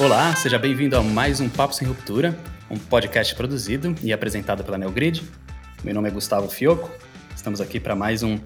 Olá, 0.00 0.34
seja 0.34 0.58
bem-vindo 0.58 0.96
a 0.96 1.02
mais 1.02 1.40
um 1.40 1.48
Papo 1.50 1.74
Sem 1.74 1.86
Ruptura, 1.86 2.34
um 2.70 2.78
podcast 2.78 3.34
produzido 3.34 3.94
e 4.02 4.14
apresentado 4.14 4.64
pela 4.64 4.78
Neogrid. 4.78 5.22
Meu 5.84 5.92
nome 5.92 6.08
é 6.08 6.10
Gustavo 6.10 6.48
Fioco, 6.48 6.90
estamos 7.36 7.60
aqui 7.60 7.78
para 7.78 7.94
mais 7.94 8.22
um, 8.22 8.38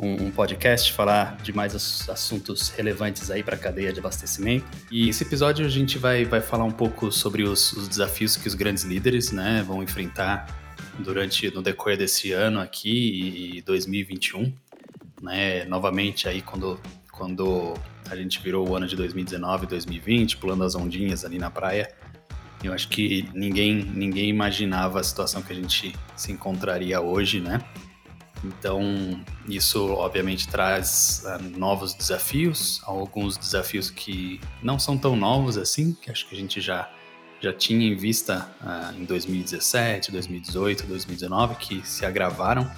um, 0.00 0.24
um, 0.24 0.30
podcast, 0.32 0.92
falar 0.92 1.36
de 1.36 1.52
mais 1.52 1.76
assuntos 2.08 2.70
relevantes 2.70 3.30
aí 3.30 3.44
para 3.44 3.54
a 3.54 3.58
cadeia 3.58 3.92
de 3.92 4.00
abastecimento. 4.00 4.66
E 4.90 5.08
esse 5.08 5.22
episódio 5.22 5.64
a 5.64 5.68
gente 5.68 5.96
vai, 5.96 6.24
vai 6.24 6.40
falar 6.40 6.64
um 6.64 6.72
pouco 6.72 7.12
sobre 7.12 7.44
os, 7.44 7.72
os 7.74 7.86
desafios 7.86 8.36
que 8.36 8.48
os 8.48 8.54
grandes 8.56 8.82
líderes 8.82 9.30
né, 9.30 9.62
vão 9.64 9.84
enfrentar 9.84 10.48
durante 10.98 11.54
no 11.54 11.62
decorrer 11.62 11.96
desse 11.96 12.32
ano 12.32 12.58
aqui 12.58 13.58
e 13.58 13.62
2021, 13.62 14.52
né? 15.22 15.64
Novamente 15.66 16.28
aí 16.28 16.42
quando 16.42 16.80
quando 17.16 17.74
a 18.08 18.16
gente 18.16 18.40
virou 18.40 18.68
o 18.68 18.76
ano 18.76 18.86
de 18.86 18.94
2019, 18.94 19.66
2020, 19.66 20.36
pulando 20.36 20.64
as 20.64 20.74
ondinhas 20.74 21.24
ali 21.24 21.38
na 21.38 21.50
praia, 21.50 21.92
eu 22.62 22.72
acho 22.72 22.88
que 22.88 23.28
ninguém 23.34 23.82
ninguém 23.82 24.28
imaginava 24.28 25.00
a 25.00 25.02
situação 25.02 25.42
que 25.42 25.52
a 25.52 25.56
gente 25.56 25.94
se 26.14 26.32
encontraria 26.32 27.00
hoje, 27.00 27.40
né? 27.40 27.60
Então, 28.44 29.20
isso 29.48 29.92
obviamente 29.94 30.46
traz 30.46 31.24
uh, 31.24 31.58
novos 31.58 31.94
desafios, 31.94 32.80
alguns 32.84 33.36
desafios 33.36 33.90
que 33.90 34.40
não 34.62 34.78
são 34.78 34.96
tão 34.96 35.16
novos 35.16 35.56
assim, 35.56 35.96
que 36.00 36.10
acho 36.10 36.28
que 36.28 36.34
a 36.34 36.38
gente 36.38 36.60
já 36.60 36.90
já 37.38 37.52
tinha 37.52 37.86
em 37.86 37.94
vista 37.94 38.50
uh, 38.62 38.98
em 38.98 39.04
2017, 39.04 40.10
2018, 40.10 40.86
2019, 40.86 41.54
que 41.56 41.86
se 41.86 42.06
agravaram, 42.06 42.70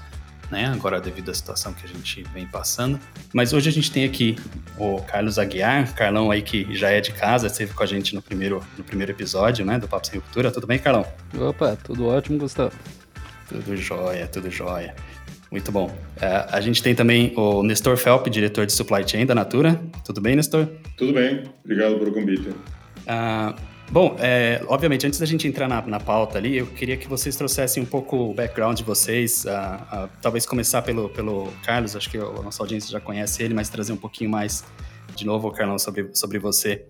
né? 0.51 0.66
Agora 0.66 1.01
devido 1.01 1.30
à 1.30 1.34
situação 1.34 1.73
que 1.73 1.84
a 1.84 1.88
gente 1.88 2.23
vem 2.34 2.47
passando. 2.47 2.98
Mas 3.33 3.53
hoje 3.53 3.69
a 3.69 3.72
gente 3.72 3.91
tem 3.91 4.05
aqui 4.05 4.36
o 4.77 5.00
Carlos 5.03 5.39
Aguiar, 5.39 5.95
Carlão 5.95 6.31
aí 6.31 6.42
que 6.42 6.75
já 6.75 6.91
é 6.91 7.00
de 7.00 7.12
casa, 7.12 7.47
esteve 7.47 7.75
com 7.75 7.83
a 7.83 7.86
gente 7.86 8.14
no 8.14 8.22
primeiro, 8.22 8.62
no 8.77 8.84
primeiro 8.84 9.12
episódio, 9.12 9.64
né, 9.64 9.78
do 9.78 9.89
Papo 9.89 10.06
Sem 10.06 10.19
Ruptura. 10.19 10.50
Tudo 10.50 10.67
bem, 10.67 10.78
Carlão? 10.78 11.06
Opa, 11.39 11.77
tudo 11.83 12.06
ótimo, 12.06 12.39
Gustavo. 12.39 12.72
Tudo 13.48 13.77
jóia, 13.77 14.27
tudo 14.27 14.50
jóia. 14.50 14.95
Muito 15.50 15.72
bom. 15.72 15.87
Uh, 15.87 16.47
a 16.50 16.61
gente 16.61 16.83
tem 16.83 16.94
também 16.94 17.33
o 17.34 17.62
Nestor 17.62 17.97
Felp, 17.97 18.28
diretor 18.28 18.67
de 18.67 18.72
Supply 18.72 19.09
Chain 19.09 19.25
da 19.25 19.34
Natura. 19.34 19.81
Tudo 20.05 20.20
bem, 20.20 20.37
Nestor? 20.37 20.69
Tudo 20.97 21.15
bem. 21.15 21.44
Obrigado 21.65 21.98
pelo 21.98 22.12
convite. 22.12 22.48
Uh, 22.50 23.55
Bom, 23.91 24.17
é, 24.19 24.62
obviamente, 24.69 25.06
antes 25.06 25.19
da 25.19 25.25
gente 25.27 25.48
entrar 25.48 25.67
na, 25.67 25.81
na, 25.83 25.98
pauta 25.98 26.36
ali, 26.36 26.58
eu 26.58 26.67
queria 26.67 26.97
que 26.97 27.08
vocês 27.08 27.36
trouxessem 27.36 27.83
um 27.83 27.86
pouco 27.86 28.17
o 28.17 28.34
background 28.34 28.77
de 28.77 28.84
vocês, 28.84 29.44
uh, 29.47 30.05
uh, 30.05 30.08
talvez 30.20 30.44
começar 30.44 30.83
pelo, 30.83 31.08
pelo 31.08 31.50
Carlos, 31.64 31.97
acho 31.97 32.11
que 32.11 32.19
a 32.19 32.42
nossa 32.42 32.62
audiência 32.62 32.91
já 32.91 33.00
conhece 33.00 33.42
ele, 33.42 33.55
mas 33.55 33.70
trazer 33.70 33.92
um 33.92 33.97
pouquinho 33.97 34.31
mais, 34.31 34.62
de 35.16 35.25
novo, 35.25 35.50
Carlão, 35.50 35.78
sobre, 35.78 36.11
sobre 36.12 36.39
você. 36.39 36.84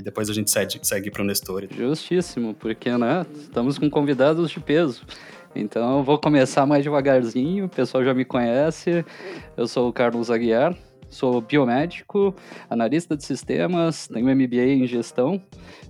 E 0.00 0.02
depois 0.02 0.30
a 0.30 0.32
gente 0.32 0.50
segue, 0.50 0.78
segue 0.82 1.10
para 1.10 1.22
o 1.22 1.24
Nestor. 1.24 1.66
Justíssimo, 1.70 2.54
porque 2.54 2.96
né, 2.96 3.26
estamos 3.34 3.78
com 3.78 3.90
convidados 3.90 4.50
de 4.50 4.58
peso. 4.58 5.02
Então 5.54 6.02
vou 6.02 6.18
começar 6.18 6.64
mais 6.64 6.82
devagarzinho, 6.82 7.66
o 7.66 7.68
pessoal 7.68 8.04
já 8.04 8.14
me 8.14 8.24
conhece, 8.24 9.04
eu 9.56 9.66
sou 9.66 9.88
o 9.88 9.92
Carlos 9.92 10.30
Aguiar, 10.30 10.74
sou 11.10 11.40
biomédico, 11.40 12.34
analista 12.68 13.16
de 13.16 13.24
sistemas, 13.24 14.08
tenho 14.08 14.26
MBA 14.26 14.64
em 14.64 14.86
gestão 14.86 15.42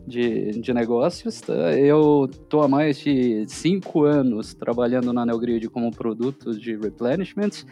de, 0.06 0.60
de 0.60 0.72
negócios. 0.72 1.40
Tá? 1.40 1.72
Eu 1.78 2.28
estou 2.30 2.62
há 2.62 2.68
mais 2.68 2.98
de 2.98 3.44
cinco 3.48 4.04
anos 4.04 4.54
trabalhando 4.54 5.12
na 5.12 5.24
Neogrid 5.24 5.68
como 5.68 5.90
produto 5.90 6.58
de 6.58 6.74
replenishment 6.76 7.64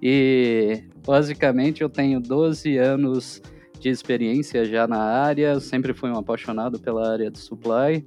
e 0.00 0.84
basicamente 1.04 1.82
eu 1.82 1.90
tenho 1.90 2.20
12 2.20 2.78
anos 2.78 3.42
de 3.78 3.88
experiência 3.88 4.64
já 4.64 4.86
na 4.86 4.98
área, 4.98 5.58
sempre 5.58 5.92
fui 5.92 6.08
um 6.08 6.16
apaixonado 6.16 6.78
pela 6.78 7.10
área 7.10 7.30
de 7.30 7.38
supply 7.38 8.06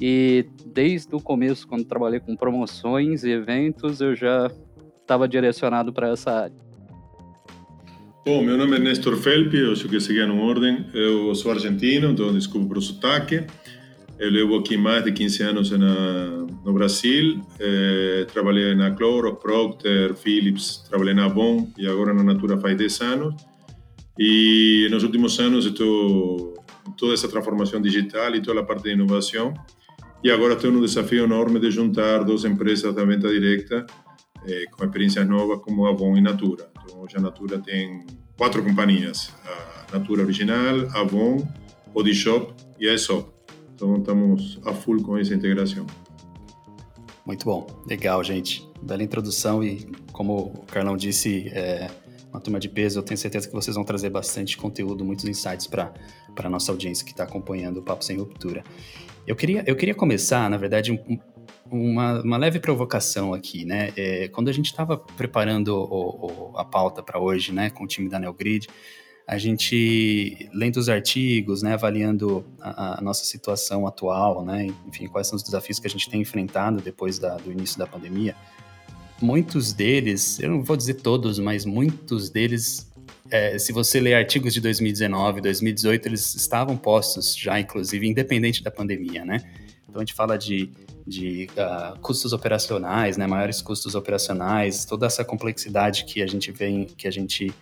e 0.00 0.46
desde 0.66 1.14
o 1.14 1.20
começo, 1.20 1.66
quando 1.66 1.84
trabalhei 1.84 2.20
com 2.20 2.36
promoções 2.36 3.24
e 3.24 3.30
eventos, 3.30 4.00
eu 4.00 4.14
já 4.14 4.50
estava 5.00 5.26
direcionado 5.26 5.92
para 5.92 6.10
essa 6.10 6.30
área. 6.30 6.65
Bom, 8.26 8.42
meu 8.42 8.58
nome 8.58 8.74
é 8.74 8.80
Nestor 8.80 9.16
Felpi, 9.16 9.70
acho 9.70 9.88
que 9.88 10.00
seguir 10.00 10.26
numa 10.26 10.42
ordem. 10.42 10.84
Eu 10.92 11.32
sou 11.36 11.52
argentino, 11.52 12.10
então 12.10 12.34
desculpa 12.34 12.70
pelo 12.70 12.82
sotaque. 12.82 13.44
Eu 14.18 14.32
levo 14.32 14.56
aqui 14.56 14.76
mais 14.76 15.04
de 15.04 15.12
15 15.12 15.42
anos 15.44 15.70
na, 15.70 16.44
no 16.64 16.72
Brasil. 16.72 17.40
Eh, 17.60 18.26
trabalhei 18.32 18.74
na 18.74 18.90
Clorox, 18.90 19.40
Procter, 19.40 20.12
Philips, 20.16 20.82
trabalhei 20.88 21.14
na 21.14 21.26
Avon 21.26 21.70
e 21.78 21.86
agora 21.86 22.12
na 22.12 22.24
Natura 22.24 22.58
faz 22.58 22.76
10 22.76 23.00
anos. 23.02 23.34
E 24.18 24.88
nos 24.90 25.04
últimos 25.04 25.38
anos 25.38 25.64
estou 25.64 26.54
toda 26.98 27.14
essa 27.14 27.28
transformação 27.28 27.80
digital 27.80 28.34
e 28.34 28.42
toda 28.42 28.58
a 28.58 28.64
parte 28.64 28.82
de 28.82 28.90
inovação. 28.90 29.54
E 30.24 30.32
agora 30.32 30.54
estou 30.54 30.72
no 30.72 30.80
desafio 30.80 31.22
enorme 31.22 31.60
de 31.60 31.70
juntar 31.70 32.24
duas 32.24 32.44
empresas 32.44 32.92
da 32.92 33.04
venda 33.04 33.28
direta 33.28 33.86
eh, 34.48 34.64
com 34.72 34.84
experiências 34.84 35.28
novas 35.28 35.60
como 35.60 35.86
Avon 35.86 36.16
e 36.16 36.20
Natura. 36.20 36.74
Hoje 36.94 37.16
a 37.16 37.20
Natura 37.20 37.58
tem 37.58 38.06
quatro 38.36 38.62
companhias: 38.62 39.32
a 39.90 39.98
Natura 39.98 40.22
Original, 40.22 40.88
Avon, 40.94 41.46
Bodyshop 41.92 42.54
e 42.78 42.88
a 42.88 42.92
Aesop. 42.92 43.30
Então, 43.74 43.96
estamos 43.96 44.58
a 44.64 44.72
full 44.72 45.02
com 45.02 45.18
essa 45.18 45.34
integração. 45.34 45.86
Muito 47.26 47.44
bom, 47.44 47.66
legal, 47.86 48.22
gente. 48.24 48.66
Bela 48.80 49.02
introdução 49.02 49.62
e, 49.62 49.86
como 50.12 50.38
o 50.38 50.66
Carlão 50.66 50.96
disse, 50.96 51.48
é 51.48 51.90
uma 52.30 52.40
turma 52.40 52.60
de 52.60 52.68
peso. 52.68 52.98
Eu 52.98 53.02
tenho 53.02 53.18
certeza 53.18 53.48
que 53.48 53.54
vocês 53.54 53.74
vão 53.74 53.84
trazer 53.84 54.10
bastante 54.10 54.56
conteúdo, 54.56 55.04
muitos 55.04 55.24
insights 55.24 55.66
para 55.66 55.92
a 56.36 56.48
nossa 56.48 56.70
audiência 56.70 57.04
que 57.04 57.10
está 57.10 57.24
acompanhando 57.24 57.78
o 57.78 57.82
Papo 57.82 58.04
Sem 58.04 58.16
Ruptura. 58.16 58.62
Eu 59.26 59.34
queria, 59.34 59.64
eu 59.66 59.74
queria 59.74 59.94
começar, 59.94 60.48
na 60.48 60.56
verdade, 60.56 60.92
um, 60.92 61.18
uma, 61.70 62.22
uma 62.22 62.36
leve 62.36 62.58
provocação 62.58 63.32
aqui, 63.32 63.64
né? 63.64 63.92
É, 63.96 64.28
quando 64.28 64.48
a 64.48 64.52
gente 64.52 64.66
estava 64.66 64.96
preparando 64.96 65.68
o, 65.68 66.52
o, 66.52 66.58
a 66.58 66.64
pauta 66.64 67.02
para 67.02 67.18
hoje, 67.18 67.52
né, 67.52 67.70
com 67.70 67.84
o 67.84 67.86
time 67.86 68.08
da 68.08 68.18
Neogrid, 68.18 68.68
a 69.26 69.38
gente 69.38 70.48
lendo 70.52 70.76
os 70.76 70.88
artigos, 70.88 71.62
né, 71.62 71.74
avaliando 71.74 72.46
a, 72.60 72.98
a, 72.98 73.00
nossa 73.02 73.24
situação 73.24 73.86
atual, 73.86 74.44
né, 74.44 74.68
enfim, 74.86 75.08
quais 75.08 75.26
são 75.26 75.36
os 75.36 75.42
desafios 75.42 75.80
que 75.80 75.86
a 75.86 75.90
gente 75.90 76.08
tem 76.08 76.20
enfrentado 76.20 76.80
depois 76.80 77.18
da, 77.18 77.36
do 77.36 77.50
início 77.50 77.76
da 77.78 77.86
pandemia. 77.86 78.36
Muitos 79.20 79.72
deles, 79.72 80.38
eu 80.38 80.50
não 80.50 80.62
vou 80.62 80.76
dizer 80.76 80.94
todos, 80.94 81.38
mas 81.40 81.64
muitos 81.64 82.30
deles, 82.30 82.92
é, 83.28 83.58
se 83.58 83.72
você 83.72 83.98
ler 83.98 84.14
artigos 84.14 84.54
de 84.54 84.60
2019, 84.60 85.40
2018, 85.40 86.06
eles 86.06 86.34
estavam 86.36 86.76
postos 86.76 87.34
já, 87.36 87.58
inclusive, 87.58 88.06
independente 88.06 88.62
da 88.62 88.70
pandemia, 88.70 89.24
né? 89.24 89.42
Então 89.88 90.00
a 90.00 90.04
gente 90.04 90.14
fala 90.14 90.36
de 90.36 90.70
de 91.06 91.48
uh, 91.52 91.98
custos 92.00 92.32
operacionais, 92.32 93.16
né, 93.16 93.26
maiores 93.26 93.62
custos 93.62 93.94
operacionais, 93.94 94.84
toda 94.84 95.06
essa 95.06 95.24
complexidade 95.24 96.04
que 96.04 96.20
a 96.20 96.26
gente 96.26 96.50
vem, 96.50 96.84
que 96.84 97.06
a 97.06 97.10
gente 97.10 97.54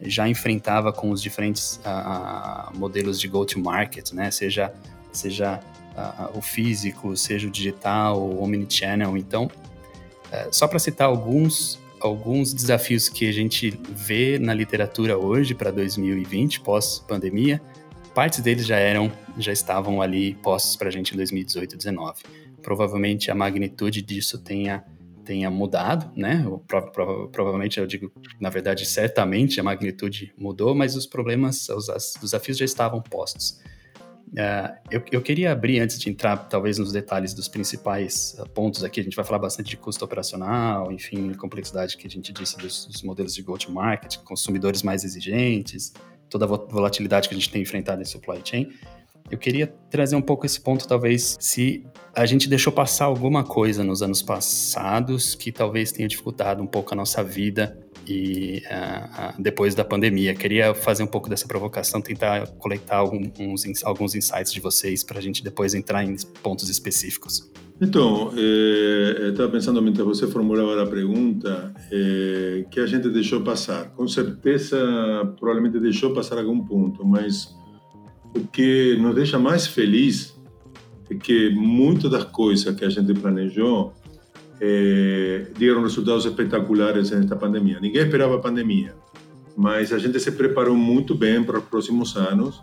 já 0.00 0.28
enfrentava 0.28 0.92
com 0.92 1.10
os 1.10 1.20
diferentes 1.20 1.80
uh, 1.84 2.76
modelos 2.76 3.18
de 3.18 3.26
go-to-market, 3.26 4.12
né, 4.12 4.30
seja, 4.30 4.72
seja 5.12 5.60
uh, 5.96 6.38
o 6.38 6.40
físico, 6.40 7.16
seja 7.16 7.48
o 7.48 7.50
digital, 7.50 8.20
o 8.20 8.42
omnichannel. 8.42 9.16
Então, 9.16 9.50
eh, 10.30 10.48
só 10.52 10.66
para 10.68 10.78
citar 10.78 11.08
alguns, 11.08 11.78
alguns 12.00 12.54
desafios 12.54 13.08
que 13.08 13.28
a 13.28 13.32
gente 13.32 13.78
vê 13.90 14.38
na 14.38 14.54
literatura 14.54 15.18
hoje 15.18 15.54
para 15.54 15.70
2020, 15.70 16.60
pós-pandemia, 16.60 17.60
partes 18.14 18.40
deles 18.40 18.66
já 18.66 18.76
eram, 18.76 19.12
já 19.38 19.52
estavam 19.52 20.00
ali 20.00 20.34
postos 20.34 20.76
para 20.76 20.88
a 20.88 20.90
gente 20.90 21.12
em 21.12 21.16
2018 21.16 21.74
e 21.74 21.76
2019 21.76 22.41
provavelmente 22.62 23.30
a 23.30 23.34
magnitude 23.34 24.02
disso 24.02 24.38
tenha 24.38 24.84
tenha 25.24 25.50
mudado, 25.50 26.10
né? 26.16 26.44
Prova 26.66 27.28
provavelmente, 27.28 27.78
eu 27.78 27.86
digo, 27.86 28.12
na 28.40 28.50
verdade, 28.50 28.84
certamente 28.84 29.60
a 29.60 29.62
magnitude 29.62 30.32
mudou, 30.36 30.74
mas 30.74 30.96
os 30.96 31.06
problemas, 31.06 31.68
os, 31.68 31.88
os 31.88 32.14
desafios 32.20 32.58
já 32.58 32.64
estavam 32.64 33.00
postos. 33.00 33.60
Uh, 34.32 34.74
eu, 34.90 35.02
eu, 35.12 35.20
queria 35.20 35.52
abrir, 35.52 35.78
antes 35.78 35.98
de 35.98 36.08
entrar, 36.08 36.36
talvez, 36.48 36.78
nos 36.78 36.90
detalhes 36.90 37.34
dos 37.34 37.48
principais 37.48 38.34
uh, 38.38 38.48
pontos 38.48 38.82
aqui, 38.82 38.98
a 38.98 39.04
gente 39.04 39.14
vai 39.14 39.24
falar 39.26 39.38
bastante 39.38 39.68
de 39.68 39.76
custo 39.76 40.02
operacional, 40.04 40.90
enfim, 40.90 41.34
complexidade 41.34 41.98
que 41.98 42.06
a 42.06 42.10
gente 42.10 42.32
disse 42.32 42.56
dos, 42.56 42.86
dos 42.86 43.02
modelos 43.02 43.34
de 43.34 43.42
go-to-market, 43.42 44.16
consumidores 44.24 44.82
mais 44.82 45.04
exigentes, 45.04 45.92
toda 46.30 46.46
a 46.46 46.48
volatilidade 46.48 47.28
que 47.28 47.34
a 47.34 47.38
gente 47.38 47.50
tem 47.50 47.60
enfrentado 47.60 48.00
em 48.00 48.06
supply 48.06 48.40
chain. 48.42 48.72
Eu 49.30 49.38
queria 49.38 49.66
trazer 49.90 50.16
um 50.16 50.22
pouco 50.22 50.44
esse 50.44 50.60
ponto, 50.60 50.86
talvez, 50.86 51.36
se 51.40 51.84
a 52.14 52.26
gente 52.26 52.48
deixou 52.48 52.72
passar 52.72 53.06
alguma 53.06 53.42
coisa 53.42 53.82
nos 53.82 54.02
anos 54.02 54.22
passados 54.22 55.34
que 55.34 55.50
talvez 55.50 55.90
tenha 55.90 56.06
dificultado 56.06 56.62
um 56.62 56.66
pouco 56.66 56.92
a 56.92 56.96
nossa 56.96 57.22
vida 57.24 57.78
e 58.06 58.62
uh, 58.66 59.38
uh, 59.38 59.42
depois 59.42 59.74
da 59.74 59.84
pandemia. 59.84 60.34
Queria 60.34 60.74
fazer 60.74 61.02
um 61.02 61.06
pouco 61.06 61.28
dessa 61.28 61.46
provocação, 61.46 62.00
tentar 62.00 62.46
coletar 62.58 62.96
alguns, 62.96 63.82
alguns 63.84 64.14
insights 64.14 64.52
de 64.52 64.60
vocês 64.60 65.02
para 65.02 65.18
a 65.18 65.22
gente 65.22 65.42
depois 65.42 65.74
entrar 65.74 66.04
em 66.04 66.16
pontos 66.42 66.68
específicos. 66.68 67.50
Então, 67.80 68.32
eh, 68.36 69.30
estava 69.30 69.50
pensando 69.50 69.82
mentre 69.82 70.04
você 70.04 70.28
formulava 70.28 70.84
a 70.84 70.86
pergunta 70.86 71.74
eh, 71.90 72.64
que 72.70 72.78
a 72.78 72.86
gente 72.86 73.08
deixou 73.08 73.40
passar. 73.40 73.90
Com 73.96 74.06
certeza, 74.06 74.78
provavelmente 75.36 75.80
deixou 75.80 76.14
passar 76.14 76.38
algum 76.38 76.64
ponto, 76.64 77.04
mas 77.04 77.52
o 78.34 78.46
que 78.46 78.96
nos 78.96 79.14
deixa 79.14 79.38
mais 79.38 79.66
feliz 79.66 80.38
é 81.10 81.14
que 81.14 81.50
muitas 81.50 82.10
das 82.10 82.24
coisas 82.24 82.74
que 82.74 82.84
a 82.84 82.88
gente 82.88 83.12
planejou 83.14 83.92
é, 84.60 85.46
deram 85.58 85.82
resultados 85.82 86.24
espetaculares 86.24 87.10
nesta 87.10 87.36
pandemia. 87.36 87.80
Ninguém 87.80 88.02
esperava 88.02 88.36
a 88.36 88.38
pandemia, 88.38 88.94
mas 89.56 89.92
a 89.92 89.98
gente 89.98 90.18
se 90.20 90.32
preparou 90.32 90.76
muito 90.76 91.14
bem 91.14 91.42
para 91.42 91.58
os 91.58 91.64
próximos 91.64 92.16
anos 92.16 92.60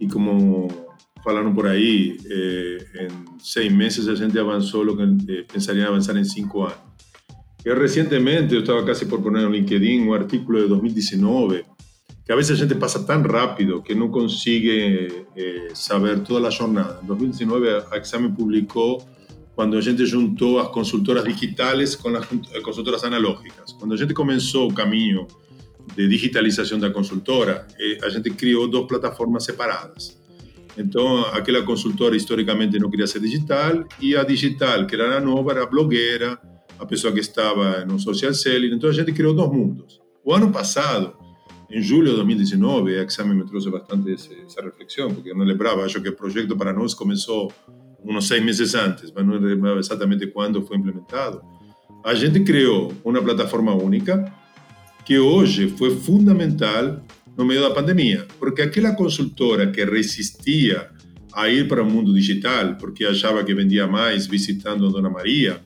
e 0.00 0.06
como 0.06 0.68
falaram 1.26 1.52
por 1.52 1.66
aí, 1.66 2.16
eh, 2.30 3.08
em 3.08 3.40
seis 3.40 3.72
meses 3.72 4.06
a 4.06 4.14
gente 4.14 4.38
avançou 4.38 4.84
o 4.86 4.96
que 4.96 5.32
eh, 5.32 5.44
pensaria 5.52 5.88
avançar 5.88 6.16
em 6.16 6.24
cinco 6.24 6.62
anos. 6.62 6.78
E 7.64 7.74
recentemente, 7.74 8.54
eu 8.54 8.60
estava 8.60 8.84
quase 8.84 9.06
por 9.06 9.20
poner 9.20 9.42
no 9.42 9.50
LinkedIn 9.50 10.02
um 10.02 10.14
artículo 10.14 10.60
de 10.60 10.68
2019, 10.68 11.64
que 12.26 12.32
a 12.32 12.34
vezes 12.34 12.50
a 12.50 12.54
gente 12.56 12.74
passa 12.74 13.04
tão 13.04 13.22
rápido 13.22 13.80
que 13.80 13.94
não 13.94 14.08
consegue 14.08 15.24
eh, 15.36 15.68
saber 15.74 16.18
toda 16.24 16.48
a 16.48 16.50
jornada. 16.50 16.98
Em 17.00 17.06
2019, 17.06 17.68
a 17.88 17.96
Exame 17.98 18.32
publicou 18.32 19.00
quando 19.54 19.76
a 19.76 19.80
gente 19.80 20.04
juntou 20.04 20.58
as 20.58 20.68
consultoras 20.68 21.22
digitais 21.22 21.94
com 21.94 22.08
as 22.16 22.26
consultoras 22.64 23.04
analógicas. 23.04 23.72
Quando 23.78 23.94
a 23.94 23.96
gente 23.96 24.12
começou 24.12 24.68
o 24.68 24.74
caminho 24.74 25.28
de 25.94 26.08
digitalização 26.08 26.80
da 26.80 26.90
consultora, 26.90 27.64
eh, 27.78 27.98
a 28.02 28.08
gente 28.08 28.28
criou 28.30 28.66
duas 28.66 28.88
plataformas 28.88 29.44
separadas. 29.44 30.18
Então, 30.76 31.20
aquela 31.26 31.62
consultora 31.62 32.16
historicamente 32.16 32.76
não 32.76 32.90
queria 32.90 33.06
ser 33.06 33.20
digital 33.20 33.84
e 34.00 34.16
a 34.16 34.24
digital, 34.24 34.84
que 34.84 34.96
era 34.96 35.16
a 35.16 35.20
nova, 35.20 35.52
era 35.52 35.62
a 35.62 35.66
blogueira, 35.66 36.36
a 36.76 36.84
pessoa 36.84 37.12
que 37.12 37.20
estava 37.20 37.84
no 37.84 38.00
social 38.00 38.34
selling. 38.34 38.74
Então, 38.74 38.90
a 38.90 38.92
gente 38.92 39.12
criou 39.12 39.32
dois 39.32 39.50
mundos. 39.50 40.00
O 40.24 40.34
ano 40.34 40.50
passado, 40.50 41.25
em 41.70 41.82
julho 41.82 42.10
de 42.10 42.16
2019, 42.16 42.98
a 42.98 43.02
Exame 43.02 43.34
me 43.34 43.44
trouxe 43.44 43.70
bastante 43.70 44.12
essa 44.12 44.62
reflexão, 44.62 45.12
porque 45.12 45.30
eu 45.30 45.36
não 45.36 45.44
lembrava, 45.44 45.84
acho 45.84 46.00
que 46.00 46.08
o 46.08 46.16
projeto 46.16 46.56
para 46.56 46.72
nós 46.72 46.94
começou 46.94 47.52
uns 48.04 48.28
seis 48.28 48.44
meses 48.44 48.74
antes, 48.74 49.12
mas 49.12 49.26
não 49.26 49.36
lembrava 49.36 49.78
exatamente 49.80 50.28
quando 50.28 50.62
foi 50.62 50.76
implementado. 50.76 51.42
A 52.04 52.14
gente 52.14 52.40
criou 52.40 52.94
uma 53.04 53.20
plataforma 53.20 53.74
única 53.74 54.32
que 55.04 55.18
hoje 55.18 55.68
foi 55.70 55.90
fundamental 55.90 57.02
no 57.36 57.44
meio 57.44 57.60
da 57.60 57.70
pandemia, 57.70 58.26
porque 58.38 58.62
aquela 58.62 58.94
consultora 58.94 59.66
que 59.70 59.84
resistia 59.84 60.88
a 61.32 61.48
ir 61.48 61.68
para 61.68 61.82
o 61.82 61.90
mundo 61.90 62.14
digital, 62.14 62.76
porque 62.76 63.04
achava 63.04 63.42
que 63.44 63.54
vendia 63.54 63.86
mais 63.86 64.26
visitando 64.26 64.86
a 64.86 64.90
Dona 64.90 65.10
Maria, 65.10 65.60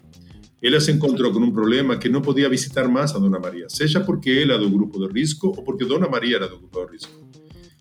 ela 0.63 0.81
se 0.81 0.93
encontrou 0.93 1.33
com 1.33 1.41
um 1.41 1.51
problema 1.51 1.97
que 1.97 2.09
não 2.09 2.21
podia 2.21 2.49
visitar 2.49 2.87
mais 2.89 3.15
a 3.15 3.19
Dona 3.19 3.39
Maria, 3.39 3.67
seja 3.69 4.01
porque 4.01 4.31
ela 4.31 4.55
é 4.55 4.59
do 4.59 4.69
grupo 4.69 4.99
de 4.99 5.13
risco 5.13 5.49
ou 5.49 5.63
porque 5.63 5.85
Dona 5.85 6.09
Maria 6.09 6.37
era 6.37 6.49
do 6.49 6.59
grupo 6.59 6.85
de 6.87 6.93
risco. 6.93 7.13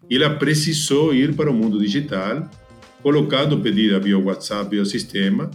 E 0.09 0.15
ela 0.15 0.35
precisou 0.35 1.13
ir 1.13 1.35
para 1.35 1.51
o 1.51 1.53
mundo 1.53 1.77
digital, 1.79 2.49
colocando 3.03 3.59
pedido 3.59 3.99
via 4.01 4.17
WhatsApp, 4.17 4.69
via 4.69 4.85
sistema, 4.85 5.51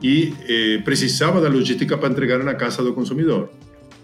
e 0.00 0.32
eh, 0.48 0.78
precisava 0.84 1.40
da 1.40 1.48
logística 1.48 1.98
para 1.98 2.08
entregar 2.08 2.42
na 2.44 2.54
casa 2.54 2.82
do 2.82 2.92
consumidor. 2.92 3.50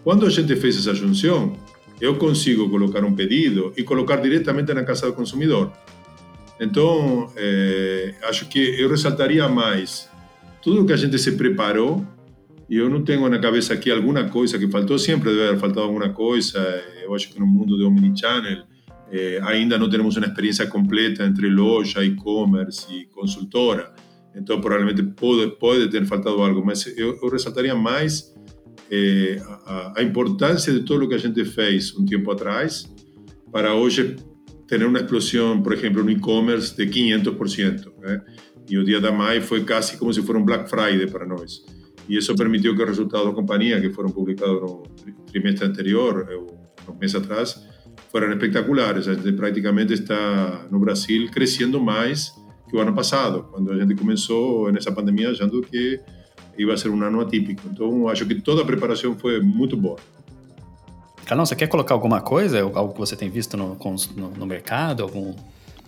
Quando 0.03 0.27
a 0.27 0.31
gente 0.31 0.57
fez 0.57 0.77
essa 0.77 0.93
junção, 0.93 1.57
eu 2.01 2.17
consigo 2.17 2.69
colocar 2.69 3.05
um 3.05 3.15
pedido 3.15 3.73
e 3.77 3.83
colocar 3.83 4.17
diretamente 4.17 4.75
na 4.75 4.83
casa 4.83 5.07
do 5.07 5.13
consumidor. 5.13 5.73
Então, 6.61 7.31
é, 7.37 8.15
acho 8.25 8.47
que 8.49 8.59
eu 8.81 8.89
ressaltaria 8.89 9.49
mais 9.49 10.09
tudo 10.63 10.83
o 10.83 10.87
que 10.87 10.93
a 10.93 10.97
gente 10.97 11.19
se 11.19 11.33
preparou 11.33 12.05
e 12.69 12.77
eu 12.77 12.89
não 12.89 13.05
tenho 13.05 13.29
na 13.29 13.39
cabeça 13.39 13.75
aqui 13.75 13.91
alguma 13.91 14.25
coisa 14.25 14.59
que 14.59 14.69
faltou, 14.69 14.99
sempre 14.99 15.31
deve 15.31 15.49
haver 15.49 15.61
faltado 15.61 15.83
alguma 15.83 16.09
coisa. 16.11 16.59
Eu 17.03 17.15
acho 17.15 17.31
que 17.31 17.39
no 17.39 17.47
mundo 17.47 17.77
do 17.77 17.87
Omnichannel 17.87 18.65
é, 19.11 19.41
ainda 19.43 19.79
não 19.79 19.89
temos 19.89 20.17
uma 20.17 20.27
experiência 20.27 20.67
completa 20.67 21.25
entre 21.25 21.49
loja, 21.49 22.05
e-commerce 22.05 22.87
e 22.93 23.07
consultora. 23.07 23.93
Então, 24.35 24.61
provavelmente 24.61 25.03
pode, 25.03 25.57
pode 25.57 25.89
ter 25.89 26.05
faltado 26.07 26.43
algo, 26.43 26.65
mas 26.65 26.87
eu, 26.97 27.19
eu 27.23 27.29
ressaltaria 27.29 27.75
mais 27.75 28.35
importância 30.03 30.73
de 30.73 30.81
tudo 30.81 31.05
o 31.05 31.09
que 31.09 31.15
a 31.15 31.19
gente 31.19 31.45
fez 31.45 31.95
um 31.97 32.05
tempo 32.05 32.31
atrás 32.31 32.93
para 33.51 33.75
hoje 33.75 34.17
ter 34.67 34.85
uma 34.85 34.99
explosão, 34.99 35.63
por 35.63 35.73
exemplo, 35.73 36.03
no 36.03 36.11
e-commerce 36.11 36.77
de 36.77 36.87
500%. 36.87 37.93
Né? 38.01 38.21
E 38.69 38.79
o 38.79 38.85
dia 38.85 39.01
da 39.01 39.13
mãe 39.13 39.41
foi 39.41 39.65
quase 39.65 39.97
como 39.97 40.13
se 40.13 40.23
fosse 40.23 40.39
um 40.39 40.45
Black 40.45 40.69
Friday 40.69 41.07
para 41.07 41.27
nós. 41.27 41.65
E 42.09 42.17
isso 42.17 42.35
permitiu 42.35 42.77
que 42.77 42.83
os 42.83 42.89
resultados 42.89 43.27
da 43.27 43.33
companhia, 43.33 43.81
que 43.81 43.91
foram 43.91 44.11
publicados 44.11 44.61
no 44.61 44.83
trimestre 45.31 45.67
anterior, 45.67 46.29
um 46.89 46.99
mês 46.99 47.15
atrás, 47.15 47.63
foram 48.11 48.31
espetaculares. 48.31 49.09
A 49.09 49.15
gente 49.15 49.33
praticamente 49.33 49.95
está 49.95 50.67
no 50.71 50.79
Brasil 50.79 51.29
crescendo 51.31 51.81
mais 51.81 52.33
que 52.69 52.77
o 52.77 52.81
ano 52.81 52.95
passado, 52.95 53.49
quando 53.51 53.73
a 53.73 53.79
gente 53.79 53.95
começou 53.95 54.71
nessa 54.71 54.93
pandemia 54.93 55.31
achando 55.31 55.63
que 55.63 56.01
ia 56.59 56.77
ser 56.77 56.91
um 56.91 57.03
ano 57.03 57.21
atípico. 57.21 57.63
Então, 57.71 58.09
acho 58.09 58.25
que 58.27 58.35
toda 58.41 58.63
a 58.63 58.65
preparação 58.65 59.17
foi 59.17 59.41
muito 59.41 59.77
boa. 59.77 59.99
Carlão, 61.25 61.47
você 61.47 61.57
quer 61.57 61.69
colocar 61.69 61.95
alguma 61.95 62.21
coisa, 62.21 62.61
algo 62.61 62.93
que 62.93 62.99
você 62.99 63.17
tem 63.17 63.31
visto 63.31 63.57
no, 63.57 63.79
no, 64.17 64.31
no 64.31 64.47
mercado? 64.47 65.03
Algum... 65.03 65.35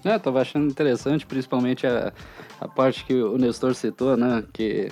É, 0.05 0.17
estava 0.17 0.41
achando 0.41 0.71
interessante, 0.71 1.27
principalmente 1.27 1.87
a, 1.87 2.13
a 2.61 2.69
parte 2.69 3.05
que 3.05 3.15
o 3.15 3.37
Nestor 3.37 3.75
citou, 3.75 4.17
né? 4.17 4.43
Que 4.53 4.89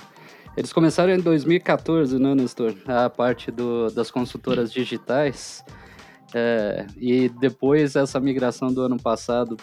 eles 0.57 0.71
começaram 0.71 1.13
em 1.13 1.19
2014, 1.19 2.17
né, 2.17 2.33
Nestor? 2.33 2.75
A 2.85 3.09
parte 3.09 3.51
do, 3.51 3.89
das 3.91 4.09
consultoras 4.09 4.71
digitais. 4.71 5.63
É, 6.33 6.85
e 6.97 7.29
depois 7.29 7.95
essa 7.95 8.19
migração 8.19 8.73
do 8.73 8.81
ano 8.81 8.97
passado 8.97 9.55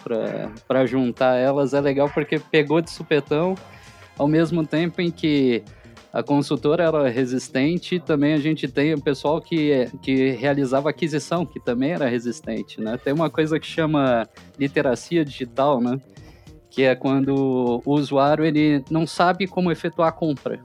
para 0.67 0.85
juntar 0.85 1.35
elas 1.35 1.73
é 1.73 1.81
legal 1.81 2.09
porque 2.09 2.39
pegou 2.39 2.81
de 2.81 2.89
supetão, 2.89 3.53
ao 4.17 4.27
mesmo 4.27 4.65
tempo 4.65 4.99
em 5.01 5.11
que 5.11 5.63
a 6.11 6.21
consultora 6.21 6.83
era 6.83 7.09
resistente, 7.09 7.99
também 7.99 8.33
a 8.33 8.37
gente 8.37 8.67
tem 8.67 8.93
o 8.93 9.01
pessoal 9.01 9.41
que, 9.41 9.89
que 10.01 10.29
realizava 10.31 10.89
aquisição, 10.89 11.43
que 11.43 11.59
também 11.59 11.91
era 11.91 12.07
resistente, 12.07 12.79
né? 12.79 12.97
Tem 13.03 13.11
uma 13.11 13.31
coisa 13.31 13.59
que 13.59 13.65
chama 13.65 14.27
literacia 14.59 15.25
digital, 15.25 15.81
né? 15.81 15.99
Que 16.69 16.83
é 16.83 16.95
quando 16.95 17.81
o 17.83 17.91
usuário 17.91 18.45
ele 18.45 18.83
não 18.91 19.07
sabe 19.07 19.47
como 19.47 19.71
efetuar 19.71 20.09
a 20.09 20.11
compra. 20.11 20.59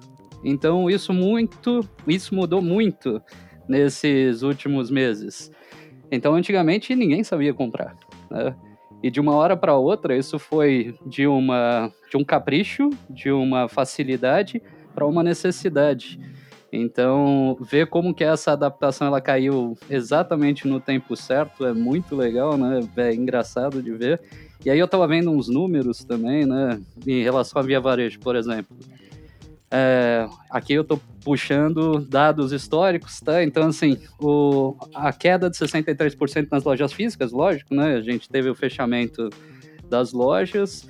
Então 0.45 0.89
isso 0.89 1.13
muito, 1.13 1.81
isso 2.07 2.35
mudou 2.35 2.63
muito 2.63 3.21
nesses 3.69 4.43
últimos 4.43 4.91
meses. 4.91 5.51
Então 6.11 6.35
antigamente 6.35 6.95
ninguém 6.95 7.23
sabia 7.23 7.53
comprar, 7.53 7.95
né? 8.31 8.55
E 9.03 9.11
de 9.11 9.21
uma 9.21 9.35
hora 9.35 9.57
para 9.57 9.77
outra 9.77 10.17
isso 10.17 10.39
foi 10.39 10.95
de 11.07 11.27
uma 11.27 11.93
de 12.11 12.17
um 12.17 12.25
capricho, 12.25 12.91
de 13.09 13.31
uma 13.31 13.69
facilidade 13.69 14.63
para 14.95 15.07
uma 15.07 15.23
necessidade. 15.23 16.19
Então, 16.71 17.57
ver 17.61 17.87
como 17.87 18.13
que 18.13 18.23
essa 18.23 18.53
adaptação 18.53 19.07
ela 19.07 19.21
caiu 19.21 19.75
exatamente 19.89 20.69
no 20.69 20.79
tempo 20.79 21.17
certo 21.17 21.65
é 21.65 21.73
muito 21.73 22.15
legal, 22.15 22.59
né? 22.59 22.81
É 22.97 23.15
engraçado 23.15 23.83
de 23.83 23.93
ver. 23.93 24.21
E 24.65 24.69
aí 24.69 24.79
eu 24.79 24.85
estava 24.85 25.07
vendo 25.07 25.31
uns 25.31 25.49
números 25.49 26.05
também, 26.05 26.45
né? 26.45 26.79
Em 27.07 27.23
relação 27.23 27.61
à 27.61 27.65
Via 27.65 27.81
Varejo, 27.81 28.21
por 28.21 28.37
exemplo. 28.37 28.77
É, 29.71 30.27
aqui 30.51 30.73
eu 30.73 30.83
estou 30.83 31.01
puxando 31.23 32.01
dados 32.01 32.53
históricos, 32.53 33.21
tá? 33.21 33.43
Então, 33.45 33.69
assim, 33.69 33.99
o, 34.19 34.75
a 34.95 35.13
queda 35.13 35.51
de 35.51 35.59
63% 35.59 36.49
nas 36.51 36.65
lojas 36.65 36.93
físicas, 36.93 37.33
lógico, 37.33 37.75
né? 37.75 37.97
A 37.97 38.01
gente 38.01 38.29
teve 38.29 38.49
o 38.49 38.55
fechamento 38.55 39.29
das 39.91 40.13
lojas, 40.13 40.87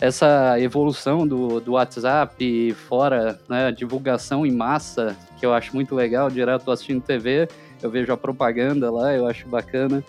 essa 0.00 0.60
evolução 0.60 1.26
do, 1.26 1.60
do 1.60 1.72
WhatsApp, 1.72 2.72
fora 2.88 3.40
né, 3.48 3.72
divulgação 3.72 4.44
em 4.44 4.52
massa, 4.52 5.16
que 5.38 5.46
eu 5.46 5.54
acho 5.54 5.74
muito 5.74 5.94
legal, 5.94 6.30
direto 6.30 6.70
assistindo 6.70 7.02
TV, 7.02 7.48
eu 7.82 7.90
vejo 7.90 8.12
a 8.12 8.16
propaganda 8.16 8.90
lá, 8.90 9.14
eu 9.14 9.26
acho 9.26 9.48
bacana, 9.48 10.04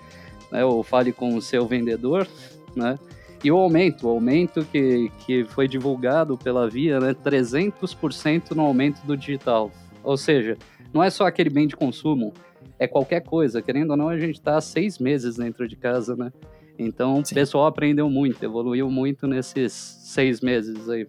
né, 0.52 0.66
ou 0.66 0.84
fale 0.84 1.14
com 1.14 1.36
o 1.36 1.42
seu 1.42 1.66
vendedor, 1.66 2.28
né, 2.76 3.00
e 3.44 3.52
o 3.52 3.58
aumento, 3.58 4.08
o 4.08 4.10
aumento 4.10 4.66
que, 4.66 5.12
que 5.26 5.46
foi 5.46 5.68
divulgado 5.68 6.38
pela 6.38 6.70
Via, 6.70 7.00
né, 7.00 7.14
300% 7.14 8.52
no 8.52 8.64
aumento 8.64 9.02
do 9.06 9.16
digital, 9.16 9.72
ou 10.04 10.18
seja, 10.18 10.58
não 10.94 11.04
é 11.04 11.10
só 11.10 11.26
aquele 11.26 11.50
bem 11.50 11.68
de 11.68 11.76
consumo, 11.76 12.34
é 12.80 12.88
qualquer 12.88 13.22
coisa, 13.22 13.62
querendo 13.62 13.92
ou 13.92 13.98
não, 13.98 14.10
a 14.10 14.18
gente 14.18 14.36
está 14.36 14.60
seis 14.62 15.00
meses 15.00 15.36
dentro 15.36 15.68
de 15.68 15.76
casa, 15.76 16.16
né, 16.16 16.32
então, 16.78 17.24
Sim. 17.26 17.34
o 17.34 17.36
pessoal 17.36 17.66
aprendeu 17.66 18.10
muito, 18.10 18.44
evoluiu 18.44 18.90
muito 18.90 19.28
nesses 19.28 19.74
seis 19.74 20.42
meses 20.42 20.88
aí. 20.90 21.08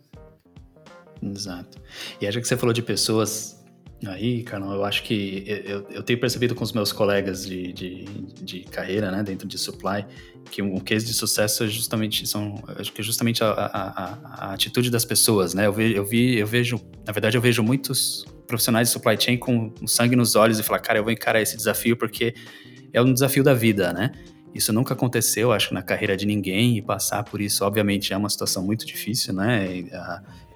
Exato. 1.22 1.78
E 2.20 2.26
acho 2.26 2.40
que 2.40 2.46
você 2.46 2.56
falou 2.56 2.72
de 2.72 2.82
pessoas 2.82 3.57
aí, 4.06 4.42
Carlão, 4.42 4.72
eu 4.72 4.84
acho 4.84 5.02
que 5.02 5.44
eu, 5.46 5.86
eu 5.90 6.02
tenho 6.02 6.20
percebido 6.20 6.54
com 6.54 6.62
os 6.62 6.72
meus 6.72 6.92
colegas 6.92 7.46
de, 7.46 7.72
de, 7.72 8.04
de 8.40 8.60
carreira, 8.60 9.10
né, 9.10 9.22
dentro 9.22 9.48
de 9.48 9.58
supply, 9.58 10.06
que 10.50 10.62
um 10.62 10.78
case 10.78 11.04
de 11.04 11.12
sucesso 11.12 11.64
é 11.64 11.66
justamente, 11.66 12.26
são, 12.26 12.62
acho 12.78 12.92
que 12.92 13.00
é 13.00 13.04
justamente 13.04 13.42
a, 13.42 13.50
a, 13.50 14.18
a, 14.24 14.54
atitude 14.54 14.90
das 14.90 15.04
pessoas, 15.04 15.52
né? 15.52 15.66
Eu, 15.66 15.72
vi, 15.72 15.94
eu, 15.94 16.04
vi, 16.04 16.38
eu 16.38 16.46
vejo, 16.46 16.80
na 17.06 17.12
verdade, 17.12 17.36
eu 17.36 17.40
vejo 17.40 17.62
muitos 17.62 18.24
profissionais 18.46 18.88
de 18.88 18.92
supply 18.92 19.20
chain 19.20 19.36
com 19.36 19.72
sangue 19.86 20.14
nos 20.16 20.36
olhos 20.36 20.58
e 20.58 20.62
falar, 20.62 20.78
cara, 20.78 20.98
eu 20.98 21.02
vou 21.02 21.12
encarar 21.12 21.42
esse 21.42 21.56
desafio 21.56 21.96
porque 21.96 22.34
é 22.92 23.02
um 23.02 23.12
desafio 23.12 23.42
da 23.42 23.52
vida, 23.52 23.92
né? 23.92 24.12
isso 24.54 24.72
nunca 24.72 24.94
aconteceu, 24.94 25.52
acho, 25.52 25.72
na 25.72 25.82
carreira 25.82 26.16
de 26.16 26.26
ninguém, 26.26 26.76
e 26.76 26.82
passar 26.82 27.22
por 27.22 27.40
isso, 27.40 27.64
obviamente, 27.64 28.12
é 28.12 28.16
uma 28.16 28.28
situação 28.28 28.64
muito 28.64 28.86
difícil, 28.86 29.34
né? 29.34 29.84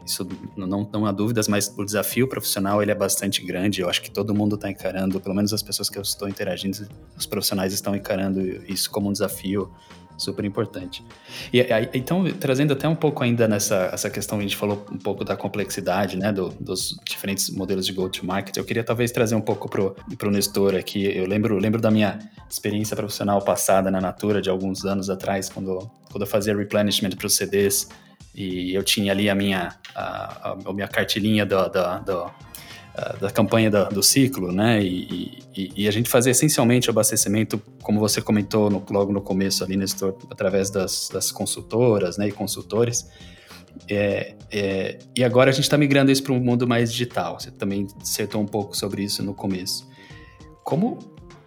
Isso 0.05 0.27
não, 0.57 0.89
não 0.93 1.07
há 1.07 1.13
dúvidas, 1.13 1.49
mas 1.49 1.73
o 1.77 1.85
desafio 1.85 2.27
profissional 2.29 2.83
ele 2.83 2.91
é 2.91 2.95
bastante 2.95 3.45
grande. 3.45 3.81
Eu 3.81 3.89
acho 3.89 4.03
que 4.03 4.11
todo 4.11 4.35
mundo 4.35 4.57
está 4.57 4.71
encarando, 4.71 5.21
pelo 5.21 5.35
menos 5.35 5.53
as 5.53 5.63
pessoas 5.63 5.89
que 5.89 5.99
eu 5.99 6.03
estou 6.03 6.29
interagindo, 6.29 6.87
os 7.17 7.27
profissionais 7.27 7.73
estão 7.73 7.95
encarando 7.95 8.41
isso 8.67 8.91
como 8.91 9.09
um 9.09 9.13
desafio 9.13 9.71
super 10.17 10.45
importante. 10.45 11.05
E 11.53 11.65
então, 11.95 12.25
trazendo 12.33 12.73
até 12.73 12.89
um 12.89 12.95
pouco 12.95 13.23
ainda 13.23 13.49
nessa 13.49 13.91
essa 13.93 14.11
questão, 14.11 14.39
a 14.39 14.43
gente 14.43 14.57
falou 14.57 14.85
um 14.91 14.99
pouco 14.99 15.25
da 15.25 15.37
complexidade, 15.37 16.17
né, 16.17 16.33
do, 16.33 16.51
dos 16.61 16.97
diferentes 17.05 17.51
modelos 17.51 17.87
de 17.87 17.93
go-to-market. 17.93 18.57
Eu 18.57 18.65
queria 18.65 18.85
talvez 18.85 19.11
trazer 19.11 19.35
um 19.35 19.41
pouco 19.41 19.69
pro, 19.69 19.97
pro 20.17 20.31
Nestor 20.31 20.75
aqui. 20.75 21.05
Eu 21.05 21.27
lembro, 21.27 21.59
lembro 21.59 21.81
da 21.81 21.91
minha 21.91 22.19
experiência 22.49 22.97
profissional 22.97 23.43
passada 23.43 23.91
na 23.91 24.01
Natura 24.01 24.41
de 24.41 24.51
alguns 24.51 24.85
anos 24.85 25.11
atrás, 25.11 25.49
quando, 25.49 25.91
quando 26.11 26.23
eu 26.23 26.27
fazia 26.27 26.57
replenishment 26.57 27.11
para 27.11 27.27
os 27.27 27.35
CDs 27.35 27.89
e 28.35 28.75
eu 28.75 28.83
tinha 28.83 29.13
ali 29.13 29.29
a 29.29 29.35
minha, 29.35 29.77
a, 29.95 30.57
a 30.65 30.73
minha 30.73 30.89
cartilinha 30.89 31.45
do, 31.45 31.69
do, 31.69 32.05
do 32.05 32.31
da 33.19 33.31
campanha 33.31 33.71
do 33.71 34.03
ciclo, 34.03 34.53
né? 34.53 34.83
E, 34.83 35.39
e, 35.57 35.73
e, 35.77 35.89
a 35.89 35.91
gente 35.91 36.11
fazia 36.11 36.31
essencialmente 36.31 36.89
o 36.89 36.91
abastecimento, 36.91 37.61
como 37.83 37.99
você 37.99 38.21
comentou 38.21 38.69
no, 38.69 38.85
logo 38.91 39.13
no 39.13 39.23
começo 39.23 39.65
ali, 39.65 39.77
Nestor, 39.77 40.15
através 40.31 40.69
das, 40.69 41.09
das 41.11 41.33
consultoras 41.33 42.19
né, 42.19 42.29
e 42.29 42.33
consultores. 42.33 43.09
É, 43.89 44.35
é, 44.51 44.99
e 45.17 45.25
agora 45.25 45.51
a 45.51 45.53
gente 45.53 45.65
está 45.65 45.79
migrando 45.79 46.13
isso 46.13 46.23
para 46.23 46.35
um 46.35 46.41
mundo 46.41 46.69
mais 46.69 46.93
digital. 46.93 47.41
Você 47.41 47.51
também 47.51 47.87
acertou 48.01 48.43
um 48.43 48.47
pouco 48.47 48.77
sobre 48.77 49.03
isso 49.03 49.23
no 49.23 49.33
começo. 49.33 49.89
Como, 50.63 50.99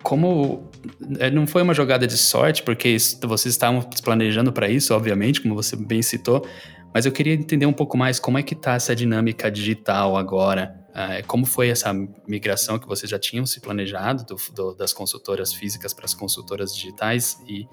como 0.06 0.70
é, 1.18 1.32
não 1.32 1.48
foi 1.48 1.64
uma 1.64 1.74
jogada 1.74 2.06
de 2.06 2.16
sorte, 2.16 2.62
porque 2.62 2.96
vocês 3.24 3.56
estavam 3.56 3.82
planejando 4.04 4.54
para 4.54 4.70
isso, 4.70 4.94
obviamente, 4.94 5.42
como 5.42 5.56
você 5.56 5.76
bem 5.76 6.04
citou, 6.04 6.48
mas 6.94 7.08
eu 7.08 7.12
queria 7.12 7.34
entender 7.34 7.66
um 7.66 7.74
pouco 7.74 7.98
mais 7.98 8.20
como 8.20 8.38
é 8.38 8.44
que 8.44 8.54
está 8.54 8.76
essa 8.76 8.96
dinâmica 8.96 9.50
digital 9.50 10.16
agora. 10.16 10.80
Uh, 10.92 11.26
como 11.26 11.46
foi 11.46 11.70
essa 11.70 11.92
migração 12.28 12.78
que 12.78 12.88
vocês 12.88 13.10
já 13.10 13.18
tinham 13.18 13.48
se 13.48 13.60
planejado 13.60 14.24
do, 14.24 14.38
do, 14.54 14.76
das 14.76 14.94
consultoras 14.94 15.52
físicas 15.52 15.92
para 15.92 16.06
as 16.06 16.14
consultoras 16.14 16.74
digitais 16.74 17.38
e, 17.48 17.68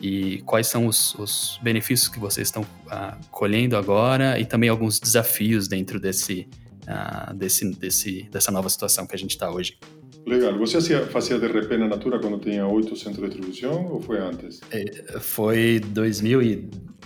e 0.00 0.40
quais 0.42 0.66
são 0.66 0.86
os, 0.86 1.14
os, 1.16 1.60
benefícios 1.62 2.08
que 2.08 2.18
vocês 2.18 2.48
estão 2.48 2.62
uh, 2.62 3.26
colhendo 3.30 3.76
agora 3.76 4.40
e 4.40 4.46
também 4.46 4.70
alguns 4.70 4.98
desafios 4.98 5.68
dentro 5.68 6.00
desse, 6.00 6.48
uh, 6.88 7.32
desse, 7.34 7.70
desse, 7.76 8.22
dessa 8.30 8.50
nova 8.50 8.70
situação 8.70 9.06
que 9.06 9.14
a 9.14 9.18
gente 9.18 9.32
está 9.32 9.50
hoje. 9.50 9.78
Legal. 10.26 10.56
Você 10.58 10.80
fazia, 11.06 11.38
DRP 11.38 11.76
na 11.76 11.88
Natura 11.88 12.18
quando 12.18 12.38
tinha 12.38 12.66
oito 12.66 12.96
centros 12.96 13.24
de 13.24 13.36
distribuição 13.36 13.86
ou 13.92 14.00
foi 14.00 14.18
antes? 14.18 14.60
É, 14.70 15.18
foi 15.20 15.80
2000 15.80 16.40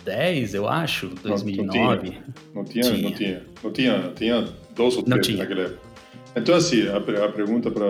2010, 0.09 0.55
eu 0.55 0.69
acho, 0.69 1.09
2009. 1.23 2.11
Não, 2.55 2.63
não 2.63 2.65
tinha, 2.65 2.85
não 2.85 2.91
tinha, 2.91 3.03
não 3.03 3.13
tinha, 3.13 3.43
não 3.63 3.73
tinha, 3.73 4.13
tinha 4.17 4.49
dois 4.75 4.97
ou 4.97 5.03
três 5.03 5.29
naquela 5.37 5.63
época. 5.63 5.81
Então, 6.37 6.55
assim, 6.55 6.87
a, 6.89 6.97
a 6.97 7.29
pergunta 7.33 7.71
para 7.71 7.87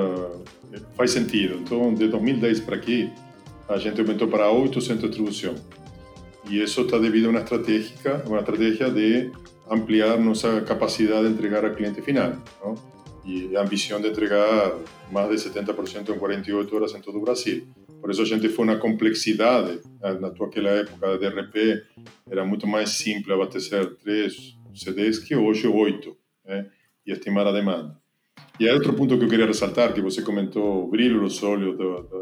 faz 0.96 1.12
sentido. 1.12 1.60
Então, 1.62 1.94
de 1.94 2.08
2010 2.08 2.60
para 2.60 2.76
aqui, 2.76 3.10
a 3.68 3.78
gente 3.78 4.00
aumentou 4.00 4.28
para 4.28 4.50
800 4.50 5.00
de 5.00 5.08
distribuição. 5.08 5.54
E 6.48 6.62
isso 6.62 6.82
está 6.82 6.98
devido 6.98 7.26
a 7.26 7.30
uma 7.30 7.40
estratégia, 7.40 8.22
uma 8.26 8.38
estratégia 8.38 8.90
de 8.90 9.30
ampliar 9.70 10.18
nossa 10.18 10.60
capacidade 10.62 11.28
de 11.28 11.34
entregar 11.34 11.64
ao 11.64 11.74
cliente 11.74 12.00
final. 12.00 12.32
Não? 12.64 12.74
E 13.28 13.54
a 13.54 13.60
ambição 13.60 14.00
de 14.00 14.08
entregar 14.08 14.74
mais 15.12 15.28
de 15.28 15.50
70% 15.50 16.08
em 16.08 16.18
48 16.18 16.74
horas 16.74 16.94
em 16.94 17.00
todo 17.02 17.18
o 17.18 17.20
Brasil. 17.20 17.68
Por 18.00 18.10
isso 18.10 18.22
a 18.22 18.24
gente 18.24 18.48
foi 18.48 18.64
na 18.64 18.76
complexidade. 18.76 19.80
Naquela 20.00 20.70
época 20.70 21.18
de 21.18 21.28
DRP 21.28 21.84
era 22.30 22.42
muito 22.42 22.66
mais 22.66 22.88
simples 22.90 23.30
abastecer 23.30 23.96
três 23.96 24.56
CDs 24.74 25.18
que 25.18 25.36
hoje 25.36 25.68
oito, 25.68 26.16
né? 26.42 26.70
e 27.06 27.12
estimar 27.12 27.46
a 27.46 27.52
demanda. 27.52 27.98
E 28.58 28.66
há 28.66 28.72
outro 28.72 28.94
ponto 28.94 29.18
que 29.18 29.24
eu 29.24 29.28
queria 29.28 29.46
ressaltar, 29.46 29.92
que 29.92 30.00
você 30.00 30.22
comentou, 30.22 30.84
o 30.84 30.88
brilho 30.88 31.20
nos 31.20 31.42
olhos 31.42 31.76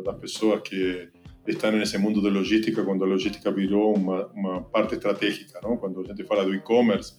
das 0.05 0.19
pessoas 0.19 0.61
que 0.63 1.09
estão 1.47 1.71
nesse 1.71 1.99
mundo 1.99 2.21
da 2.21 2.29
logística, 2.29 2.83
quando 2.83 3.05
a 3.05 3.07
logística 3.07 3.51
virou 3.53 3.95
uma, 3.95 4.27
uma 4.35 4.63
parte 4.63 4.95
estratégica. 4.95 5.61
Não? 5.63 5.77
Quando 5.77 6.01
a 6.01 6.05
gente 6.05 6.25
fala 6.25 6.45
do 6.45 6.53
e-commerce, 6.53 7.15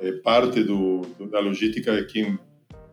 é, 0.00 0.12
parte 0.12 0.62
do, 0.62 1.02
da 1.30 1.40
logística 1.40 1.92
é 1.92 2.04
quem 2.04 2.38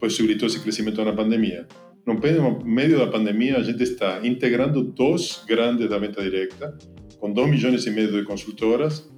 possibilitou 0.01 0.47
esse 0.47 0.59
crescimento 0.59 1.01
na 1.05 1.13
pandemia 1.13 1.65
no 2.05 2.19
meio 2.65 2.97
da 2.97 3.07
pandemia, 3.07 3.57
a 3.57 3.63
gente 3.63 3.83
está 3.83 4.25
integrando 4.25 4.83
dois 4.83 5.43
grandes 5.47 5.89
da 5.89 5.99
venda 5.99 6.21
direta, 6.21 6.77
com 7.19 7.31
2 7.31 7.49
milhões 7.49 7.85
e 7.85 7.91
meio 7.91 8.11
de 8.11 8.23
consultoras, 8.23 9.09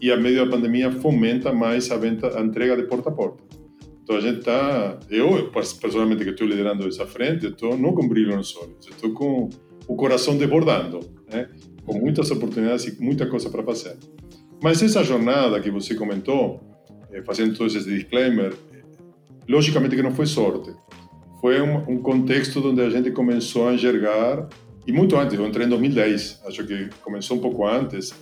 e 0.00 0.10
a 0.10 0.16
meio 0.16 0.44
da 0.44 0.50
pandemia 0.50 0.90
fomenta 0.90 1.52
mais 1.52 1.90
a, 1.90 1.96
venda, 1.96 2.36
a 2.36 2.42
entrega 2.42 2.76
de 2.76 2.82
porta 2.84 3.10
a 3.10 3.12
porta. 3.12 3.42
Então 4.02 4.16
a 4.16 4.20
gente 4.20 4.40
está, 4.40 4.98
eu 5.08 5.52
pessoalmente 5.52 6.24
que 6.24 6.30
estou 6.30 6.46
liderando 6.46 6.88
essa 6.88 7.06
frente, 7.06 7.46
estou 7.46 7.78
não 7.78 7.94
com 7.94 8.08
brilho 8.08 8.36
nos 8.36 8.56
olhos, 8.56 8.88
estou 8.90 9.12
com 9.12 9.48
o 9.86 9.94
coração 9.94 10.36
desbordando, 10.36 10.98
né? 11.32 11.48
com 11.84 11.98
muitas 11.98 12.30
oportunidades 12.32 12.86
e 12.86 13.00
muita 13.00 13.26
coisa 13.26 13.48
para 13.48 13.62
fazer. 13.62 13.96
Mas 14.60 14.82
essa 14.82 15.04
jornada 15.04 15.60
que 15.60 15.70
você 15.70 15.94
comentou, 15.94 16.60
eh, 17.12 17.22
fazendo 17.22 17.56
todo 17.56 17.68
esse 17.68 17.88
disclaimer, 17.88 18.52
logicamente 19.48 19.96
que 19.96 20.02
não 20.02 20.14
foi 20.14 20.26
sorte 20.26 20.72
foi 21.42 21.60
um, 21.60 21.78
um, 21.90 21.98
contexto 21.98 22.64
onde 22.64 22.80
a 22.80 22.88
gente 22.88 23.10
começou 23.10 23.68
a 23.68 23.74
enxergar, 23.74 24.48
e 24.86 24.92
muito 24.92 25.16
antes, 25.16 25.36
eu 25.36 25.44
entrei 25.44 25.66
em 25.66 25.68
2010, 25.68 26.40
acho 26.46 26.64
que 26.64 26.88
começou 27.02 27.36
um 27.36 27.40
pouco 27.40 27.66
antes, 27.66 28.14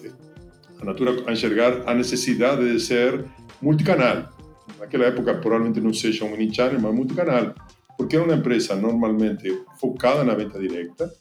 a 0.80 0.84
Natura 0.86 1.22
a 1.26 1.32
enxergar 1.32 1.82
a 1.86 1.94
necessidade 1.94 2.72
de 2.72 2.80
ser 2.80 3.26
multicanal. 3.60 4.30
Naquela 4.78 5.04
época, 5.04 5.34
provavelmente 5.34 5.82
não 5.82 5.92
seja 5.92 6.24
um 6.24 6.30
mini-channel, 6.30 6.80
mas 6.80 6.94
multicanal, 6.94 7.54
porque 7.98 8.16
é 8.16 8.20
uma 8.20 8.34
empresa 8.34 8.74
normalmente 8.74 9.64
focada 9.78 10.24
na 10.24 10.34
venda 10.34 10.58
direta. 10.58 11.12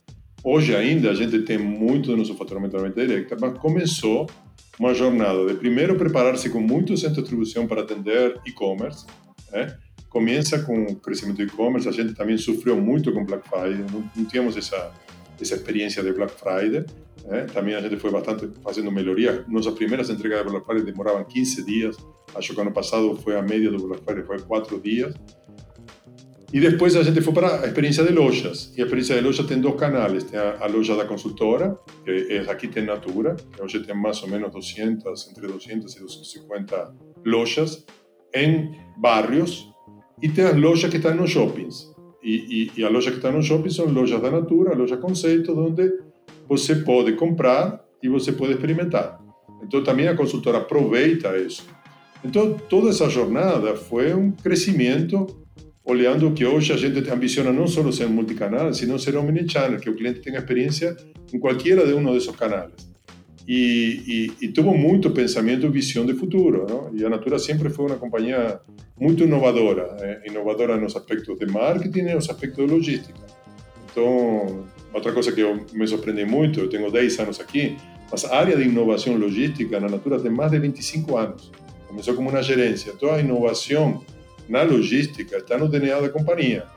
Hoje 0.41 0.73
ainda 0.73 1.11
a 1.11 1.13
gente 1.13 1.39
tem 1.39 1.57
muito 1.57 2.07
do 2.11 2.15
nosso 2.15 2.33
faturamento 2.35 2.77
na 2.77 2.83
venda 2.83 3.05
direta, 3.05 3.35
mas 3.37 3.57
começou 3.57 4.25
uma 4.79 4.93
jornada 4.93 5.45
de 5.47 5.55
primeiro 5.55 5.97
preparar-se 5.97 6.49
com 6.49 6.61
muito 6.61 6.95
centro 6.95 7.15
de 7.15 7.21
distribuição 7.23 7.67
para 7.67 7.81
atender 7.81 8.39
e-commerce, 8.45 9.05
né? 9.51 9.77
Começa 10.09 10.59
com 10.63 10.85
o 10.85 10.95
crescimento 10.95 11.37
do 11.37 11.43
e-commerce, 11.43 11.87
a 11.87 11.91
gente 11.91 12.13
também 12.13 12.37
sofreu 12.37 12.75
muito 12.81 13.11
com 13.13 13.23
Black 13.23 13.47
Friday, 13.47 13.85
não, 13.91 14.09
não 14.15 14.25
tínhamos 14.25 14.57
essa, 14.57 14.91
essa 15.39 15.57
de 15.57 16.13
Black 16.13 16.33
Friday, 16.33 16.85
né? 17.25 17.45
também 17.53 17.75
a 17.75 17.81
gente 17.81 17.97
foi 17.97 18.11
bastante 18.11 18.49
fazendo 18.63 18.91
melhoria. 18.91 19.45
Nossas 19.47 19.73
primeiras 19.73 20.09
entregas 20.09 20.43
de 20.43 20.49
Black 20.49 20.65
Friday 20.65 20.83
demoravam 20.83 21.23
15 21.23 21.63
dias, 21.63 21.97
acho 22.33 22.53
que 22.53 22.59
ano 22.59 22.71
passado 22.71 23.15
foi 23.17 23.37
a 23.37 23.41
média 23.41 23.69
do 23.69 23.87
Black 23.87 24.03
Friday, 24.03 24.23
foi 24.23 24.39
4 24.39 24.79
dias. 24.79 25.13
E 26.51 26.59
depois 26.59 26.95
a 26.95 27.03
gente 27.03 27.21
foi 27.21 27.31
para 27.31 27.61
a 27.61 27.67
experiência 27.67 28.03
de 28.03 28.11
lojas. 28.11 28.73
E 28.75 28.81
a 28.81 28.85
experiência 28.85 29.15
de 29.15 29.21
loja 29.21 29.43
tem 29.43 29.61
dois 29.61 29.75
canais. 29.75 30.23
Tem 30.23 30.39
a, 30.39 30.57
a 30.61 30.65
loja 30.65 30.95
da 30.95 31.05
consultora, 31.05 31.79
que 32.03 32.09
é, 32.09 32.51
aqui 32.51 32.67
tem 32.67 32.83
Natura, 32.83 33.35
que 33.35 33.61
hoje 33.61 33.79
tem 33.81 33.95
mais 33.95 34.23
ou 34.23 34.29
menos 34.29 34.51
200, 34.51 35.29
entre 35.29 35.45
200 35.45 35.95
e 35.95 35.99
250 35.99 36.95
lojas, 37.23 37.85
em 38.33 38.71
bairros 38.97 39.69
e 40.21 40.29
tem 40.29 40.45
as 40.45 40.55
lojas 40.55 40.89
que 40.89 40.97
estão 40.97 41.15
nos 41.15 41.29
shoppings. 41.29 41.93
E, 42.21 42.71
e, 42.75 42.79
e 42.79 42.83
as 42.83 42.91
lojas 42.91 43.11
que 43.11 43.17
estão 43.17 43.31
nos 43.31 43.45
shoppings 43.45 43.75
são 43.75 43.85
lojas 43.85 44.21
da 44.21 44.29
Natura, 44.29 44.75
lojas 44.75 44.99
conceito, 44.99 45.57
onde 45.57 45.91
você 46.47 46.75
pode 46.75 47.13
comprar 47.13 47.83
e 48.03 48.09
você 48.09 48.31
pode 48.31 48.53
experimentar. 48.53 49.19
Então 49.63 49.83
também 49.83 50.07
a 50.07 50.15
consultora 50.15 50.59
aproveita 50.59 51.37
isso. 51.37 51.65
Então 52.23 52.53
toda 52.69 52.89
essa 52.89 53.09
jornada 53.09 53.75
foi 53.75 54.13
um 54.13 54.31
crescimento, 54.31 55.25
olhando 55.83 56.31
que 56.31 56.45
hoje 56.45 56.73
a 56.73 56.77
gente 56.77 57.09
ambiciona 57.09 57.51
não 57.51 57.67
só 57.67 57.89
ser 57.91 58.07
multicanal, 58.07 58.73
sino 58.73 58.99
ser 58.99 59.15
omnichannel, 59.15 59.79
que 59.79 59.89
o 59.89 59.95
cliente 59.95 60.19
tenha 60.19 60.39
experiência 60.39 60.95
em 61.33 61.39
qualquer 61.39 61.85
de 61.85 61.93
um 61.93 62.13
desses 62.13 62.35
canais 62.35 62.88
e, 63.49 64.31
e, 64.39 64.45
e 64.45 64.47
tuvo 64.49 64.77
muito 64.77 65.09
pensamento 65.09 65.65
e 65.65 65.69
visão 65.69 66.05
de 66.05 66.13
futuro. 66.13 66.67
Não? 66.69 66.95
E 66.95 67.03
a 67.03 67.09
Natura 67.09 67.39
sempre 67.39 67.71
foi 67.71 67.87
uma 67.87 67.95
companhia 67.95 68.59
muito 68.95 69.23
inovadora, 69.23 69.97
eh, 70.01 70.21
inovadora 70.27 70.77
nos 70.77 70.95
aspectos 70.95 71.35
de 71.39 71.47
marketing 71.47 71.99
e 72.01 72.13
nos 72.13 72.29
aspectos 72.29 72.63
de 72.63 72.71
logística. 72.71 73.19
Então, 73.91 74.67
outra 74.93 75.11
coisa 75.11 75.31
que 75.31 75.41
eu 75.41 75.65
me 75.73 75.87
surpreendi 75.87 76.25
muito, 76.25 76.59
eu 76.59 76.69
tenho 76.69 76.91
10 76.91 77.19
anos 77.21 77.39
aqui, 77.39 77.75
mas 78.11 78.23
a 78.23 78.35
área 78.37 78.55
de 78.55 78.61
inovação 78.65 79.17
logística 79.17 79.79
na 79.79 79.89
Natura 79.89 80.19
tem 80.19 80.29
mais 80.29 80.51
de 80.51 80.59
25 80.59 81.17
anos. 81.17 81.51
Começou 81.87 82.13
como 82.13 82.29
uma 82.29 82.43
gerência. 82.43 82.91
Então, 82.95 83.11
a 83.11 83.19
inovação 83.19 84.03
na 84.47 84.61
logística 84.61 85.37
está 85.37 85.57
no 85.57 85.67
DNA 85.67 85.99
da 85.99 86.09
companhia. 86.09 86.67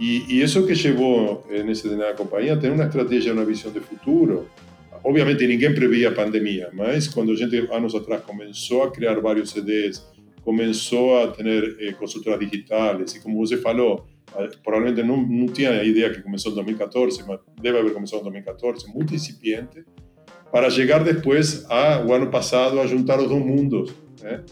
E, 0.00 0.24
e 0.28 0.42
isso 0.42 0.66
que 0.66 0.74
chegou 0.74 1.44
nesse 1.48 1.88
DNA 1.88 2.06
da 2.06 2.14
companhia 2.14 2.56
tem 2.56 2.72
uma 2.72 2.84
estratégia, 2.86 3.32
uma 3.32 3.44
visão 3.44 3.70
de 3.70 3.78
futuro, 3.78 4.48
Obviamente 5.04 5.46
ninguém 5.46 5.74
previa 5.74 6.08
a 6.08 6.12
pandemia, 6.12 6.70
mas 6.72 7.08
quando 7.08 7.32
a 7.32 7.36
gente 7.36 7.56
anos 7.72 7.94
atrás 7.94 8.22
começou 8.22 8.82
a 8.82 8.90
criar 8.90 9.20
vários 9.20 9.50
CDs, 9.50 10.04
começou 10.42 11.22
a 11.22 11.28
ter 11.28 11.76
eh, 11.80 11.92
consultoras 11.92 12.40
digitais 12.40 13.14
e 13.14 13.20
como 13.20 13.36
você 13.38 13.56
falou, 13.58 14.06
eh, 14.36 14.48
provavelmente 14.62 15.06
não, 15.06 15.16
não 15.16 15.46
tinha 15.46 15.70
a 15.70 16.10
que 16.10 16.22
começou 16.22 16.52
em 16.52 16.54
2014, 16.54 17.22
mas 17.26 17.40
deve 17.60 17.78
haver 17.78 17.92
começado 17.92 18.20
em 18.20 18.24
2014, 18.24 18.92
muito 18.92 19.14
incipiente. 19.14 19.84
para 20.50 20.70
chegar 20.70 21.04
depois 21.04 21.66
ao 21.68 22.10
ano 22.12 22.30
passado 22.30 22.80
a 22.80 22.86
juntar 22.86 23.20
os 23.20 23.28
dois 23.28 23.44
mundos, 23.44 23.92
né? 24.22 24.42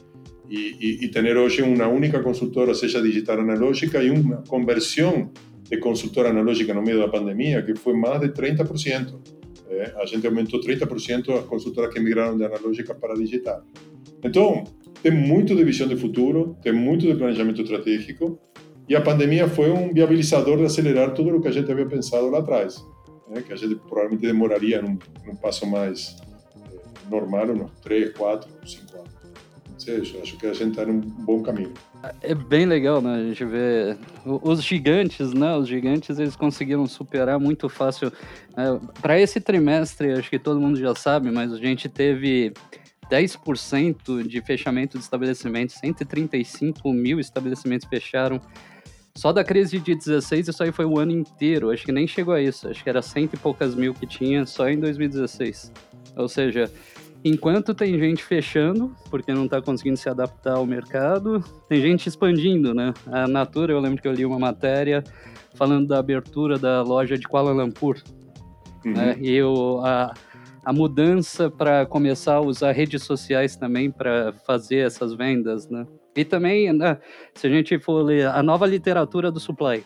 E, 0.49 0.77
e, 0.79 1.05
e 1.05 1.09
ter 1.09 1.37
hoje 1.37 1.63
única 1.89 2.23
consultora, 2.23 2.75
seja 2.75 3.01
digital 3.03 3.41
analógica, 3.41 4.03
e 4.03 4.11
uma 4.11 4.45
conversão 4.47 5.33
de 5.69 5.79
consultora 5.79 6.29
analógica 6.31 6.73
no 6.73 6.83
meio 6.83 6.99
da 6.99 7.09
pandemia, 7.09 7.63
que 7.63 7.75
foi 7.75 7.95
mais 7.95 8.21
de 8.21 8.29
30%. 8.29 9.19
É, 9.69 9.95
a 9.97 10.07
gente 10.07 10.27
aumentou 10.27 10.61
30% 10.61 11.39
as 11.39 11.45
consultoras 11.47 11.93
que 11.93 12.01
migraram 12.01 12.37
de 12.37 12.45
analógica 12.45 12.95
para 12.95 13.15
digital. 13.15 13.65
Então, 14.23 14.65
tem 15.03 15.13
muito 15.13 15.55
de 15.55 15.65
visão 15.65 15.87
de 15.87 15.97
futuro, 15.97 16.57
tem 16.63 16.73
muito 16.73 17.07
de 17.07 17.15
planejamento 17.15 17.63
estratégico, 17.63 18.39
e 18.89 18.95
a 18.95 19.01
pandemia 19.01 19.49
foi 19.49 19.71
um 19.71 19.93
viabilizador 19.93 20.59
de 20.59 20.65
acelerar 20.65 21.13
tudo 21.13 21.37
o 21.37 21.41
que 21.41 21.49
a 21.49 21.51
gente 21.51 21.71
havia 21.71 21.87
pensado 21.87 22.31
lá 22.31 22.39
atrás, 22.39 22.85
né? 23.29 23.43
que 23.43 23.53
a 23.53 23.57
gente 23.57 23.75
provavelmente 23.75 24.23
demoraria 24.23 24.81
num, 24.81 24.97
num 25.25 25.35
passo 25.35 25.67
mais 25.67 26.17
eh, 26.57 27.11
normal, 27.11 27.51
uns 27.51 27.73
3, 27.81 28.13
4, 28.17 28.49
5 28.65 28.97
anos. 28.97 29.11
Seja, 29.77 30.19
acho 30.23 30.39
que 30.39 30.47
a 30.47 30.53
gente 30.53 30.71
está 30.71 30.87
num 30.87 31.01
bom 31.01 31.43
caminho. 31.43 31.73
É 32.21 32.35
bem 32.35 32.67
legal, 32.67 33.01
né? 33.01 33.17
A 33.17 33.23
gente 33.23 33.45
vê 33.45 33.97
os 34.25 34.63
gigantes, 34.63 35.33
né? 35.33 35.57
Os 35.57 35.69
gigantes 35.69 36.19
eles 36.19 36.37
conseguiram 36.37 36.87
superar 36.87 37.39
muito 37.39 37.69
fácil. 37.69 38.13
Né? 38.57 38.81
Para 39.01 39.19
esse 39.19 39.41
trimestre, 39.41 40.13
acho 40.13 40.29
que 40.29 40.39
todo 40.39 40.61
mundo 40.61 40.79
já 40.79 40.95
sabe, 40.95 41.31
mas 41.31 41.53
a 41.53 41.57
gente 41.57 41.89
teve 41.89 42.53
10% 43.11 44.27
de 44.27 44.41
fechamento 44.43 44.99
de 44.99 45.05
estabelecimentos, 45.05 45.77
135 45.77 46.93
mil 46.93 47.21
estabelecimentos 47.21 47.87
fecharam. 47.89 48.41
Só 49.17 49.33
da 49.33 49.43
crise 49.43 49.79
de 49.79 49.95
16, 49.95 50.49
isso 50.49 50.63
aí 50.63 50.71
foi 50.71 50.85
o 50.85 50.99
ano 50.99 51.13
inteiro. 51.13 51.71
Acho 51.71 51.85
que 51.85 51.93
nem 51.93 52.07
chegou 52.07 52.35
a 52.35 52.43
isso. 52.43 52.69
Acho 52.69 52.83
que 52.83 52.91
era 52.91 53.01
cento 53.01 53.33
e 53.35 53.39
poucas 53.39 53.75
mil 53.75 53.95
que 53.95 54.07
tinha 54.07 54.45
só 54.45 54.69
em 54.69 54.79
2016. 54.79 55.73
Ou 56.17 56.29
seja, 56.29 56.71
enquanto 57.29 57.75
tem 57.75 57.99
gente 57.99 58.23
fechando, 58.23 58.95
porque 59.11 59.33
não 59.33 59.47
está 59.47 59.61
conseguindo 59.61 59.97
se 59.97 60.09
adaptar 60.09 60.55
ao 60.55 60.65
mercado, 60.65 61.43
tem 61.69 61.81
gente 61.81 62.09
expandindo, 62.09 62.73
né? 62.73 62.95
A 63.07 63.27
Natura, 63.27 63.73
eu 63.73 63.81
lembro 63.81 64.01
que 64.01 64.07
eu 64.07 64.13
li 64.13 64.25
uma 64.25 64.39
matéria 64.39 65.03
falando 65.55 65.89
da 65.89 65.99
abertura 65.99 66.57
da 66.57 66.83
loja 66.83 67.19
de 67.19 67.27
Kuala 67.27 67.51
Lumpur. 67.51 68.01
Uhum. 68.85 68.93
Né? 68.93 69.17
E 69.21 69.43
o, 69.43 69.81
a, 69.85 70.15
a 70.65 70.73
mudança 70.73 71.51
para 71.51 71.85
começar 71.85 72.35
a 72.35 72.41
usar 72.41 72.71
redes 72.71 73.03
sociais 73.03 73.57
também 73.57 73.91
para 73.91 74.33
fazer 74.47 74.87
essas 74.87 75.13
vendas, 75.13 75.69
né? 75.69 75.85
E 76.15 76.25
também, 76.25 76.73
né, 76.73 76.97
se 77.35 77.47
a 77.47 77.51
gente 77.51 77.79
for 77.79 78.03
ler 78.03 78.29
a 78.29 78.43
nova 78.43 78.67
literatura 78.67 79.33
do 79.33 79.41
supply, 79.41 79.85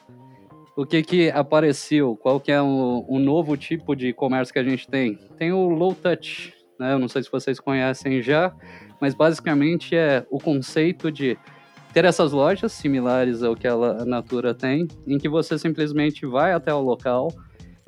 o 0.76 0.84
que 0.84 1.02
que 1.02 1.30
apareceu? 1.30 2.16
Qual 2.16 2.38
que 2.38 2.52
é 2.52 2.60
um, 2.60 3.04
um 3.08 3.18
novo 3.18 3.56
tipo 3.56 3.96
de 3.96 4.12
comércio 4.12 4.52
que 4.52 4.60
a 4.60 4.62
gente 4.64 4.86
tem? 4.86 5.18
Tem 5.36 5.52
o 5.52 5.68
low 5.68 5.94
touch, 5.94 6.54
né? 6.80 6.94
Eu 6.94 6.98
não 6.98 7.08
sei 7.08 7.22
se 7.22 7.30
vocês 7.30 7.60
conhecem 7.60 8.22
já, 8.22 8.52
mas 8.98 9.14
basicamente 9.14 9.94
é 9.94 10.26
o 10.30 10.38
conceito 10.38 11.12
de 11.12 11.38
ter 11.92 12.06
essas 12.06 12.32
lojas 12.32 12.72
similares 12.72 13.42
ao 13.42 13.54
que 13.54 13.68
a 13.68 13.76
Natura 14.06 14.54
tem, 14.54 14.88
em 15.06 15.18
que 15.18 15.28
você 15.28 15.58
simplesmente 15.58 16.24
vai 16.24 16.52
até 16.52 16.72
o 16.72 16.80
local, 16.80 17.28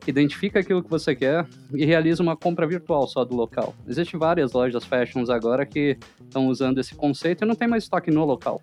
identifica 0.07 0.61
aquilo 0.61 0.83
que 0.83 0.91
você 0.91 1.15
quer 1.15 1.47
e 1.73 1.87
realiza 1.87 2.23
uma 2.23 2.37
compra 2.37 2.67
virtual 2.67 3.07
só 3.07 3.25
do 3.25 3.35
local. 3.35 3.75
Existem 3.89 4.21
várias 4.21 4.53
lojas 4.53 4.85
fashions 4.85 5.31
agora 5.31 5.65
que 5.65 5.97
estão 6.21 6.49
usando 6.49 6.79
esse 6.79 6.95
conceito 6.95 7.45
e 7.45 7.47
não 7.47 7.55
tem 7.55 7.69
mais 7.69 7.85
estoque 7.85 8.11
no 8.11 8.25
local, 8.25 8.61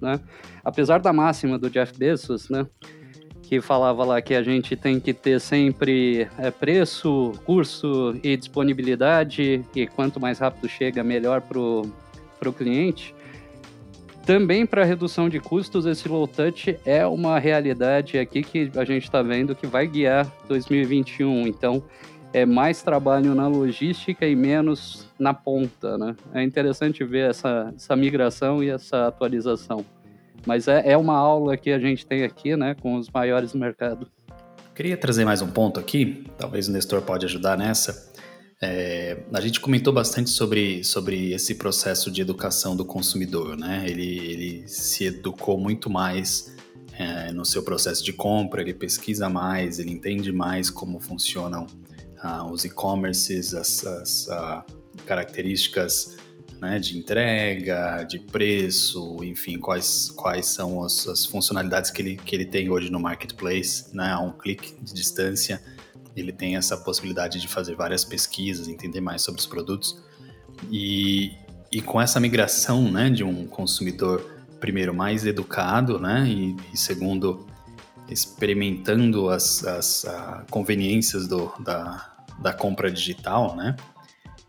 né? 0.00 0.20
Apesar 0.62 1.00
da 1.00 1.12
máxima 1.12 1.58
do 1.58 1.68
Jeff 1.68 1.98
Bezos, 1.98 2.48
né? 2.48 2.66
Que 3.54 3.60
falava 3.60 4.04
lá 4.04 4.20
que 4.20 4.34
a 4.34 4.42
gente 4.42 4.74
tem 4.74 4.98
que 4.98 5.14
ter 5.14 5.40
sempre 5.40 6.26
é, 6.36 6.50
preço, 6.50 7.30
curso 7.44 8.12
e 8.20 8.36
disponibilidade 8.36 9.64
e 9.76 9.86
quanto 9.86 10.18
mais 10.18 10.40
rápido 10.40 10.68
chega, 10.68 11.04
melhor 11.04 11.40
para 11.40 11.60
o 11.60 12.52
cliente. 12.52 13.14
Também 14.26 14.66
para 14.66 14.82
redução 14.82 15.28
de 15.28 15.38
custos, 15.38 15.86
esse 15.86 16.08
low 16.08 16.26
touch 16.26 16.76
é 16.84 17.06
uma 17.06 17.38
realidade 17.38 18.18
aqui 18.18 18.42
que 18.42 18.72
a 18.74 18.84
gente 18.84 19.04
está 19.04 19.22
vendo 19.22 19.54
que 19.54 19.68
vai 19.68 19.86
guiar 19.86 20.26
2021. 20.48 21.46
Então, 21.46 21.80
é 22.32 22.44
mais 22.44 22.82
trabalho 22.82 23.36
na 23.36 23.46
logística 23.46 24.26
e 24.26 24.34
menos 24.34 25.08
na 25.16 25.32
ponta, 25.32 25.96
né? 25.96 26.16
É 26.32 26.42
interessante 26.42 27.04
ver 27.04 27.30
essa, 27.30 27.72
essa 27.76 27.94
migração 27.94 28.64
e 28.64 28.68
essa 28.68 29.06
atualização. 29.06 29.84
Mas 30.46 30.68
é, 30.68 30.92
é 30.92 30.96
uma 30.96 31.16
aula 31.16 31.56
que 31.56 31.70
a 31.70 31.78
gente 31.78 32.06
tem 32.06 32.22
aqui, 32.22 32.56
né, 32.56 32.74
com 32.80 32.96
os 32.96 33.08
maiores 33.08 33.52
do 33.52 33.58
mercado. 33.58 34.06
Queria 34.74 34.96
trazer 34.96 35.24
mais 35.24 35.40
um 35.40 35.48
ponto 35.48 35.78
aqui, 35.78 36.24
talvez 36.36 36.68
o 36.68 36.72
Nestor 36.72 37.00
pode 37.02 37.24
ajudar 37.24 37.56
nessa. 37.56 38.12
É, 38.62 39.18
a 39.32 39.40
gente 39.40 39.60
comentou 39.60 39.92
bastante 39.92 40.30
sobre, 40.30 40.82
sobre 40.82 41.32
esse 41.32 41.54
processo 41.54 42.10
de 42.10 42.22
educação 42.22 42.74
do 42.74 42.84
consumidor, 42.84 43.56
né? 43.56 43.84
Ele, 43.86 44.18
ele 44.18 44.68
se 44.68 45.04
educou 45.04 45.58
muito 45.58 45.90
mais 45.90 46.56
é, 46.98 47.32
no 47.32 47.44
seu 47.44 47.62
processo 47.62 48.04
de 48.04 48.12
compra, 48.12 48.62
ele 48.62 48.74
pesquisa 48.74 49.28
mais, 49.28 49.78
ele 49.78 49.90
entende 49.90 50.32
mais 50.32 50.70
como 50.70 51.00
funcionam 51.00 51.66
ah, 52.20 52.46
os 52.50 52.64
e-commerces, 52.64 53.54
as, 53.54 53.84
as 53.84 54.28
ah, 54.30 54.64
características 55.04 56.16
né, 56.60 56.78
de 56.78 56.98
entrega, 56.98 58.04
de 58.04 58.18
preço, 58.18 59.22
enfim, 59.22 59.58
quais, 59.58 60.10
quais 60.10 60.46
são 60.46 60.82
as, 60.82 61.06
as 61.06 61.26
funcionalidades 61.26 61.90
que 61.90 62.02
ele, 62.02 62.16
que 62.16 62.34
ele 62.34 62.44
tem 62.44 62.70
hoje 62.70 62.90
no 62.90 63.00
marketplace, 63.00 63.94
né, 63.94 64.12
a 64.12 64.20
um 64.20 64.32
clique 64.32 64.74
de 64.82 64.94
distância 64.94 65.60
ele 66.16 66.32
tem 66.32 66.56
essa 66.56 66.76
possibilidade 66.76 67.40
de 67.40 67.48
fazer 67.48 67.74
várias 67.74 68.04
pesquisas, 68.04 68.68
entender 68.68 69.00
mais 69.00 69.22
sobre 69.22 69.40
os 69.40 69.46
produtos. 69.46 70.00
E, 70.70 71.32
e 71.72 71.80
com 71.80 72.00
essa 72.00 72.20
migração 72.20 72.90
né, 72.90 73.10
de 73.10 73.24
um 73.24 73.46
consumidor, 73.46 74.32
primeiro, 74.60 74.94
mais 74.94 75.26
educado, 75.26 75.98
né, 75.98 76.24
e, 76.26 76.56
e 76.72 76.76
segundo, 76.76 77.46
experimentando 78.08 79.28
as, 79.28 79.64
as 79.64 80.06
conveniências 80.50 81.26
do, 81.26 81.52
da, 81.60 82.12
da 82.40 82.52
compra 82.52 82.90
digital, 82.90 83.56
né, 83.56 83.74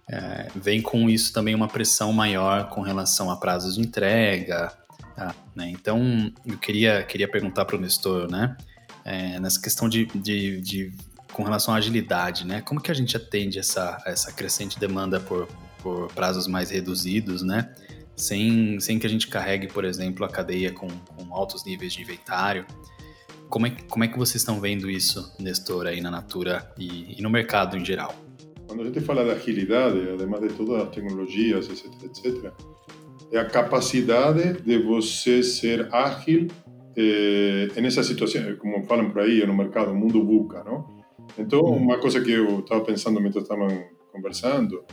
é, 0.10 0.48
vem 0.56 0.82
com 0.82 1.10
isso 1.10 1.34
também 1.34 1.56
uma 1.56 1.68
pressão 1.68 2.14
maior 2.14 2.70
com 2.70 2.82
relação 2.82 3.32
a 3.32 3.38
prazos 3.38 3.76
de 3.76 3.82
entrega. 3.82 4.72
Tá, 5.16 5.34
né? 5.56 5.70
Então, 5.70 6.32
eu 6.46 6.58
queria, 6.58 7.04
queria 7.04 7.28
perguntar 7.28 7.66
para 7.66 7.78
o 7.78 7.80
Nestor, 7.80 8.30
né, 8.30 8.58
é, 9.04 9.40
nessa 9.40 9.62
questão 9.62 9.88
de, 9.88 10.06
de, 10.08 10.60
de 10.62 10.94
com 11.32 11.44
relação 11.44 11.74
à 11.74 11.78
agilidade, 11.78 12.46
né? 12.46 12.62
Como 12.62 12.82
que 12.82 12.92
a 12.92 12.94
gente 12.94 13.16
atende 13.16 13.60
essa, 13.60 14.02
essa 14.06 14.32
crescente 14.32 14.80
demanda 14.80 15.20
por, 15.20 15.48
por 15.82 16.08
prazos 16.14 16.48
mais 16.48 16.70
reduzidos, 16.70 17.42
né? 17.42 17.74
Sem, 18.16 18.80
sem 18.80 18.98
que 18.98 19.06
a 19.06 19.10
gente 19.10 19.28
carregue, 19.28 19.68
por 19.68 19.84
exemplo, 19.84 20.26
a 20.26 20.30
cadeia 20.30 20.72
com, 20.72 20.88
com 20.88 21.34
altos 21.34 21.66
níveis 21.66 21.94
de 21.94 22.02
inventário. 22.02 22.66
Como 23.50 23.68
é, 23.68 23.70
como 23.70 24.04
é 24.04 24.08
que 24.08 24.18
vocês 24.18 24.42
estão 24.42 24.60
vendo 24.60 24.90
isso, 24.90 25.34
Nestor, 25.38 25.88
aí 25.88 26.00
na 26.00 26.10
Natura 26.10 26.74
e, 26.78 27.20
e 27.20 27.22
no 27.22 27.30
mercado 27.30 27.78
em 27.78 27.84
geral? 27.84 28.25
Quando 28.76 28.90
a 28.90 28.92
gente 28.92 29.06
fala 29.06 29.24
de 29.24 29.32
agilidade, 29.32 30.02
además 30.14 30.42
de 30.42 30.50
todas 30.50 30.84
as 30.84 30.90
tecnologias, 30.90 31.70
etc, 31.70 31.94
etc, 32.04 32.52
é 33.32 33.38
a 33.38 33.46
capacidade 33.46 34.62
de 34.64 34.78
você 34.80 35.42
ser 35.42 35.88
ágil 35.96 36.48
eh, 36.98 37.70
nessa 37.82 38.04
situação, 38.04 38.42
como 38.58 38.84
falam 38.84 39.10
por 39.10 39.22
aí, 39.22 39.48
no 39.48 39.56
mercado, 39.56 39.92
o 39.92 39.96
mundo 39.96 40.22
buca, 40.22 40.62
não? 40.66 40.86
Então, 41.38 41.62
uma 41.62 42.00
coisa 42.00 42.20
que 42.20 42.32
eu 42.32 42.60
estava 42.60 42.84
pensando 42.84 43.18
enquanto 43.22 43.40
estavam 43.40 43.70
conversando, 44.12 44.84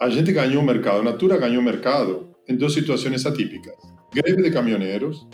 a 0.00 0.08
gente 0.08 0.30
ganhou 0.30 0.62
mercado, 0.62 1.00
a 1.00 1.02
Natura 1.02 1.38
ganhou 1.38 1.60
mercado 1.60 2.28
em 2.48 2.54
duas 2.54 2.72
situações 2.72 3.26
atípicas: 3.26 3.74
greve 4.14 4.40
de 4.40 4.50
caminhoneiros 4.52 5.26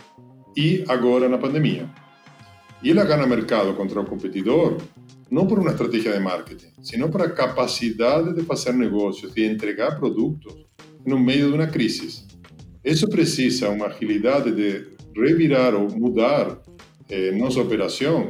e 0.57 0.83
agora 0.87 1.29
na 1.29 1.37
pandemia. 1.37 1.87
E 2.85 2.91
ela 2.91 3.03
ganha 3.03 3.25
mercado 3.25 3.73
contra 3.73 3.99
o 3.99 4.05
competidor 4.05 4.77
não 5.31 5.47
por 5.47 5.57
uma 5.57 5.71
estratégia 5.71 6.13
de 6.13 6.19
marketing, 6.19 6.67
sino 6.83 7.09
por 7.09 7.23
a 7.23 7.31
capacidade 7.31 8.31
de 8.35 8.43
fazer 8.43 8.73
negócios, 8.73 9.33
de 9.33 9.43
entregar 9.43 9.97
produtos 9.99 10.53
no 11.03 11.19
meio 11.19 11.49
de 11.49 11.55
uma 11.55 11.65
crise. 11.65 12.27
Isso 12.83 13.09
precisa 13.09 13.69
uma 13.69 13.87
agilidade 13.87 14.51
de 14.51 14.85
revirar 15.15 15.73
ou 15.73 15.89
mudar 15.89 16.59
eh, 17.09 17.31
nossa 17.31 17.59
operação 17.59 18.27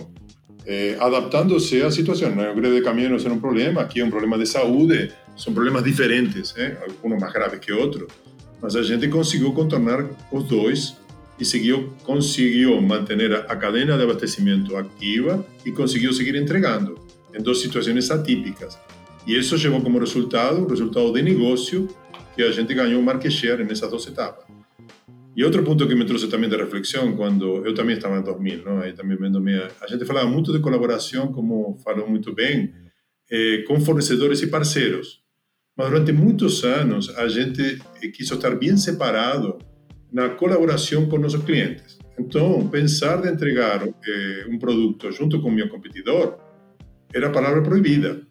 eh, 0.66 0.96
adaptándose 1.02 1.84
a 1.84 1.92
situación. 1.92 2.34
No 2.38 2.56
greve 2.56 2.76
de 2.76 2.82
camiones 2.82 3.26
era 3.26 3.34
un 3.34 3.42
problema, 3.42 3.82
aquí 3.82 4.00
é 4.00 4.06
un 4.06 4.10
problema 4.10 4.38
de 4.38 4.46
saúde, 4.46 5.12
são 5.36 5.54
problemas 5.54 5.84
diferentes, 5.84 6.56
eh? 6.56 6.78
algunos 6.82 7.20
mais 7.20 7.34
graves 7.34 7.60
que 7.60 7.74
outros, 7.74 8.08
mas 8.62 8.78
a 8.78 8.84
gente 8.84 9.10
conseguiu 9.10 9.52
contornar 9.52 10.08
os 10.32 10.48
dois 10.48 10.96
e 11.40 11.46
seguiu, 11.46 11.94
conseguiu 12.04 12.82
manter 12.82 13.34
a 13.34 13.56
cadena 13.56 13.98
de 13.98 14.04
abastecimento 14.04 14.76
ativa 14.78 15.46
e 15.66 15.72
conseguiu 15.72 16.14
seguir 16.14 16.36
entregando 16.36 16.98
em 17.34 17.42
duas 17.42 17.60
situações 17.60 18.10
atípicas. 18.10 18.78
E 19.28 19.38
isso 19.38 19.58
chegou 19.58 19.82
como 19.82 20.00
resultado, 20.00 20.64
o 20.64 20.68
resultado 20.68 21.12
de 21.12 21.22
negócio, 21.22 21.90
que 22.36 22.44
a 22.44 22.52
gente 22.52 22.74
ganhou 22.74 23.02
market 23.02 23.32
share 23.32 23.64
nessas 23.64 23.90
duas 23.90 24.06
etapas. 24.08 24.46
E 25.36 25.44
outro 25.44 25.64
ponto 25.64 25.86
que 25.86 25.96
me 25.96 26.06
trouxe 26.06 26.30
também 26.30 26.50
de 26.50 26.56
reflexão, 26.56 27.14
quando 27.16 27.66
eu 27.66 27.74
também 27.74 27.98
estava 27.98 28.18
em 28.18 28.24
2000, 28.24 28.64
não? 28.64 28.80
aí 28.80 28.94
também 28.94 29.18
vendo 29.18 29.42
minha, 29.42 29.68
a 29.82 29.88
gente 29.88 30.06
falava 30.06 30.28
muito 30.28 30.54
de 30.54 30.60
colaboração, 30.60 31.34
como 31.34 31.78
falou 31.84 32.10
muito 32.10 32.34
bem, 32.34 32.74
eh, 33.30 33.64
com 33.68 33.82
fornecedores 33.82 34.42
e 34.42 34.48
parceiros. 34.48 35.24
mas 35.78 35.90
durante 35.90 36.14
muitos 36.14 36.64
anos 36.64 37.10
a 37.18 37.28
gente 37.28 37.82
quis 38.14 38.32
estar 38.32 38.56
bem 38.56 38.78
separado 38.78 39.58
na 40.16 40.30
colaboração 40.30 41.06
com 41.08 41.18
nossos 41.18 41.44
clientes. 41.44 42.00
Então, 42.18 42.66
pensar 42.70 43.22
de 43.22 43.28
entregar 43.28 43.86
eh, 43.86 44.46
um 44.50 44.58
produto 44.58 45.12
junto 45.12 45.42
com 45.42 45.50
o 45.50 45.52
meu 45.52 45.68
competidor 45.68 46.38
era 47.14 47.28
a 47.28 47.30
palavra 47.30 47.62
proibida. 47.62 48.22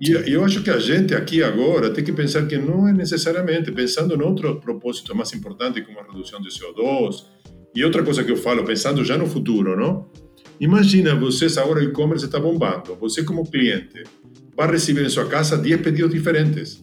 E 0.00 0.12
eu 0.32 0.42
acho 0.42 0.62
que 0.62 0.70
a 0.70 0.78
gente 0.78 1.14
aqui 1.14 1.42
agora 1.42 1.90
tem 1.90 2.02
que 2.02 2.10
pensar 2.10 2.46
que 2.46 2.56
não 2.56 2.88
é 2.88 2.92
necessariamente, 2.94 3.70
pensando 3.70 4.14
em 4.14 4.22
outro 4.22 4.58
propósito 4.60 5.14
mais 5.14 5.30
importante 5.34 5.82
como 5.82 6.00
a 6.00 6.04
redução 6.04 6.40
de 6.40 6.48
CO2, 6.48 7.26
e 7.74 7.84
outra 7.84 8.02
coisa 8.02 8.24
que 8.24 8.32
eu 8.32 8.36
falo, 8.38 8.64
pensando 8.64 9.04
já 9.04 9.18
no 9.18 9.26
futuro, 9.26 9.76
não? 9.76 10.10
Imagina 10.58 11.14
vocês 11.14 11.58
agora 11.58 11.80
o 11.80 11.82
e-commerce 11.82 12.24
está 12.24 12.40
bombando, 12.40 12.96
você 12.98 13.22
como 13.22 13.44
cliente 13.44 14.04
vai 14.56 14.70
receber 14.70 15.04
em 15.04 15.10
sua 15.10 15.26
casa 15.26 15.58
10 15.58 15.82
pedidos 15.82 16.12
diferentes, 16.12 16.82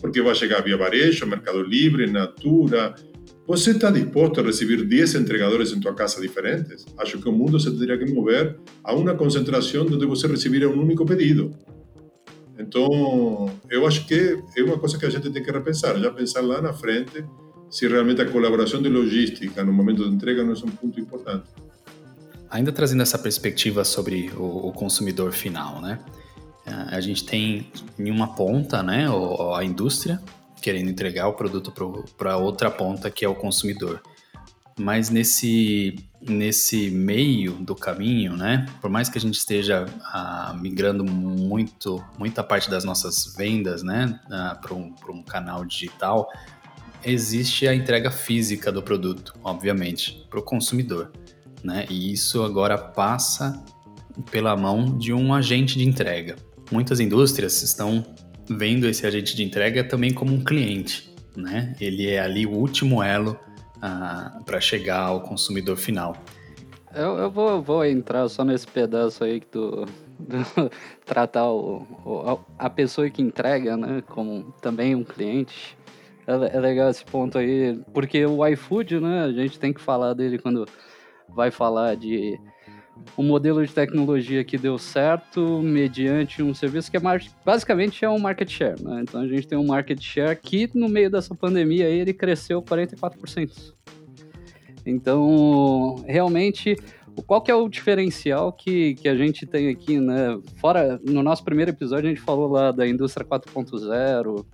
porque 0.00 0.22
vai 0.22 0.36
chegar 0.36 0.62
via 0.62 0.76
varejo, 0.76 1.26
Mercado 1.26 1.60
Livre, 1.62 2.08
Natura, 2.08 2.94
você 3.46 3.72
está 3.72 3.90
disposto 3.90 4.40
a 4.40 4.42
receber 4.42 4.84
10 4.84 5.16
entregadores 5.16 5.72
em 5.72 5.80
tua 5.80 5.94
casa 5.94 6.20
diferentes? 6.20 6.86
Acho 6.98 7.18
que 7.18 7.28
o 7.28 7.32
mundo 7.32 7.58
se 7.58 7.70
teria 7.76 7.98
que 7.98 8.10
mover 8.12 8.58
a 8.84 8.94
uma 8.94 9.14
concentração 9.14 9.86
onde 9.86 10.06
você 10.06 10.26
receberia 10.26 10.68
um 10.68 10.80
único 10.80 11.04
pedido. 11.04 11.54
Então, 12.58 13.50
eu 13.68 13.86
acho 13.86 14.06
que 14.06 14.38
é 14.56 14.62
uma 14.62 14.78
coisa 14.78 14.96
que 14.96 15.04
a 15.04 15.10
gente 15.10 15.30
tem 15.30 15.42
que 15.42 15.50
repensar, 15.50 15.98
já 15.98 16.10
pensar 16.10 16.40
lá 16.42 16.62
na 16.62 16.72
frente 16.72 17.24
se 17.68 17.88
realmente 17.88 18.20
a 18.20 18.30
colaboração 18.30 18.82
de 18.82 18.88
logística 18.88 19.64
no 19.64 19.72
momento 19.72 20.08
de 20.08 20.14
entrega 20.14 20.44
não 20.44 20.52
é 20.52 20.56
um 20.56 20.70
ponto 20.70 21.00
importante. 21.00 21.44
Ainda 22.50 22.70
trazendo 22.70 23.02
essa 23.02 23.18
perspectiva 23.18 23.82
sobre 23.82 24.30
o, 24.36 24.68
o 24.68 24.72
consumidor 24.72 25.32
final, 25.32 25.80
né? 25.80 25.98
A 26.66 27.00
gente 27.00 27.24
tem 27.24 27.72
em 27.98 28.10
uma 28.10 28.34
ponta, 28.34 28.82
né, 28.82 29.06
a 29.56 29.64
indústria, 29.64 30.20
querendo 30.62 30.88
entregar 30.88 31.26
o 31.28 31.34
produto 31.34 31.72
para 32.16 32.36
outra 32.36 32.70
ponta, 32.70 33.10
que 33.10 33.24
é 33.24 33.28
o 33.28 33.34
consumidor. 33.34 34.00
Mas 34.78 35.10
nesse, 35.10 35.96
nesse 36.20 36.88
meio 36.90 37.52
do 37.52 37.74
caminho, 37.74 38.36
né, 38.36 38.64
por 38.80 38.88
mais 38.88 39.08
que 39.08 39.18
a 39.18 39.20
gente 39.20 39.36
esteja 39.36 39.84
ah, 40.04 40.56
migrando 40.58 41.04
muito, 41.04 42.02
muita 42.18 42.42
parte 42.42 42.70
das 42.70 42.84
nossas 42.84 43.34
vendas 43.36 43.82
né, 43.82 44.18
ah, 44.30 44.58
para 44.60 44.72
um, 44.72 44.94
um 45.10 45.22
canal 45.22 45.64
digital, 45.64 46.26
existe 47.04 47.68
a 47.68 47.74
entrega 47.74 48.10
física 48.10 48.72
do 48.72 48.82
produto, 48.82 49.34
obviamente, 49.44 50.24
para 50.30 50.38
o 50.38 50.42
consumidor. 50.42 51.12
Né? 51.62 51.86
E 51.90 52.12
isso 52.12 52.42
agora 52.42 52.78
passa 52.78 53.62
pela 54.30 54.56
mão 54.56 54.96
de 54.96 55.12
um 55.12 55.34
agente 55.34 55.78
de 55.78 55.86
entrega. 55.86 56.36
Muitas 56.70 57.00
indústrias 57.00 57.62
estão 57.62 58.04
vendo 58.56 58.86
esse 58.88 59.06
agente 59.06 59.34
de 59.34 59.42
entrega 59.42 59.84
também 59.84 60.12
como 60.12 60.32
um 60.32 60.42
cliente, 60.42 61.12
né? 61.36 61.74
Ele 61.80 62.08
é 62.08 62.20
ali 62.20 62.46
o 62.46 62.52
último 62.52 63.02
elo 63.02 63.38
ah, 63.80 64.40
para 64.44 64.60
chegar 64.60 65.00
ao 65.00 65.20
consumidor 65.20 65.76
final. 65.76 66.16
Eu, 66.94 67.16
eu 67.16 67.30
vou, 67.30 67.62
vou, 67.62 67.84
entrar 67.84 68.28
só 68.28 68.44
nesse 68.44 68.66
pedaço 68.66 69.24
aí 69.24 69.40
que 69.40 69.46
tu, 69.46 69.86
tratar 71.06 71.50
o, 71.50 71.86
o, 72.04 72.38
a 72.58 72.68
pessoa 72.68 73.08
que 73.08 73.22
entrega, 73.22 73.76
né, 73.76 74.02
como 74.08 74.52
também 74.60 74.94
um 74.94 75.02
cliente. 75.04 75.76
É, 76.26 76.56
é 76.56 76.60
legal 76.60 76.90
esse 76.90 77.04
ponto 77.04 77.38
aí, 77.38 77.80
porque 77.92 78.24
o 78.26 78.46
iFood, 78.46 79.00
né, 79.00 79.24
a 79.24 79.32
gente 79.32 79.58
tem 79.58 79.72
que 79.72 79.80
falar 79.80 80.14
dele 80.14 80.38
quando 80.38 80.66
vai 81.28 81.50
falar 81.50 81.96
de 81.96 82.38
um 83.16 83.22
modelo 83.22 83.64
de 83.64 83.72
tecnologia 83.72 84.44
que 84.44 84.56
deu 84.56 84.78
certo 84.78 85.60
mediante 85.62 86.42
um 86.42 86.54
serviço 86.54 86.90
que 86.90 86.96
é 86.96 87.00
basicamente 87.44 88.04
é 88.04 88.08
um 88.08 88.18
market 88.18 88.50
share. 88.50 88.82
Né? 88.82 89.00
Então 89.02 89.20
a 89.20 89.26
gente 89.26 89.46
tem 89.46 89.58
um 89.58 89.66
market 89.66 90.00
share 90.00 90.36
que 90.36 90.70
no 90.74 90.88
meio 90.88 91.10
dessa 91.10 91.34
pandemia 91.34 91.86
aí, 91.86 92.00
ele 92.00 92.12
cresceu 92.12 92.62
44%. 92.62 93.74
Então, 94.84 96.04
realmente, 96.06 96.76
qual 97.26 97.40
que 97.40 97.50
é 97.50 97.54
o 97.54 97.68
diferencial 97.68 98.52
que, 98.52 98.94
que 98.94 99.08
a 99.08 99.14
gente 99.14 99.46
tem 99.46 99.68
aqui, 99.68 100.00
né? 100.00 100.38
Fora, 100.56 101.00
no 101.04 101.22
nosso 101.22 101.44
primeiro 101.44 101.70
episódio, 101.70 102.06
a 102.06 102.14
gente 102.14 102.20
falou 102.20 102.50
lá 102.50 102.72
da 102.72 102.86
indústria 102.86 103.24
4.0, 103.24 104.44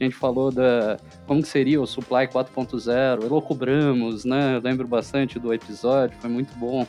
a 0.00 0.04
gente 0.04 0.14
falou 0.14 0.50
da 0.50 0.98
como 1.26 1.44
seria 1.44 1.80
o 1.80 1.86
Supply 1.86 2.26
4.0, 2.26 3.24
elocubramos, 3.24 4.24
né? 4.24 4.56
Eu 4.56 4.60
lembro 4.60 4.86
bastante 4.86 5.38
do 5.38 5.52
episódio, 5.52 6.16
foi 6.20 6.30
muito 6.30 6.56
bom. 6.58 6.86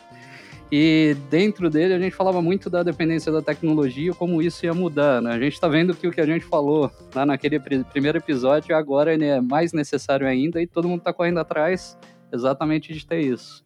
E 0.72 1.16
dentro 1.30 1.70
dele 1.70 1.94
a 1.94 2.00
gente 2.00 2.16
falava 2.16 2.42
muito 2.42 2.70
da 2.70 2.84
dependência 2.84 3.32
da 3.32 3.42
tecnologia, 3.42 4.14
como 4.14 4.42
isso 4.42 4.66
ia 4.66 4.74
mudar, 4.74 5.22
né? 5.22 5.32
A 5.32 5.40
gente 5.40 5.54
está 5.54 5.68
vendo 5.68 5.96
que 5.96 6.08
o 6.08 6.12
que 6.12 6.20
a 6.20 6.26
gente 6.26 6.44
falou 6.44 6.92
lá 7.16 7.26
naquele 7.26 7.58
primeiro 7.60 8.18
episódio 8.18 8.76
agora 8.76 9.14
ele 9.14 9.26
é 9.26 9.40
mais 9.40 9.72
necessário 9.72 10.28
ainda 10.28 10.62
e 10.62 10.68
todo 10.68 10.90
mundo 10.90 11.00
está 11.00 11.14
correndo 11.14 11.40
atrás 11.40 11.98
exatamente 12.34 12.94
de 12.94 13.06
ter 13.06 13.22
isso. 13.22 13.66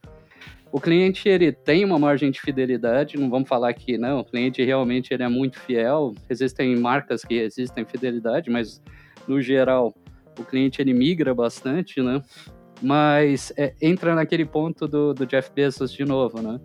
O 0.71 0.79
cliente 0.79 1.27
ele 1.27 1.51
tem 1.51 1.83
uma 1.83 1.97
margem 1.97 2.29
de 2.29 2.39
fidelidade, 2.39 3.17
não 3.17 3.29
vamos 3.29 3.49
falar 3.49 3.73
que 3.73 3.97
não, 3.97 4.19
o 4.19 4.25
cliente 4.25 4.63
realmente 4.63 5.11
ele 5.13 5.23
é 5.23 5.27
muito 5.27 5.59
fiel. 5.59 6.13
Existem 6.29 6.75
marcas 6.77 7.25
que 7.25 7.39
resistem 7.39 7.83
fidelidade, 7.83 8.49
mas 8.49 8.81
no 9.27 9.41
geral 9.41 9.93
o 10.39 10.45
cliente 10.45 10.81
ele 10.81 10.93
migra 10.93 11.33
bastante, 11.33 12.01
né? 12.01 12.21
Mas 12.81 13.53
é, 13.55 13.73
entra 13.81 14.15
naquele 14.15 14.45
ponto 14.45 14.87
do, 14.87 15.13
do, 15.13 15.25
Jeff 15.25 15.51
Bezos 15.53 15.91
de 15.91 16.03
novo, 16.03 16.41
né? 16.41 16.59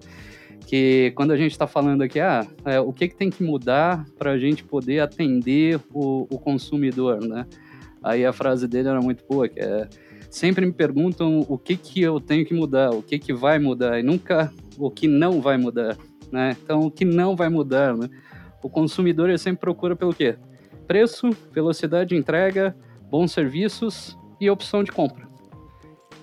Que 0.66 1.12
quando 1.14 1.32
a 1.32 1.36
gente 1.36 1.52
está 1.52 1.66
falando 1.66 2.02
aqui, 2.02 2.18
ah, 2.18 2.46
é, 2.64 2.80
o 2.80 2.92
que, 2.92 3.08
que 3.08 3.16
tem 3.16 3.30
que 3.30 3.42
mudar 3.42 4.04
para 4.18 4.32
a 4.32 4.38
gente 4.38 4.64
poder 4.64 5.00
atender 5.00 5.78
o, 5.92 6.26
o, 6.30 6.38
consumidor, 6.38 7.20
né? 7.20 7.46
Aí 8.02 8.24
a 8.24 8.32
frase 8.32 8.66
dele 8.66 8.88
era 8.88 9.00
muito 9.00 9.24
boa, 9.28 9.48
que 9.48 9.60
é 9.60 9.88
sempre 10.30 10.66
me 10.66 10.72
perguntam 10.72 11.44
o 11.48 11.56
que 11.56 11.76
que 11.76 12.00
eu 12.02 12.20
tenho 12.20 12.44
que 12.44 12.54
mudar, 12.54 12.90
o 12.90 13.02
que 13.02 13.18
que 13.18 13.32
vai 13.32 13.58
mudar 13.58 13.98
e 13.98 14.02
nunca 14.02 14.52
o 14.78 14.90
que 14.90 15.06
não 15.06 15.40
vai 15.40 15.56
mudar, 15.56 15.96
né? 16.32 16.56
Então 16.62 16.80
o 16.80 16.90
que 16.90 17.04
não 17.04 17.36
vai 17.36 17.48
mudar, 17.48 17.96
né? 17.96 18.08
O 18.62 18.68
consumidor 18.68 19.28
ele 19.28 19.38
sempre 19.38 19.60
procura 19.60 19.94
pelo 19.94 20.14
quê? 20.14 20.36
Preço, 20.86 21.30
velocidade 21.52 22.10
de 22.10 22.16
entrega, 22.16 22.76
bons 23.10 23.32
serviços 23.32 24.16
e 24.40 24.50
opção 24.50 24.82
de 24.82 24.92
compra. 24.92 25.25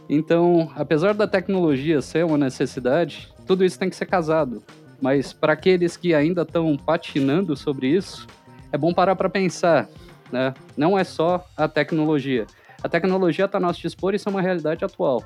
Então, 0.10 0.72
apesar 0.76 1.14
da 1.14 1.28
tecnologia 1.28 2.02
ser 2.02 2.26
uma 2.26 2.38
necessidade, 2.38 3.32
tudo 3.48 3.64
isso 3.64 3.80
tem 3.80 3.90
que 3.90 3.96
ser 3.96 4.06
casado. 4.06 4.64
Mas 5.02 5.34
para 5.34 5.54
aqueles 5.54 5.98
que 5.98 6.14
ainda 6.14 6.44
estão 6.44 6.78
patinando 6.78 7.56
sobre 7.56 7.88
isso, 7.88 8.28
é 8.72 8.78
bom 8.78 8.94
parar 8.94 9.16
para 9.16 9.30
pensar, 9.30 9.90
né? 10.32 10.54
Não 10.78 10.98
é 10.98 11.04
só 11.04 11.46
a 11.56 11.68
tecnologia. 11.68 12.46
A 12.82 12.90
tecnologia 12.90 13.46
está 13.46 13.58
a 13.58 13.62
nosso 13.62 13.82
dispor 13.82 14.14
isso 14.14 14.28
é 14.28 14.32
uma 14.32 14.42
realidade 14.42 14.84
atual. 14.84 15.24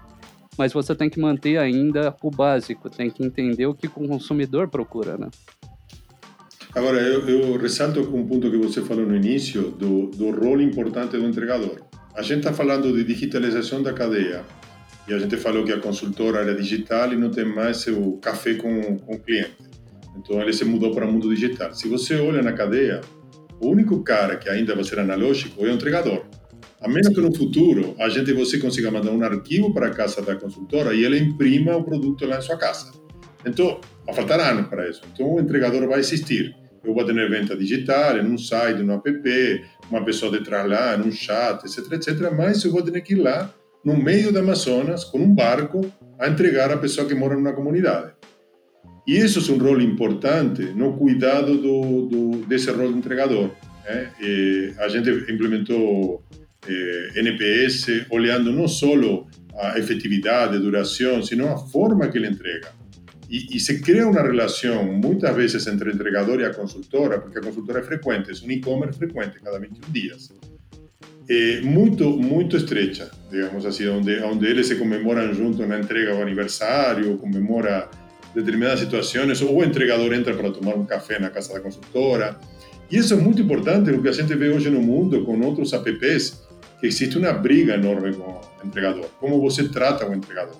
Mas 0.57 0.73
você 0.73 0.95
tem 0.95 1.09
que 1.09 1.19
manter 1.19 1.57
ainda 1.57 2.15
o 2.21 2.31
básico, 2.31 2.89
tem 2.89 3.09
que 3.09 3.23
entender 3.23 3.67
o 3.67 3.75
que 3.75 3.87
o 3.87 3.91
consumidor 3.91 4.67
procura, 4.67 5.17
né? 5.17 5.29
Agora, 6.73 6.99
eu, 6.99 7.27
eu 7.27 7.57
ressalto 7.57 8.01
um 8.01 8.27
ponto 8.27 8.51
que 8.51 8.57
você 8.57 8.81
falou 8.81 9.05
no 9.05 9.15
início, 9.15 9.71
do, 9.71 10.07
do 10.07 10.31
rol 10.31 10.61
importante 10.61 11.17
do 11.17 11.25
entregador. 11.25 11.81
A 12.15 12.21
gente 12.21 12.39
está 12.39 12.53
falando 12.53 12.91
de 12.93 13.03
digitalização 13.03 13.81
da 13.81 13.93
cadeia, 13.93 14.43
e 15.07 15.13
a 15.13 15.19
gente 15.19 15.37
falou 15.37 15.63
que 15.63 15.71
a 15.71 15.79
consultora 15.79 16.39
era 16.39 16.53
digital 16.53 17.13
e 17.13 17.15
não 17.15 17.31
tem 17.31 17.45
mais 17.45 17.87
o 17.87 18.17
café 18.17 18.55
com, 18.55 18.97
com 18.99 19.15
o 19.15 19.19
cliente. 19.19 19.55
Então 20.17 20.41
ele 20.41 20.51
se 20.51 20.65
mudou 20.65 20.93
para 20.93 21.05
o 21.05 21.11
mundo 21.11 21.33
digital. 21.33 21.73
Se 21.73 21.87
você 21.87 22.15
olha 22.15 22.41
na 22.41 22.51
cadeia, 22.51 22.99
o 23.61 23.69
único 23.69 24.03
cara 24.03 24.35
que 24.35 24.49
ainda 24.49 24.75
vai 24.75 24.83
ser 24.83 24.99
analógico 24.99 25.65
é 25.65 25.69
o 25.69 25.73
entregador. 25.73 26.25
A 26.81 26.89
menos 26.89 27.07
que 27.09 27.21
no 27.21 27.33
futuro 27.33 27.95
a 27.99 28.09
gente 28.09 28.33
você 28.33 28.59
consiga 28.59 28.91
mandar 28.91 29.11
um 29.11 29.23
arquivo 29.23 29.73
para 29.73 29.87
a 29.87 29.91
casa 29.91 30.21
da 30.21 30.35
consultora 30.35 30.93
e 30.93 31.05
ele 31.05 31.17
imprima 31.17 31.75
o 31.75 31.83
produto 31.83 32.25
lá 32.25 32.37
em 32.37 32.41
sua 32.41 32.57
casa. 32.57 32.91
Então, 33.45 33.79
vai 34.05 34.13
faltar 34.13 34.39
anos 34.41 34.67
para 34.67 34.89
isso. 34.89 35.01
Então, 35.13 35.35
o 35.35 35.39
entregador 35.39 35.87
vai 35.87 35.99
existir. 35.99 36.53
Eu 36.83 36.93
vou 36.93 37.05
ter 37.05 37.13
venda 37.29 37.55
digital, 37.55 38.17
em 38.17 38.25
um 38.25 38.37
site, 38.37 38.81
no 38.81 38.93
app, 38.93 39.65
uma 39.89 40.03
pessoa 40.03 40.31
detrás 40.31 40.69
lá, 40.69 40.97
num 40.97 41.11
chat, 41.11 41.63
etc, 41.65 41.91
etc. 41.93 42.31
Mas 42.35 42.63
eu 42.63 42.71
vou 42.71 42.81
ter 42.81 42.99
que 43.01 43.13
ir 43.13 43.17
lá 43.17 43.53
no 43.83 43.95
meio 43.95 44.31
do 44.31 44.39
Amazonas, 44.39 45.03
com 45.03 45.19
um 45.19 45.33
barco, 45.33 45.81
a 46.19 46.27
entregar 46.27 46.71
a 46.71 46.77
pessoa 46.77 47.07
que 47.07 47.15
mora 47.15 47.35
numa 47.35 47.53
comunidade. 47.53 48.11
E 49.07 49.17
isso 49.17 49.39
é 49.39 49.53
um 49.53 49.57
rol 49.57 49.79
importante 49.79 50.63
no 50.63 50.97
cuidado 50.97 51.57
do, 51.57 52.07
do 52.07 52.31
rol 52.75 52.91
de 52.91 52.97
entregador. 52.97 53.51
Né? 53.85 54.11
a 54.79 54.89
gente 54.89 55.09
implementou 55.31 56.21
eh, 56.67 57.11
NPS 57.15 58.05
olhando 58.09 58.51
não 58.51 58.67
só 58.67 58.91
a 59.55 59.79
efetividade, 59.79 60.57
a 60.57 60.59
duração, 60.59 61.23
sino 61.23 61.47
a 61.47 61.57
forma 61.57 62.09
que 62.09 62.17
ele 62.17 62.27
entrega. 62.27 62.69
E, 63.29 63.55
e, 63.55 63.59
se 63.59 63.79
cria 63.81 64.07
uma 64.07 64.21
relação, 64.21 64.85
muitas 64.85 65.35
vezes, 65.35 65.67
entre 65.67 65.91
entregador 65.91 66.39
e 66.39 66.45
a 66.45 66.53
consultora, 66.53 67.19
porque 67.19 67.39
a 67.39 67.41
consultora 67.41 67.79
é 67.79 67.83
frequente, 67.83 68.29
é 68.29 68.45
um 68.45 68.51
e-commerce 68.51 68.97
frequente, 68.97 69.39
cada 69.41 69.59
21 69.59 69.91
dias 69.91 70.29
é, 71.29 71.61
muito, 71.61 72.09
muito 72.09 72.55
estreita, 72.55 73.11
digamos 73.29 73.65
assim, 73.65 73.87
onde, 73.87 74.19
onde 74.19 74.45
eles 74.45 74.67
se 74.67 74.75
comemoram 74.75 75.33
junto 75.33 75.65
na 75.65 75.79
entrega 75.79 76.15
do 76.15 76.21
aniversário, 76.21 77.17
comemora 77.17 77.89
determinadas 78.33 78.79
situações, 78.79 79.41
ou 79.41 79.57
o 79.57 79.63
entregador 79.63 80.13
entra 80.13 80.33
para 80.33 80.51
tomar 80.51 80.75
um 80.75 80.85
café 80.85 81.19
na 81.19 81.29
casa 81.29 81.53
da 81.53 81.59
consultora. 81.59 82.37
E 82.89 82.97
isso 82.97 83.13
é 83.13 83.17
muito 83.17 83.41
importante, 83.41 83.91
porque 83.91 84.09
a 84.09 84.13
gente 84.13 84.33
vê 84.35 84.49
hoje 84.49 84.69
no 84.69 84.81
mundo, 84.81 85.25
com 85.25 85.39
outros 85.41 85.73
apps, 85.73 86.45
que 86.79 86.87
existe 86.87 87.17
uma 87.17 87.33
briga 87.33 87.73
enorme 87.73 88.13
com 88.13 88.23
o 88.23 88.41
entregador. 88.65 89.05
Como 89.19 89.41
você 89.41 89.67
trata 89.67 90.07
o 90.07 90.13
entregador. 90.13 90.55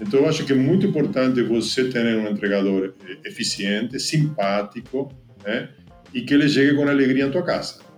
Então, 0.00 0.20
eu 0.20 0.28
acho 0.28 0.44
que 0.44 0.52
é 0.52 0.56
muito 0.56 0.86
importante 0.86 1.42
você 1.42 1.84
ter 1.84 2.04
um 2.16 2.28
entregador 2.28 2.94
eficiente, 3.24 3.98
simpático, 3.98 5.12
né? 5.44 5.68
e 6.14 6.22
que 6.22 6.34
ele 6.34 6.48
chegue 6.48 6.74
com 6.74 6.88
alegria 6.88 7.26
à 7.26 7.30
tua 7.30 7.42
casa. 7.42 7.89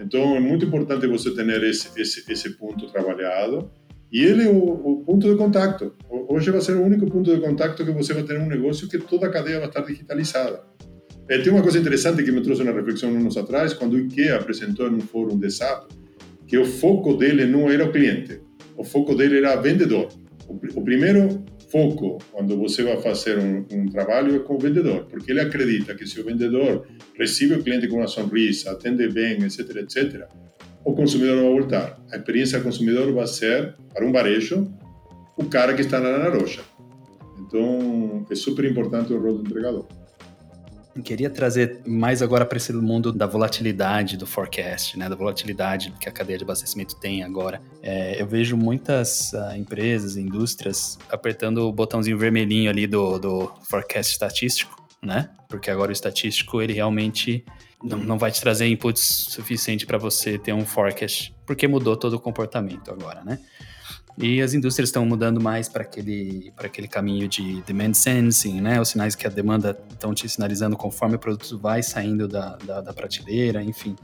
Então, 0.00 0.34
é 0.34 0.40
muito 0.40 0.64
importante 0.64 1.06
você 1.06 1.30
ter 1.34 1.46
esse, 1.64 1.88
esse, 2.00 2.24
esse 2.32 2.50
ponto 2.50 2.86
trabalhado. 2.86 3.70
E 4.10 4.24
ele 4.24 4.44
é 4.44 4.48
o, 4.48 4.56
o, 4.56 5.04
ponto 5.04 5.30
de 5.30 5.36
contato. 5.36 5.94
Hoje 6.28 6.50
vai 6.50 6.60
ser 6.60 6.72
o 6.72 6.82
único 6.82 7.06
ponto 7.06 7.32
de 7.32 7.40
contato 7.40 7.84
que 7.84 7.92
você 7.92 8.12
vai 8.12 8.24
ter 8.24 8.40
um 8.40 8.46
negócio 8.46 8.88
que 8.88 8.98
toda 8.98 9.26
a 9.26 9.30
cadeia 9.30 9.58
vai 9.60 9.68
estar 9.68 9.82
digitalizada. 9.82 10.64
É, 11.28 11.38
tem 11.38 11.52
uma 11.52 11.62
coisa 11.62 11.78
interessante 11.78 12.24
que 12.24 12.32
me 12.32 12.40
trouxe 12.40 12.62
uma 12.62 12.72
reflexão 12.72 13.10
anos 13.10 13.36
atrás, 13.36 13.72
quando 13.72 13.92
o 13.92 14.00
IKEA 14.00 14.36
apresentou 14.36 14.88
em 14.88 14.96
um 14.96 15.00
fórum 15.00 15.38
de 15.38 15.48
SAP, 15.48 15.92
que 16.44 16.58
o 16.58 16.64
foco 16.64 17.14
dele 17.14 17.46
não 17.46 17.70
era 17.70 17.84
o 17.84 17.92
cliente, 17.92 18.40
o 18.76 18.82
foco 18.82 19.14
dele 19.14 19.38
era 19.38 19.56
o 19.56 19.62
vendedor. 19.62 20.08
O, 20.48 20.80
o 20.80 20.82
primeiro 20.82 21.44
foco 21.70 22.18
quando 22.32 22.56
você 22.56 22.82
vai 22.82 23.00
fazer 23.00 23.38
um, 23.38 23.64
um, 23.72 23.88
trabalho 23.88 24.36
é 24.36 24.38
com 24.40 24.54
o 24.54 24.58
vendedor, 24.58 25.06
porque 25.06 25.30
ele 25.30 25.40
acredita 25.40 25.94
que 25.94 26.06
se 26.06 26.20
o 26.20 26.24
vendedor 26.24 26.86
recebe 27.18 27.54
o 27.54 27.62
cliente 27.62 27.88
com 27.88 27.96
uma 27.96 28.08
sonrisa, 28.08 28.72
atende 28.72 29.08
bem, 29.08 29.42
etc, 29.44 29.76
etc, 29.76 30.26
o 30.84 30.94
consumidor 30.94 31.36
vai 31.36 31.50
voltar. 31.50 32.00
A 32.10 32.16
experiência 32.16 32.58
do 32.58 32.64
consumidor 32.64 33.12
vai 33.12 33.26
ser, 33.26 33.74
para 33.92 34.04
um 34.04 34.12
varejo, 34.12 34.68
o 35.36 35.44
cara 35.44 35.74
que 35.74 35.82
está 35.82 36.00
na 36.00 36.28
loja. 36.28 36.62
Então, 37.38 38.26
é 38.30 38.34
super 38.34 38.64
importante 38.64 39.12
o 39.12 39.20
rol 39.20 39.38
do 39.38 39.48
entregador. 39.48 39.86
Queria 41.04 41.30
trazer 41.30 41.82
mais 41.86 42.20
agora 42.20 42.44
para 42.44 42.58
esse 42.58 42.72
mundo 42.72 43.12
da 43.12 43.26
volatilidade 43.26 44.16
do 44.16 44.26
forecast, 44.26 44.98
né? 44.98 45.08
Da 45.08 45.14
volatilidade 45.14 45.92
que 46.00 46.08
a 46.08 46.12
cadeia 46.12 46.36
de 46.36 46.44
abastecimento 46.44 46.96
tem 46.96 47.22
agora. 47.22 47.60
É, 47.80 48.20
eu 48.20 48.26
vejo 48.26 48.56
muitas 48.56 49.32
uh, 49.32 49.56
empresas, 49.56 50.16
indústrias 50.16 50.98
apertando 51.08 51.58
o 51.58 51.72
botãozinho 51.72 52.18
vermelhinho 52.18 52.68
ali 52.68 52.86
do, 52.86 53.18
do 53.18 53.52
forecast 53.62 54.12
estatístico, 54.12 54.84
né? 55.00 55.30
Porque 55.48 55.70
agora 55.70 55.90
o 55.90 55.92
estatístico 55.92 56.60
ele 56.60 56.72
realmente 56.72 57.44
não, 57.82 57.98
não 57.98 58.18
vai 58.18 58.30
te 58.30 58.40
trazer 58.40 58.66
inputs 58.66 59.26
suficiente 59.30 59.86
para 59.86 59.96
você 59.96 60.38
ter 60.38 60.52
um 60.52 60.66
forecast, 60.66 61.34
porque 61.46 61.66
mudou 61.66 61.96
todo 61.96 62.14
o 62.14 62.20
comportamento 62.20 62.90
agora, 62.90 63.22
né? 63.24 63.38
E 64.18 64.40
as 64.42 64.54
indústrias 64.54 64.88
estão 64.88 65.04
mudando 65.06 65.40
mais 65.40 65.68
para 65.68 65.82
aquele, 65.82 66.52
aquele 66.56 66.88
caminho 66.88 67.28
de 67.28 67.62
demand 67.62 67.94
sensing, 67.94 68.60
né? 68.60 68.80
Os 68.80 68.90
sinais 68.90 69.14
que 69.14 69.26
a 69.26 69.30
demanda 69.30 69.78
estão 69.90 70.12
te 70.12 70.28
sinalizando 70.28 70.76
conforme 70.76 71.16
o 71.16 71.18
produto 71.18 71.58
vai 71.58 71.82
saindo 71.82 72.28
da, 72.28 72.56
da, 72.56 72.80
da 72.80 72.92
prateleira, 72.92 73.62
enfim. 73.62 73.96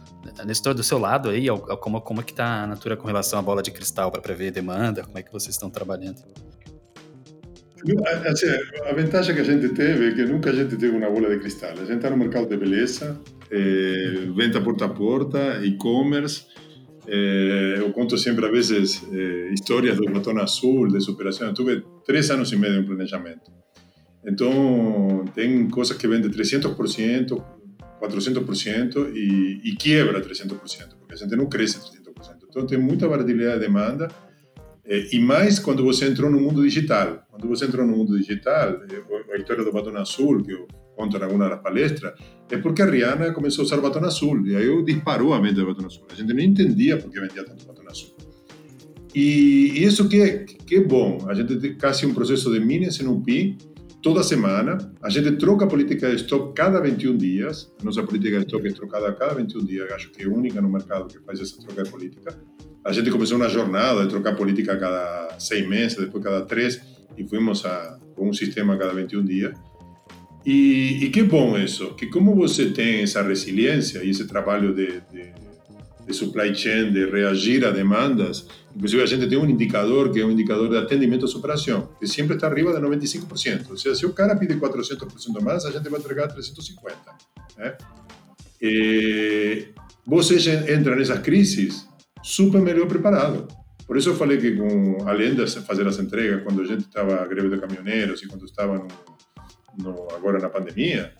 Nestor, 0.45 0.75
do 0.75 0.83
seu 0.83 0.99
lado 0.99 1.31
aí, 1.31 1.47
como, 1.81 2.01
como 2.01 2.21
é 2.21 2.23
que 2.23 2.33
está 2.33 2.62
a 2.62 2.66
Natura 2.66 2.97
com 2.97 3.07
relação 3.07 3.38
à 3.38 3.42
bola 3.42 3.62
de 3.62 3.71
cristal 3.71 4.11
para 4.11 4.21
prever 4.21 4.51
demanda? 4.51 5.03
Como 5.03 5.19
é 5.19 5.23
que 5.23 5.33
vocês 5.33 5.55
estão 5.55 5.71
trabalhando? 5.71 6.23
Assim, 8.27 8.47
a 8.88 8.92
vantagem 8.95 9.35
que 9.35 9.40
a 9.40 9.45
gente 9.45 9.69
teve 9.69 10.09
é 10.09 10.14
que 10.14 10.25
nunca 10.25 10.51
a 10.51 10.53
gente 10.53 10.77
teve 10.77 10.97
uma 10.97 11.09
bola 11.09 11.29
de 11.29 11.38
cristal. 11.38 11.71
A 11.71 11.85
gente 11.85 11.97
está 11.97 12.11
no 12.11 12.16
mercado 12.16 12.49
de 12.49 12.57
beleza, 12.57 13.21
eh, 13.51 14.27
venda 14.35 14.61
porta 14.61 14.87
a 14.87 14.88
porta, 14.88 15.61
e-commerce, 15.62 16.47
eh, 17.09 17.77
eu 17.79 17.92
conto 17.92 18.16
sempre, 18.19 18.47
a 18.47 18.51
vezes, 18.51 19.03
eh, 19.12 19.51
histórias 19.53 19.97
do 19.97 20.05
batom 20.11 20.38
azul, 20.38 20.88
de 20.88 21.01
superação. 21.01 21.49
Eu 21.49 21.55
tive 21.55 21.85
três 22.05 22.31
anos 22.31 22.51
e 22.53 22.57
meio 22.57 22.81
em 22.81 22.85
planejamento. 22.85 23.51
Então, 24.25 25.25
tem 25.35 25.69
coisas 25.69 25.97
que 25.97 26.09
vendem 26.09 26.31
300%, 26.31 27.42
400% 28.01 29.12
e, 29.14 29.61
e 29.64 29.77
quebra 29.77 30.21
300%, 30.21 30.59
porque 30.99 31.14
a 31.14 31.16
gente 31.16 31.37
não 31.37 31.47
cresce 31.47 31.79
300%. 31.79 32.37
Então, 32.49 32.66
tem 32.66 32.79
muita 32.79 33.07
variabilidade 33.07 33.61
de 33.61 33.66
demanda. 33.66 34.09
Eh, 34.85 35.09
e 35.12 35.19
mais 35.21 35.59
quando 35.59 35.85
você 35.85 36.07
entrou 36.07 36.31
no 36.31 36.40
mundo 36.40 36.62
digital. 36.62 37.25
Quando 37.31 37.49
você 37.49 37.66
entrou 37.66 37.87
no 37.87 37.97
mundo 37.97 38.19
digital, 38.19 38.81
eh, 38.90 39.33
a 39.33 39.37
história 39.37 39.64
do 39.64 39.73
batom 39.73 39.97
azul, 39.97 40.42
que 40.42 40.53
eu 40.53 40.66
conto 40.97 41.17
em 41.17 41.23
alguma 41.23 41.49
das 41.49 41.61
palestras, 41.61 42.15
é 42.51 42.57
porque 42.57 42.83
Rihanna 42.83 43.33
começou 43.33 43.63
a 43.63 43.67
usar 43.67 43.81
batom 43.81 44.05
azul. 44.05 44.47
E 44.47 44.57
aí 44.57 44.85
disparou 44.85 45.35
a 45.35 45.39
venda 45.39 45.61
de 45.61 45.67
batom 45.67 45.87
azul. 45.87 46.05
A 46.11 46.15
gente 46.15 46.33
não 46.33 46.41
entendia 46.41 46.97
por 46.97 47.11
que 47.11 47.21
vendia 47.21 47.45
tanto 47.45 47.67
batom 47.67 47.89
azul. 47.89 48.11
E, 49.15 49.83
isso 49.83 50.09
que 50.09 50.21
é, 50.21 50.39
que 50.45 50.77
é 50.77 50.81
bom. 50.81 51.25
A 51.29 51.35
gente 51.35 51.57
tem 51.57 51.75
quase 51.75 52.05
um 52.07 52.15
processo 52.15 52.53
de 52.53 52.61
mini 52.61 52.87
SNUP 52.87 53.57
toda 54.03 54.23
semana. 54.23 54.79
A 55.03 55.09
gente 55.09 55.33
troca 55.33 55.67
política 55.67 56.09
de 56.11 56.17
estoque 56.17 56.55
cada 56.55 56.81
21 56.81 57.17
dias. 57.17 57.73
A 57.81 57.85
nossa 57.85 58.03
política 58.03 58.39
de 58.39 58.45
estoque 58.45 58.69
é 58.69 58.73
trocada 58.73 59.13
cada 59.13 59.35
21 59.35 59.65
dias. 59.65 59.93
Acho 59.93 60.11
que 60.11 60.23
é 60.23 60.29
única 60.29 60.61
no 60.61 60.69
mercado 60.69 61.07
que 61.07 61.19
faz 61.21 61.41
essa 61.41 61.59
troca 61.61 61.83
de 61.83 61.91
política. 61.91 62.39
A 62.85 62.93
gente 62.93 63.11
começou 63.11 63.37
uma 63.37 63.49
jornada 63.49 64.03
de 64.03 64.11
trocar 64.11 64.37
política 64.37 64.77
cada 64.77 65.37
seis 65.41 65.67
meses, 65.67 65.97
depois 65.99 66.23
cada 66.23 66.43
três, 66.43 66.81
e 67.17 67.27
fomos 67.27 67.65
a, 67.65 67.99
com 68.15 68.29
um 68.29 68.33
sistema 68.33 68.77
cada 68.77 68.93
21 68.93 69.25
dias. 69.25 69.59
E, 70.47 71.05
e 71.05 71.11
que 71.11 71.25
bom 71.25 71.59
isso, 71.59 71.93
que 71.95 72.07
como 72.07 72.33
você 72.33 72.71
tem 72.71 73.03
essa 73.03 73.21
resiliência 73.21 74.05
e 74.05 74.11
esse 74.11 74.29
trabalho 74.29 74.73
de, 74.73 75.03
de, 75.13 75.33
de, 76.07 76.15
supply 76.15 76.55
chain, 76.55 76.93
de 76.93 77.05
reagir 77.05 77.65
a 77.65 77.73
demandas, 77.73 78.47
inclusive 78.73 79.03
a 79.03 79.07
gente 79.07 79.29
tem 79.29 79.37
um 79.37 79.51
indicador 79.51 80.13
que 80.13 80.21
é 80.21 80.25
um 80.25 80.31
indicador 80.31 80.71
de 80.71 80.77
atendimento 80.77 81.27
à 81.27 81.29
operação, 81.37 81.89
que 81.99 82.07
sempre 82.07 82.37
está 82.37 82.47
arriba 82.47 82.73
de 82.73 82.79
95%. 82.79 83.71
Ou 83.71 83.77
seja, 83.77 83.97
se 83.97 84.07
o 84.07 84.13
cara 84.13 84.37
pede 84.37 84.55
400% 84.55 85.43
mais, 85.43 85.65
a 85.65 85.73
gente 85.73 85.89
vai 85.89 85.99
entregar 85.99 86.29
350%. 86.29 86.93
Né? 87.59 87.77
E 88.63 89.67
você 90.07 90.37
entra 90.73 90.95
nessas 90.95 91.19
crises 91.19 91.89
super 92.23 92.61
melhor 92.61 92.87
preparado. 92.87 93.49
Por 93.85 93.97
isso 93.97 94.11
eu 94.11 94.15
falei 94.15 94.39
que, 94.39 94.53
com, 94.53 95.09
além 95.09 95.35
de 95.35 95.45
fazer 95.63 95.89
as 95.89 95.99
entregas, 95.99 96.45
quando 96.45 96.63
a 96.63 96.65
gente 96.65 96.83
estava 96.83 97.27
greve 97.27 97.49
de 97.49 97.59
caminhoneiros 97.59 98.23
e 98.23 98.29
quando 98.29 98.45
estava 98.45 98.79
no 98.79 99.15
no, 99.79 100.09
agora 100.15 100.39
na 100.39 100.49
pandemia, 100.49 101.12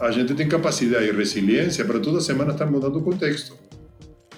a 0.00 0.10
gente 0.10 0.34
tem 0.34 0.48
capacidade 0.48 1.06
e 1.06 1.12
resiliência 1.12 1.84
para 1.84 1.98
toda 1.98 2.20
semana 2.20 2.52
estar 2.52 2.66
mudando 2.66 2.96
o 2.96 3.02
contexto. 3.02 3.56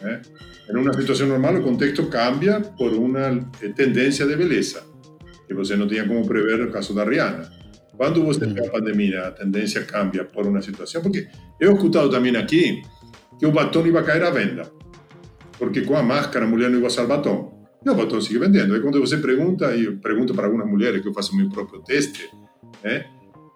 Né? 0.00 0.22
Em 0.68 0.76
uma 0.76 0.92
situação 0.94 1.26
normal, 1.26 1.56
o 1.56 1.62
contexto 1.62 2.06
cambia 2.06 2.60
por 2.60 2.92
uma 2.92 3.44
tendência 3.76 4.26
de 4.26 4.36
beleza, 4.36 4.82
que 5.46 5.52
você 5.52 5.76
não 5.76 5.86
tinha 5.86 6.06
como 6.06 6.26
prever 6.26 6.58
no 6.58 6.70
caso 6.70 6.94
da 6.94 7.04
Rihanna. 7.04 7.50
Quando 7.96 8.24
você 8.24 8.46
tem 8.46 8.66
a 8.66 8.70
pandemia, 8.70 9.26
a 9.26 9.30
tendência 9.30 9.84
cambia 9.84 10.24
por 10.24 10.46
uma 10.46 10.62
situação, 10.62 11.02
porque 11.02 11.28
eu 11.60 11.72
he 11.72 11.74
escutado 11.74 12.08
também 12.08 12.34
aqui 12.34 12.82
que 13.38 13.44
o 13.44 13.52
batom 13.52 13.86
ia 13.86 14.02
cair 14.02 14.22
à 14.22 14.30
venda, 14.30 14.62
porque 15.58 15.82
com 15.82 15.94
a 15.94 16.02
máscara 16.02 16.46
a 16.46 16.48
mulher 16.48 16.70
não 16.70 16.78
ia 16.78 16.86
usar 16.86 17.04
batom. 17.04 17.68
E 17.84 17.90
o 17.90 17.94
batom 17.94 18.20
sigue 18.20 18.38
vendendo. 18.38 18.74
Aí 18.74 18.80
quando 18.80 18.98
você 19.00 19.18
pergunta, 19.18 19.76
e 19.76 19.84
eu 19.84 19.98
pergunto 19.98 20.34
para 20.34 20.46
algumas 20.46 20.66
mulheres 20.66 21.02
que 21.02 21.08
eu 21.08 21.12
faço 21.12 21.36
meu 21.36 21.50
próprio 21.50 21.82
teste, 21.82 22.30
né? 22.82 23.04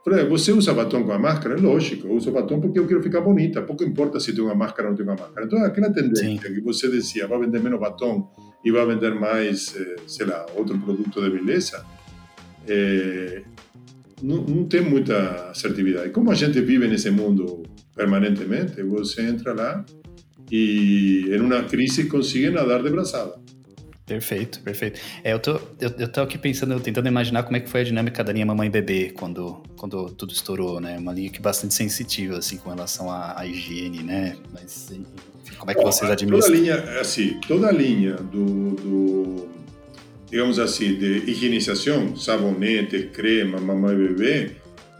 Falei, 0.05 0.27
você 0.27 0.53
usa 0.53 0.75
batom 0.75 1.03
com 1.03 1.13
a 1.13 1.19
máscara? 1.19 1.59
Lógico, 1.59 2.09
eu 2.09 2.13
uso 2.13 2.31
batom 2.31 2.61
porque 2.61 2.79
eu 2.79 2.87
quero 2.87 3.03
ficar 3.03 3.23
bonita. 3.23 3.63
Pouco 3.63 3.83
importa 3.83 4.21
se 4.21 4.35
tem 4.35 4.45
uma 4.45 4.55
máscara 4.55 4.89
ou 4.89 4.91
não 4.91 4.97
tem 4.97 5.07
uma 5.07 5.17
máscara. 5.17 5.47
Então, 5.47 5.65
aquela 5.65 5.91
tendência 5.91 6.27
Sim. 6.27 6.37
que 6.55 6.61
você 6.61 6.91
dizia, 6.91 7.27
vai 7.27 7.39
vender 7.41 7.63
menos 7.63 7.81
batom 7.81 8.31
e 8.63 8.71
vai 8.71 8.85
vender 8.87 9.15
mais, 9.15 9.75
eh, 9.75 9.97
sei 10.07 10.27
lá, 10.27 10.45
outro 10.55 10.79
produto 10.79 11.23
de 11.23 11.31
beleza, 11.31 11.85
é, 12.69 13.43
não, 14.23 14.43
não, 14.43 14.65
tem 14.65 14.83
muita 14.83 15.51
assertividade. 15.51 16.11
Como 16.11 16.31
a 16.31 16.35
gente 16.35 16.61
vive 16.61 16.87
nesse 16.87 17.11
mundo 17.11 17.63
permanentemente, 17.95 18.83
você 18.83 19.23
entra 19.23 19.55
lá 19.55 19.85
e, 20.51 21.31
em 21.31 21.41
uma 21.41 21.63
crise, 21.65 22.07
consegue 22.07 22.51
nadar 22.51 22.83
de 22.83 22.91
braçada. 22.91 23.35
Perfeito, 24.07 24.61
perfeito. 24.61 25.01
É, 25.23 25.33
eu, 25.33 25.39
tô, 25.39 25.53
eu, 25.81 25.91
eu 25.99 26.09
tô 26.09 26.21
aqui 26.21 26.37
pensando, 26.37 26.79
tentando 26.79 27.09
imaginar 27.09 27.43
como 27.43 27.57
é 27.57 27.61
que 27.61 27.71
foi 27.71 27.81
a 27.81 27.85
dinâmica 27.85 28.23
da 28.23 28.33
linha 28.33 28.45
mamãe 28.45 28.69
bebê 28.69 29.15
quando, 29.17 29.63
quando 29.77 30.11
tudo 30.11 30.31
estourou, 30.31 30.79
né? 30.79 30.99
Uma 30.99 31.13
linha 31.13 31.31
que 31.31 31.41
bastante 31.41 31.73
sensitiva, 31.73 32.37
assim, 32.37 32.59
com 32.59 32.69
relação 32.69 33.11
à, 33.11 33.41
à 33.41 33.47
higiene, 33.47 34.03
né? 34.03 34.37
Mas, 34.53 34.91
enfim, 34.91 35.55
como 35.57 35.71
é 35.71 35.75
que 35.75 35.81
Bom, 35.81 35.91
vocês 35.91 36.11
administram? 36.11 36.55
Toda 36.55 36.55
a 36.55 36.61
linha, 36.61 37.01
assim, 37.01 37.41
toda 37.49 37.69
a 37.69 37.73
linha 37.73 38.15
do, 38.17 38.75
do 38.75 39.49
digamos 40.31 40.59
assim, 40.59 40.97
de 40.97 41.31
higienização, 41.31 42.15
sabonete, 42.15 43.05
crema, 43.05 43.59
mamãe 43.59 43.97
bebê, 43.97 44.51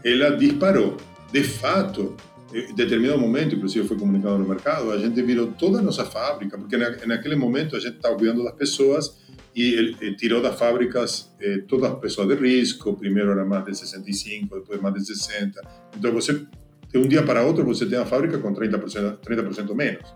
ela 0.03 0.35
disparou. 0.35 0.97
De 1.31 1.43
fato, 1.43 2.15
em 2.53 2.75
determinado 2.75 3.19
momento, 3.19 3.55
inclusive 3.55 3.87
foi 3.87 3.97
comunicado 3.97 4.37
no 4.37 4.47
mercado, 4.47 4.91
a 4.91 4.97
gente 4.97 5.21
virou 5.21 5.47
toda 5.47 5.79
a 5.79 5.81
nossa 5.81 6.05
fábrica, 6.05 6.57
porque 6.57 6.77
naquele 6.77 7.35
momento 7.35 7.75
a 7.75 7.79
gente 7.79 7.95
estava 7.95 8.15
cuidando 8.15 8.43
das 8.43 8.53
pessoas 8.53 9.17
e 9.55 9.73
ele 9.73 10.15
tirou 10.15 10.41
das 10.41 10.57
fábricas 10.57 11.33
eh, 11.39 11.63
todas 11.67 11.91
as 11.91 11.99
pessoas 11.99 12.27
de 12.27 12.35
risco, 12.35 12.95
primeiro 12.95 13.31
era 13.31 13.45
mais 13.45 13.65
de 13.65 13.75
65, 13.77 14.59
depois 14.59 14.81
mais 14.81 14.93
de 14.95 15.05
60. 15.05 15.61
Então 15.97 16.11
você, 16.11 16.45
de 16.91 16.97
um 16.97 17.07
dia 17.07 17.23
para 17.23 17.41
outro, 17.41 17.63
você 17.63 17.85
tem 17.85 17.97
a 17.97 18.05
fábrica 18.05 18.37
com 18.37 18.53
30%, 18.53 19.19
30 19.19 19.73
menos. 19.73 20.13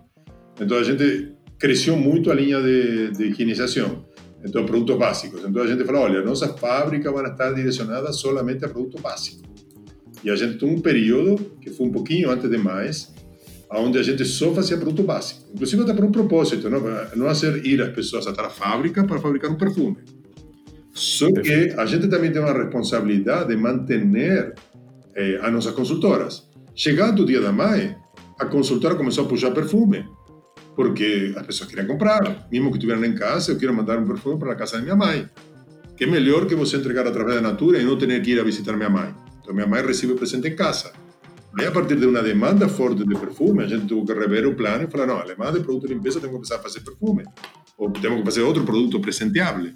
Então 0.60 0.78
a 0.78 0.84
gente 0.84 1.36
cresceu 1.58 1.96
muito 1.96 2.30
a 2.30 2.36
linha 2.36 2.62
de, 2.62 3.12
de 3.12 3.24
higienização. 3.26 4.06
Então, 4.44 4.66
básicos. 4.98 5.44
Então 5.44 5.64
a 5.64 5.68
gente 5.68 5.84
falou, 5.84 6.04
olha, 6.04 6.22
nossas 6.22 6.58
fábricas 6.60 7.12
vão 7.12 7.26
estar 7.26 7.52
direcionadas 7.52 8.18
solamente 8.20 8.64
a 8.64 8.70
produtos 8.70 9.02
básicos. 9.02 9.49
E 10.24 10.30
a 10.30 10.36
gente 10.36 10.58
tem 10.58 10.70
um 10.70 10.82
período, 10.82 11.38
que 11.62 11.70
foi 11.70 11.88
um 11.88 11.92
pouquinho 11.92 12.30
antes 12.30 12.50
de 12.50 12.58
mais, 12.58 13.14
onde 13.72 13.98
a 13.98 14.04
gente 14.04 14.26
só 14.26 14.54
fazia 14.54 14.78
produto 14.78 15.04
básico, 15.04 15.42
inclusive 15.54 15.84
até 15.84 15.94
para 15.94 16.06
um 16.06 16.12
propósito, 16.12 16.70
não, 16.70 16.82
não 17.16 17.28
fazer 17.28 17.66
ir 17.66 17.82
as 17.82 17.94
pessoas 17.94 18.26
até 18.26 18.42
a 18.42 18.50
fábrica 18.50 19.04
para 19.04 19.20
fabricar 19.20 19.52
um 19.52 19.56
perfume. 19.56 19.98
Só 20.92 21.32
que 21.32 21.74
a 21.78 21.86
gente 21.86 22.08
também 22.08 22.32
tem 22.32 22.42
uma 22.42 22.52
responsabilidade 22.52 23.50
de 23.50 23.56
manter 23.56 24.54
eh, 25.16 25.40
as 25.42 25.54
nossas 25.54 25.74
consultoras. 25.74 26.50
Chegando 26.76 27.24
o 27.24 27.26
dia 27.26 27.40
da 27.40 27.52
mãe, 27.52 27.96
a 28.40 28.46
consultora 28.46 28.96
começou 28.96 29.26
a 29.26 29.28
puxar 29.28 29.52
perfume, 29.52 30.04
porque 30.76 31.34
as 31.36 31.46
pessoas 31.46 31.70
queriam 31.70 31.88
comprar, 31.88 32.48
mesmo 32.52 32.72
que 32.72 32.78
estiveram 32.78 33.06
em 33.06 33.14
casa, 33.14 33.52
eu 33.52 33.58
quero 33.58 33.74
mandar 33.74 34.00
um 34.00 34.08
perfume 34.08 34.40
para 34.40 34.54
a 34.54 34.56
casa 34.56 34.78
da 34.78 34.82
minha 34.82 34.96
mãe. 34.96 35.30
Que 35.96 36.06
é 36.06 36.08
melhor 36.08 36.46
que 36.48 36.56
você 36.56 36.78
entregar 36.78 37.06
através 37.06 37.36
da 37.36 37.42
Natura 37.42 37.80
e 37.80 37.86
não 37.86 37.98
ter 37.98 38.22
que 38.22 38.32
ir 38.32 38.40
a 38.40 38.44
visitar 38.44 38.76
minha 38.76 38.90
mãe. 38.90 39.14
Então, 39.50 39.56
minha 39.56 39.66
mãe 39.66 39.84
recebe 39.84 40.14
o 40.14 40.16
presente 40.16 40.48
em 40.48 40.56
casa. 40.56 40.92
Aí, 41.58 41.66
a 41.66 41.72
partir 41.72 41.96
de 41.96 42.06
uma 42.06 42.22
demanda 42.22 42.70
forte 42.70 43.04
de 43.04 43.16
perfume, 43.16 43.64
a 43.64 43.68
gente 43.68 43.88
teve 43.88 44.06
que 44.06 44.14
rever 44.14 44.46
o 44.46 44.54
plano 44.54 44.84
e 44.84 44.92
falar: 44.92 45.08
não, 45.08 45.18
além 45.18 45.36
de 45.36 45.60
produto 45.62 45.88
de 45.88 45.96
limpeza, 45.96 46.20
temos 46.20 46.36
que 46.36 46.36
começar 46.36 46.58
a 46.58 46.60
fazer 46.60 46.82
perfume. 46.82 47.24
Ou 47.76 47.90
temos 47.90 48.20
que 48.20 48.26
fazer 48.26 48.44
outro 48.44 48.64
produto 48.64 49.00
presenteável. 49.00 49.74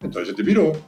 Então, 0.00 0.22
a 0.22 0.24
gente 0.24 0.40
virou. 0.44 0.80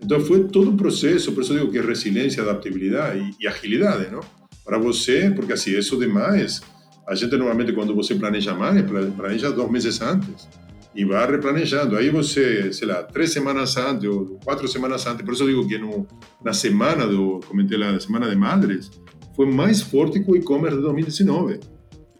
Então, 0.00 0.18
foi 0.18 0.42
todo 0.48 0.72
um 0.72 0.76
processo, 0.76 1.30
por 1.30 1.44
isso 1.44 1.54
digo 1.54 1.70
que 1.70 1.78
é 1.78 1.82
resiliência, 1.82 2.42
adaptabilidade 2.42 3.32
e, 3.38 3.44
e 3.44 3.46
agilidade, 3.46 4.10
não? 4.10 4.22
Para 4.64 4.76
você, 4.76 5.30
porque 5.30 5.52
assim, 5.52 5.78
isso 5.78 5.96
demais, 5.96 6.62
a 7.06 7.14
gente 7.14 7.36
normalmente, 7.36 7.72
quando 7.72 7.94
você 7.94 8.16
planeja 8.16 8.54
mais, 8.54 8.82
planeja 9.16 9.52
dois 9.52 9.70
meses 9.70 10.00
antes 10.00 10.48
e 10.94 11.04
vai 11.04 11.28
replanejando. 11.30 11.96
Aí 11.96 12.10
você, 12.10 12.72
sei 12.72 12.86
lá, 12.86 13.02
três 13.02 13.32
semanas 13.32 13.76
antes 13.76 14.08
ou 14.08 14.38
quatro 14.44 14.68
semanas 14.68 15.06
antes, 15.06 15.24
por 15.24 15.34
isso 15.34 15.42
eu 15.42 15.48
digo 15.48 15.68
que 15.68 15.78
no, 15.78 16.06
na 16.42 16.52
semana 16.52 17.06
do, 17.06 17.40
comentei 17.46 17.76
lá, 17.76 17.92
na 17.92 18.00
semana 18.00 18.30
de 18.30 18.36
madres, 18.36 18.90
foi 19.34 19.46
mais 19.46 19.82
forte 19.82 20.22
que 20.22 20.30
o 20.30 20.36
e-commerce 20.36 20.76
de 20.76 20.82
2019. 20.82 21.60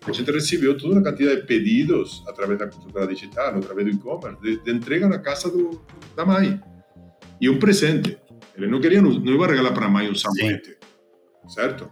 A 0.06 0.12
gente 0.12 0.30
recebeu 0.30 0.76
toda 0.76 0.94
uma 0.94 1.02
quantidade 1.02 1.42
de 1.42 1.46
pedidos 1.46 2.22
através 2.28 2.58
da 2.58 2.66
consultora 2.66 3.06
digital, 3.06 3.56
através 3.56 3.86
do 3.86 3.94
e-commerce, 3.94 4.40
de, 4.42 4.62
de, 4.62 4.70
entrega 4.72 5.08
na 5.08 5.18
casa 5.18 5.48
do, 5.48 5.80
da 6.14 6.26
mãe. 6.26 6.60
E 7.40 7.48
um 7.48 7.58
presente. 7.58 8.18
Ele 8.56 8.66
não 8.66 8.80
queria, 8.80 9.00
não, 9.00 9.10
ia 9.12 9.46
regalar 9.46 9.72
para 9.72 9.86
a 9.86 9.88
mãe 9.88 10.10
um 10.10 10.14
sabonete, 10.14 10.76
certo? 11.48 11.90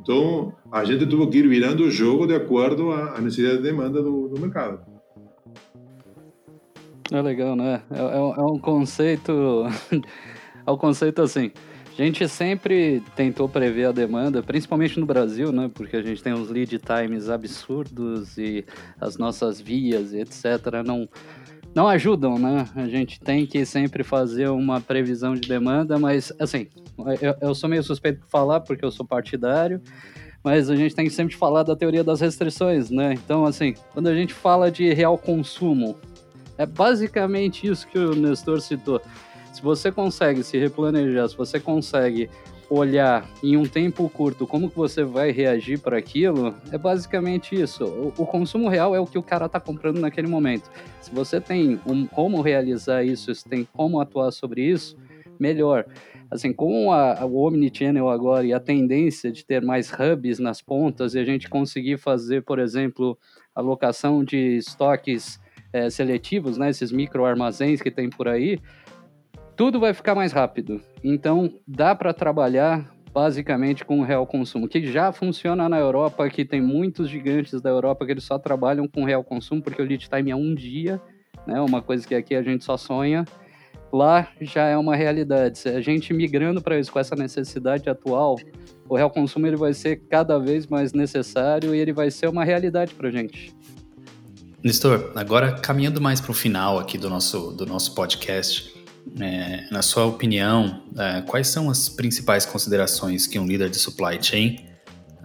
Então, 0.00 0.54
a 0.70 0.84
gente 0.84 1.04
teve 1.06 1.26
que 1.26 1.38
ir 1.38 1.48
virando 1.48 1.84
o 1.84 1.90
jogo 1.90 2.26
de 2.26 2.34
acordo 2.34 2.92
à 2.92 3.20
necessidade 3.20 3.58
e 3.58 3.62
demanda 3.62 4.00
do, 4.02 4.28
do 4.28 4.40
mercado. 4.40 4.97
É 7.10 7.22
legal, 7.22 7.56
né? 7.56 7.82
É, 7.90 7.98
é, 7.98 8.40
é 8.40 8.42
um 8.42 8.58
conceito. 8.58 9.64
é 10.66 10.70
um 10.70 10.76
conceito 10.76 11.22
assim. 11.22 11.50
A 11.98 12.02
gente 12.02 12.28
sempre 12.28 13.02
tentou 13.16 13.48
prever 13.48 13.86
a 13.86 13.92
demanda, 13.92 14.40
principalmente 14.40 15.00
no 15.00 15.06
Brasil, 15.06 15.50
né? 15.50 15.68
Porque 15.72 15.96
a 15.96 16.02
gente 16.02 16.22
tem 16.22 16.32
uns 16.32 16.48
lead 16.48 16.78
times 16.78 17.28
absurdos 17.28 18.38
e 18.38 18.64
as 19.00 19.16
nossas 19.16 19.60
vias 19.60 20.12
etc. 20.12 20.84
não, 20.86 21.08
não 21.74 21.88
ajudam, 21.88 22.38
né? 22.38 22.68
A 22.76 22.86
gente 22.86 23.18
tem 23.18 23.44
que 23.44 23.64
sempre 23.64 24.04
fazer 24.04 24.48
uma 24.48 24.80
previsão 24.80 25.34
de 25.34 25.48
demanda, 25.48 25.98
mas 25.98 26.32
assim, 26.38 26.68
eu, 27.20 27.34
eu 27.40 27.54
sou 27.54 27.68
meio 27.68 27.82
suspeito 27.82 28.20
por 28.20 28.28
falar 28.28 28.60
porque 28.60 28.84
eu 28.84 28.92
sou 28.92 29.04
partidário, 29.04 29.80
mas 30.44 30.70
a 30.70 30.76
gente 30.76 30.94
tem 30.94 31.06
que 31.06 31.12
sempre 31.12 31.34
falar 31.34 31.64
da 31.64 31.74
teoria 31.74 32.04
das 32.04 32.20
restrições, 32.20 32.90
né? 32.90 33.14
Então, 33.14 33.44
assim, 33.44 33.74
quando 33.92 34.06
a 34.06 34.14
gente 34.14 34.32
fala 34.32 34.70
de 34.70 34.92
real 34.94 35.18
consumo, 35.18 35.96
é 36.58 36.66
basicamente 36.66 37.66
isso 37.66 37.86
que 37.86 37.98
o 37.98 38.14
Nestor 38.14 38.60
citou. 38.60 39.00
Se 39.52 39.62
você 39.62 39.90
consegue 39.90 40.42
se 40.42 40.58
replanejar, 40.58 41.28
se 41.28 41.36
você 41.36 41.58
consegue 41.58 42.28
olhar 42.70 43.26
em 43.42 43.56
um 43.56 43.64
tempo 43.64 44.08
curto 44.10 44.46
como 44.46 44.68
que 44.68 44.76
você 44.76 45.02
vai 45.02 45.30
reagir 45.30 45.80
para 45.80 45.96
aquilo, 45.96 46.54
é 46.70 46.76
basicamente 46.76 47.54
isso. 47.54 47.84
O, 47.84 48.12
o, 48.18 48.26
consumo 48.26 48.68
real 48.68 48.94
é 48.94 49.00
o 49.00 49.06
que 49.06 49.16
o 49.16 49.22
cara 49.22 49.46
está 49.46 49.58
comprando 49.58 49.98
naquele 49.98 50.26
momento. 50.26 50.70
Se 51.00 51.10
você 51.14 51.40
tem 51.40 51.80
um, 51.86 52.06
como 52.06 52.42
realizar 52.42 53.02
isso, 53.02 53.34
se 53.34 53.48
tem 53.48 53.66
como 53.72 54.00
atuar 54.00 54.30
sobre 54.32 54.62
isso, 54.62 54.98
melhor. 55.40 55.86
Assim, 56.30 56.52
com 56.52 56.92
a, 56.92 57.24
o 57.24 57.46
Omnichannel 57.46 58.10
agora 58.10 58.44
e 58.44 58.52
a 58.52 58.60
tendência 58.60 59.32
de 59.32 59.46
ter 59.46 59.62
mais 59.62 59.90
hubs 59.90 60.38
nas 60.38 60.60
pontas 60.60 61.14
e 61.14 61.18
a 61.18 61.24
gente 61.24 61.48
conseguir 61.48 61.96
fazer, 61.96 62.42
por 62.42 62.58
exemplo, 62.58 63.16
alocação 63.54 64.22
de 64.22 64.58
estoques 64.58 65.40
é, 65.72 65.90
seletivos, 65.90 66.56
né, 66.56 66.70
esses 66.70 66.92
micro 66.92 67.24
armazéns 67.24 67.80
que 67.80 67.90
tem 67.90 68.08
por 68.08 68.28
aí, 68.28 68.58
tudo 69.56 69.80
vai 69.80 69.92
ficar 69.92 70.14
mais 70.14 70.32
rápido. 70.32 70.80
Então, 71.02 71.52
dá 71.66 71.94
para 71.94 72.12
trabalhar 72.14 72.88
basicamente 73.12 73.84
com 73.84 74.00
o 74.00 74.04
real 74.04 74.26
consumo, 74.26 74.68
que 74.68 74.86
já 74.92 75.10
funciona 75.10 75.68
na 75.68 75.78
Europa, 75.78 76.28
que 76.28 76.44
tem 76.44 76.60
muitos 76.60 77.08
gigantes 77.08 77.60
da 77.60 77.70
Europa 77.70 78.06
que 78.06 78.12
eles 78.12 78.24
só 78.24 78.38
trabalham 78.38 78.86
com 78.86 79.04
real 79.04 79.24
consumo, 79.24 79.60
porque 79.60 79.82
o 79.82 79.84
lead 79.84 80.08
time 80.08 80.30
é 80.30 80.36
um 80.36 80.54
dia, 80.54 81.00
né, 81.46 81.60
uma 81.60 81.82
coisa 81.82 82.06
que 82.06 82.14
aqui 82.14 82.34
a 82.34 82.42
gente 82.42 82.64
só 82.64 82.76
sonha. 82.76 83.24
Lá 83.90 84.28
já 84.40 84.66
é 84.66 84.76
uma 84.76 84.94
realidade. 84.94 85.58
Se 85.58 85.68
a 85.70 85.80
gente 85.80 86.12
migrando 86.12 86.60
para 86.60 86.78
isso 86.78 86.92
com 86.92 87.00
essa 87.00 87.16
necessidade 87.16 87.88
atual, 87.88 88.36
o 88.86 88.94
real 88.94 89.10
consumo 89.10 89.46
ele 89.46 89.56
vai 89.56 89.72
ser 89.72 89.96
cada 90.08 90.38
vez 90.38 90.66
mais 90.66 90.92
necessário 90.92 91.74
e 91.74 91.78
ele 91.78 91.92
vai 91.92 92.10
ser 92.10 92.28
uma 92.28 92.44
realidade 92.44 92.94
para 92.94 93.08
a 93.08 93.10
gente. 93.10 93.54
Nestor, 94.62 95.12
agora 95.14 95.52
caminhando 95.52 96.00
mais 96.00 96.20
para 96.20 96.32
o 96.32 96.34
final 96.34 96.78
aqui 96.78 96.98
do 96.98 97.08
nosso, 97.08 97.52
do 97.52 97.64
nosso 97.64 97.94
podcast, 97.94 98.74
é, 99.20 99.68
na 99.70 99.82
sua 99.82 100.04
opinião, 100.04 100.82
é, 100.96 101.22
quais 101.22 101.48
são 101.48 101.70
as 101.70 101.88
principais 101.88 102.44
considerações 102.44 103.26
que 103.26 103.38
um 103.38 103.46
líder 103.46 103.70
de 103.70 103.78
supply 103.78 104.18
chain 104.20 104.58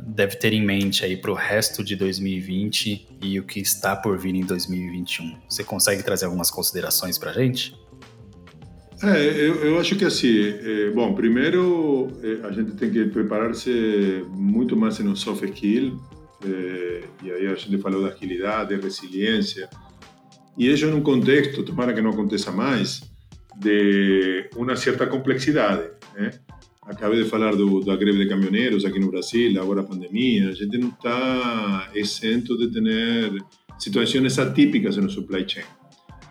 deve 0.06 0.36
ter 0.36 0.54
em 0.54 0.64
mente 0.64 1.04
aí 1.04 1.18
para 1.18 1.32
o 1.32 1.34
resto 1.34 1.84
de 1.84 1.96
2020 1.96 3.18
e 3.22 3.40
o 3.40 3.44
que 3.44 3.60
está 3.60 3.96
por 3.96 4.18
vir 4.18 4.36
em 4.36 4.46
2021? 4.46 5.38
Você 5.50 5.64
consegue 5.64 6.04
trazer 6.04 6.26
algumas 6.26 6.52
considerações 6.52 7.18
para 7.18 7.32
a 7.32 7.34
gente? 7.34 7.76
É, 9.02 9.18
eu, 9.18 9.56
eu, 9.66 9.80
acho 9.80 9.96
que 9.96 10.06
assim, 10.06 10.54
é, 10.64 10.92
bom, 10.92 11.14
primeiro 11.14 12.10
é, 12.24 12.48
a 12.48 12.52
gente 12.52 12.72
tem 12.72 12.90
que 12.90 13.06
preparar-se 13.06 14.26
muito 14.30 14.78
mais 14.78 14.98
no 15.00 15.16
soft 15.16 15.44
skill, 15.44 16.00
eh, 16.46 17.04
e 17.24 17.32
aí 17.32 17.48
a 17.48 17.56
gente 17.56 17.78
falou 17.78 18.02
da 18.02 18.10
agilidade, 18.10 18.76
resiliência, 18.76 19.70
e 20.58 20.72
isso 20.72 20.88
num 20.88 21.02
contexto, 21.02 21.64
tomara 21.64 21.94
que 21.94 22.02
não 22.02 22.12
aconteça 22.12 22.52
mais, 22.52 23.02
de 23.56 24.50
uma 24.56 24.76
certa 24.76 25.08
complexidade. 25.08 25.90
Né? 26.16 26.32
Acabei 26.84 27.24
de 27.24 27.30
falar 27.30 27.56
do, 27.56 27.80
da 27.82 27.96
greve 27.96 28.20
de 28.20 28.30
caminhoneiros 28.30 28.86
aqui 28.86 29.00
no 29.00 29.10
Brasil, 29.10 29.60
agora 29.62 29.82
a 29.82 29.84
pandemia, 29.84 30.50
a 30.50 30.54
gente 30.54 30.78
não 30.78 30.90
está 30.90 31.90
exento 31.94 32.58
de 32.58 32.68
ter 32.70 33.44
situações 33.80 34.38
atípicas 34.38 34.98
no 34.98 35.10
supply 35.10 35.48
chain. 35.48 35.66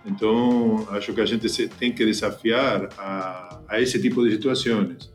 Então, 0.04 0.86
acho 0.90 1.12
que 1.12 1.20
a 1.20 1.26
gente 1.26 1.48
tem 1.68 1.92
que 1.92 2.04
desafiar 2.04 2.88
a, 2.98 3.60
a 3.68 3.82
tipo 3.84 4.24
de 4.24 4.32
situações. 4.32 5.12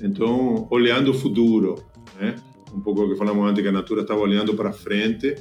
Então, 0.00 0.66
olhando 0.70 1.10
o 1.10 1.14
futuro, 1.14 1.84
né? 2.18 2.36
Um 2.74 2.80
pouco 2.80 3.02
o 3.02 3.08
que 3.08 3.16
falamos 3.16 3.48
antes, 3.48 3.62
que 3.62 3.68
a 3.68 3.72
Natura 3.72 4.02
estava 4.02 4.20
olhando 4.20 4.54
para 4.54 4.72
frente 4.72 5.34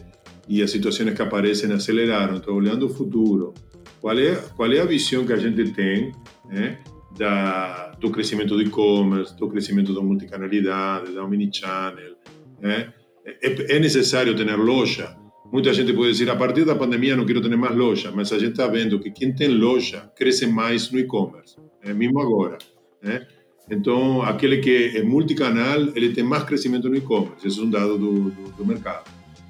e 0.47 0.61
as 0.61 0.71
situações 0.71 1.13
que 1.13 1.21
aparecem 1.21 1.71
aceleraram. 1.71 2.37
Então, 2.37 2.55
olhando 2.55 2.85
o 2.85 2.89
futuro, 2.89 3.53
qual 3.99 4.17
é, 4.17 4.35
qual 4.55 4.71
é 4.71 4.79
a 4.79 4.85
visão 4.85 5.25
que 5.25 5.33
a 5.33 5.37
gente 5.37 5.71
tem 5.71 6.11
né, 6.49 6.79
da, 7.17 7.91
do 7.99 8.09
crescimento 8.09 8.55
do 8.55 8.61
e-commerce, 8.61 9.35
do 9.37 9.47
crescimento 9.49 9.93
da 9.93 10.01
multicanalidade, 10.01 11.13
da 11.13 11.23
omnichannel? 11.23 12.15
Né? 12.61 12.93
É, 13.25 13.75
é 13.75 13.79
necessário 13.79 14.35
ter 14.35 14.55
loja? 14.55 15.15
Muita 15.51 15.73
gente 15.73 15.93
pode 15.93 16.11
dizer, 16.11 16.29
a 16.29 16.35
partir 16.35 16.65
da 16.65 16.75
pandemia 16.75 17.15
não 17.15 17.25
quero 17.25 17.41
ter 17.41 17.55
mais 17.55 17.75
loja, 17.75 18.11
mas 18.11 18.31
a 18.33 18.39
gente 18.39 18.51
está 18.51 18.67
vendo 18.67 18.99
que 18.99 19.11
quem 19.11 19.33
tem 19.33 19.47
loja 19.47 20.11
cresce 20.15 20.45
mais 20.45 20.91
no 20.91 20.99
e-commerce, 20.99 21.55
né? 21.83 21.93
mesmo 21.93 22.19
agora. 22.19 22.57
Né? 23.01 23.25
Então, 23.69 24.21
aquele 24.21 24.57
que 24.57 24.97
é 24.97 25.03
multicanal, 25.03 25.81
ele 25.95 26.13
tem 26.13 26.23
mais 26.23 26.43
crescimento 26.43 26.89
no 26.89 26.95
e-commerce. 26.95 27.45
Esse 27.45 27.59
é 27.59 27.63
um 27.63 27.69
dado 27.69 27.97
do, 27.97 28.29
do, 28.29 28.51
do, 28.57 28.65
mercado. 28.65 29.09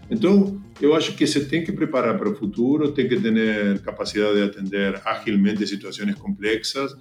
Então, 0.09 0.59
eu 0.81 0.95
acho 0.95 1.15
que 1.15 1.27
você 1.27 1.45
tem 1.45 1.63
que 1.63 1.71
preparar 1.71 2.17
para 2.17 2.29
o 2.29 2.35
futuro, 2.35 2.91
tem 2.91 3.07
que 3.07 3.19
ter 3.19 3.79
capacidade 3.81 4.35
de 4.35 4.41
atender 4.41 4.99
agilmente 5.05 5.67
situações 5.67 6.15
complexas, 6.15 6.95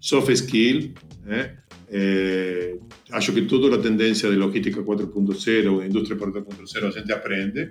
soft 0.00 0.30
skill, 0.30 0.92
né? 1.24 1.58
É, 1.94 2.78
acho 3.10 3.34
que 3.34 3.42
toda 3.42 3.76
a 3.76 3.78
tendência 3.78 4.30
de 4.30 4.36
logística 4.36 4.82
4.0, 4.82 5.86
indústria 5.86 6.18
4.0, 6.18 6.86
a 6.86 6.90
gente 6.90 7.12
aprende, 7.12 7.68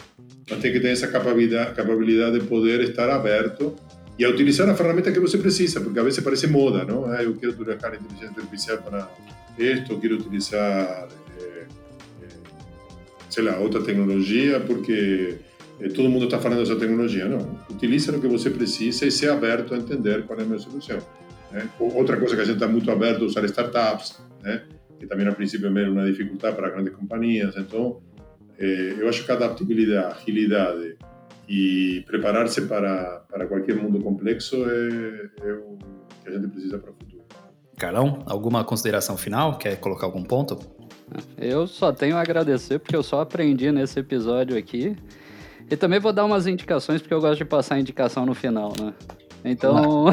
mas 0.48 0.60
tem 0.60 0.72
que 0.72 0.80
ter 0.80 0.90
essa 0.90 1.08
capacidade, 1.08 1.74
capacidade 1.74 2.40
de 2.40 2.46
poder 2.46 2.82
estar 2.82 3.10
aberto 3.10 3.76
e 4.22 4.26
a 4.26 4.30
utilizar 4.30 4.70
a 4.70 4.76
ferramenta 4.76 5.12
que 5.12 5.20
você 5.20 5.40
precisa, 5.40 5.82
porque 5.82 6.00
a 6.00 6.04
vezes 6.04 6.24
parece 6.24 6.46
moda, 6.46 6.86
não? 6.86 7.06
Ah, 7.06 7.24
eu 7.24 7.34
quero 7.34 7.54
utilizar 7.54 7.96
inteligência 7.96 8.40
artificial 8.40 8.78
para 8.78 9.10
isto, 9.58 10.00
quero 10.00 10.14
utilizar, 10.14 11.08
eh, 11.40 11.66
eh, 12.22 12.28
sei 13.32 13.44
lá, 13.44 13.58
outra 13.58 13.82
tecnologia, 13.82 14.60
porque 14.60 15.40
eh, 15.80 15.90
todo 15.90 16.08
mundo 16.08 16.26
está 16.26 16.38
falando 16.38 16.60
dessa 16.60 16.76
tecnologia. 16.76 17.28
Não, 17.28 17.60
utilize 17.68 18.12
o 18.12 18.22
que 18.22 18.28
você 18.28 18.52
precisa 18.52 19.08
e 19.08 19.12
seja 19.12 19.34
aberto 19.34 19.74
a 19.74 19.78
entender 19.78 20.22
qual 20.28 20.38
é 20.38 20.44
a 20.44 20.46
minha 20.46 20.60
solução. 20.60 21.00
Né? 21.52 21.68
Outra 21.80 22.16
coisa 22.16 22.36
que 22.36 22.42
a 22.44 22.46
gente 22.46 22.58
está 22.58 22.68
muito 22.68 22.92
aberto 22.92 23.24
a 23.24 23.26
usar 23.26 23.44
startups, 23.46 24.22
né? 24.44 24.62
que 25.00 25.08
também 25.08 25.28
a 25.28 25.32
princípio 25.32 25.66
é 25.66 25.90
uma 25.90 26.06
dificuldade 26.06 26.56
para 26.56 26.70
grandes 26.70 26.94
companhias. 26.94 27.56
Então, 27.58 28.00
É, 28.60 28.94
eu 29.00 29.10
acho 29.10 29.26
que 29.26 29.32
adaptabilidade, 29.32 30.14
agilidade 30.22 30.96
e 31.52 32.02
preparar-se 32.04 32.62
para, 32.62 33.26
para 33.30 33.46
qualquer 33.46 33.76
mundo 33.76 34.00
complexo 34.00 34.56
é, 34.56 35.30
é 35.46 35.54
o 35.54 35.78
que 36.24 36.30
a 36.30 36.32
gente 36.32 36.48
precisa 36.48 36.80
para 36.80 36.92
o 36.92 36.94
futuro. 36.94 37.26
Carlão, 37.78 38.24
alguma 38.26 38.64
consideração 38.64 39.18
final? 39.18 39.58
Quer 39.58 39.76
colocar 39.76 40.06
algum 40.06 40.24
ponto? 40.24 40.58
Eu 41.38 41.68
só 41.68 41.92
tenho 41.92 42.16
a 42.16 42.22
agradecer 42.22 42.80
porque 42.80 42.96
eu 42.96 43.04
só 43.04 43.20
aprendi 43.20 43.70
nesse 43.70 44.00
episódio 44.00 44.58
aqui. 44.58 44.96
E 45.70 45.76
também 45.76 46.00
vou 46.00 46.14
dar 46.14 46.24
umas 46.24 46.48
indicações 46.48 47.02
porque 47.02 47.14
eu 47.14 47.20
gosto 47.20 47.40
de 47.40 47.46
passar 47.46 47.78
indicação 47.78 48.26
no 48.26 48.34
final, 48.34 48.72
né? 48.80 48.94
Então, 49.44 50.06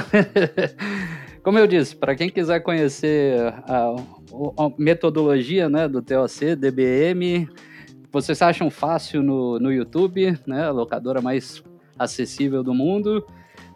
como 1.45 1.57
eu 1.57 1.69
disse, 1.69 1.95
para 1.95 2.17
quem 2.17 2.31
quiser 2.31 2.61
conhecer 2.61 3.39
a, 3.69 3.95
a, 3.95 4.73
metodologia 4.77 5.69
né, 5.69 5.87
do 5.87 6.03
TOC, 6.03 6.57
DBM, 6.57 7.49
vocês 8.11 8.41
acham 8.41 8.71
fácil 8.71 9.23
no, 9.23 9.59
no 9.59 9.73
YouTube, 9.73 10.39
né? 10.47 10.65
A 10.65 10.71
locadora 10.71 11.21
mais 11.21 11.63
acessível 11.99 12.63
do 12.63 12.73
mundo. 12.73 13.27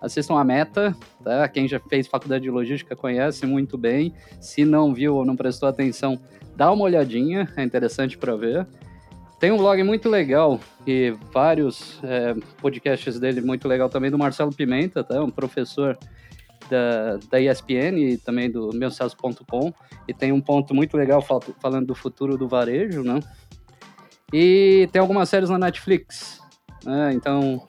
Assistam 0.01 0.35
a 0.37 0.45
Meta, 0.45 0.97
tá? 1.23 1.47
Quem 1.49 1.69
já 1.69 1.79
fez 1.79 2.07
faculdade 2.07 2.43
de 2.43 2.51
logística 2.51 2.97
conhece 2.97 3.47
muito 3.47 3.79
bem. 3.79 4.15
Se 4.41 4.65
não 4.65 4.93
viu 4.93 5.15
ou 5.17 5.25
não 5.25 5.37
prestou 5.37 5.69
atenção, 5.69 6.21
dá 6.57 6.71
uma 6.73 6.85
olhadinha, 6.85 7.49
é 7.57 7.63
interessante 7.63 8.19
para 8.19 8.35
ver. 8.35 8.67
Tem 9.39 9.51
um 9.51 9.57
blog 9.57 9.83
muito 9.83 10.09
legal 10.09 10.61
e 10.87 11.15
vários 11.33 11.99
é, 12.05 12.35
podcasts 12.61 13.19
dele 13.19 13.41
muito 13.41 13.67
legal 13.67 13.89
também 13.89 14.11
do 14.11 14.19
Marcelo 14.19 14.53
Pimenta, 14.53 15.03
tá? 15.03 15.23
Um 15.23 15.31
professor 15.31 15.99
da, 16.71 17.19
da 17.29 17.41
ESPN 17.41 17.99
e 17.99 18.17
também 18.17 18.51
do 18.51 18.71
meucesso.com 18.73 19.73
e 20.07 20.15
tem 20.15 20.33
um 20.33 20.41
ponto 20.41 20.75
muito 20.75 20.97
legal 20.97 21.21
fal 21.21 21.41
falando 21.61 21.89
do 21.89 21.95
futuro 21.95 22.39
do 22.39 22.49
varejo, 22.49 23.03
né? 23.03 23.21
E 24.33 24.89
tem 24.93 25.01
algumas 25.01 25.29
séries 25.29 25.51
na 25.51 25.59
Netflix, 25.59 26.41
né? 26.85 27.13
Então, 27.13 27.67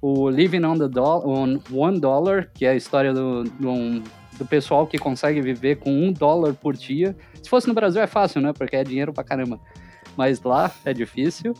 o 0.00 0.30
Living 0.30 0.64
on 0.64 0.78
the 0.78 0.88
Dollar, 0.88 1.26
on 1.26 1.58
One 1.72 2.00
Dollar, 2.00 2.50
que 2.54 2.64
é 2.64 2.70
a 2.70 2.74
história 2.74 3.12
do, 3.12 3.44
do, 3.44 4.02
do 4.38 4.46
pessoal 4.46 4.86
que 4.86 4.98
consegue 4.98 5.40
viver 5.40 5.76
com 5.76 5.90
um 5.90 6.12
dólar 6.12 6.54
por 6.54 6.74
dia. 6.74 7.16
Se 7.42 7.50
fosse 7.50 7.68
no 7.68 7.74
Brasil 7.74 8.00
é 8.00 8.06
fácil, 8.06 8.40
né? 8.40 8.52
Porque 8.52 8.76
é 8.76 8.84
dinheiro 8.84 9.12
pra 9.12 9.22
caramba 9.22 9.60
mas 10.16 10.42
lá 10.42 10.72
é 10.84 10.92
difícil. 10.92 11.54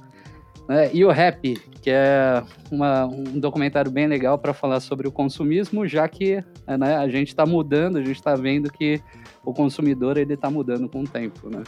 Né? 0.68 0.90
E 0.92 1.04
o 1.04 1.10
Rap, 1.10 1.54
que 1.80 1.90
é 1.90 2.42
uma, 2.70 3.04
um 3.04 3.38
documentário 3.38 3.90
bem 3.90 4.06
legal 4.06 4.38
para 4.38 4.52
falar 4.52 4.80
sobre 4.80 5.06
o 5.06 5.12
consumismo, 5.12 5.86
já 5.86 6.08
que 6.08 6.42
né, 6.66 6.96
a 6.96 7.08
gente 7.08 7.28
está 7.28 7.46
mudando, 7.46 7.98
a 7.98 8.02
gente 8.02 8.16
está 8.16 8.34
vendo 8.34 8.72
que 8.72 9.00
o 9.44 9.52
consumidor 9.52 10.16
ele 10.16 10.34
está 10.34 10.50
mudando 10.50 10.88
com 10.88 11.02
o 11.02 11.06
tempo, 11.06 11.48
né? 11.48 11.62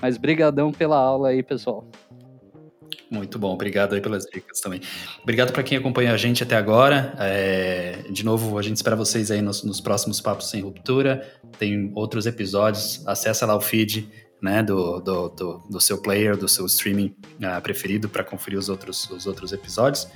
Mas 0.00 0.16
brigadão 0.16 0.70
pela 0.70 0.96
aula 0.96 1.30
aí, 1.30 1.42
pessoal. 1.42 1.84
Muito 3.10 3.38
bom, 3.38 3.52
obrigado 3.52 3.94
aí 3.94 4.00
pelas 4.00 4.24
dicas 4.24 4.60
também. 4.60 4.80
Obrigado 5.22 5.52
para 5.52 5.62
quem 5.62 5.78
acompanha 5.78 6.12
a 6.12 6.16
gente 6.16 6.42
até 6.42 6.56
agora. 6.56 7.14
É, 7.18 8.04
de 8.10 8.24
novo, 8.24 8.58
a 8.58 8.62
gente 8.62 8.76
espera 8.76 8.96
vocês 8.96 9.30
aí 9.30 9.42
nos, 9.42 9.62
nos 9.62 9.80
próximos 9.80 10.20
Papos 10.20 10.50
Sem 10.50 10.62
Ruptura. 10.62 11.26
Tem 11.58 11.92
outros 11.94 12.26
episódios, 12.26 13.06
acessa 13.06 13.46
lá 13.46 13.54
o 13.54 13.60
feed 13.60 14.08
né, 14.42 14.62
do, 14.62 15.00
do, 15.00 15.28
do, 15.28 15.58
do 15.70 15.80
seu 15.80 16.00
player, 16.02 16.36
do 16.36 16.48
seu 16.48 16.66
streaming 16.66 17.14
uh, 17.38 17.60
preferido 17.62 18.08
para 18.08 18.24
conferir 18.24 18.58
os 18.58 18.68
outros, 18.68 19.08
os 19.10 19.26
outros 19.26 19.52
episódios. 19.52 20.08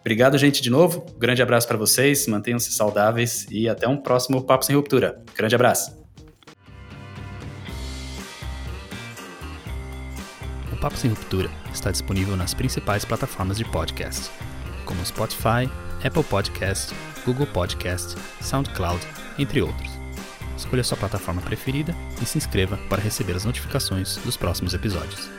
Obrigado, 0.00 0.38
gente, 0.38 0.62
de 0.62 0.70
novo. 0.70 1.04
grande 1.18 1.42
abraço 1.42 1.68
para 1.68 1.76
vocês, 1.76 2.26
mantenham-se 2.26 2.72
saudáveis 2.72 3.46
e 3.50 3.68
até 3.68 3.86
um 3.86 3.96
próximo 3.96 4.42
Papo 4.42 4.64
Sem 4.64 4.74
Ruptura. 4.74 5.22
Grande 5.36 5.54
abraço. 5.54 5.96
O 10.72 10.76
Papo 10.80 10.96
Sem 10.96 11.10
Ruptura 11.10 11.67
está 11.78 11.90
disponível 11.90 12.36
nas 12.36 12.54
principais 12.54 13.04
plataformas 13.04 13.56
de 13.56 13.64
podcast, 13.64 14.30
como 14.84 15.04
Spotify, 15.04 15.70
Apple 16.04 16.24
Podcast, 16.24 16.94
Google 17.24 17.46
Podcast, 17.46 18.16
SoundCloud, 18.40 19.00
entre 19.38 19.62
outros. 19.62 19.90
Escolha 20.56 20.82
sua 20.82 20.96
plataforma 20.96 21.40
preferida 21.40 21.94
e 22.20 22.26
se 22.26 22.36
inscreva 22.36 22.76
para 22.88 23.00
receber 23.00 23.36
as 23.36 23.44
notificações 23.44 24.16
dos 24.18 24.36
próximos 24.36 24.74
episódios. 24.74 25.37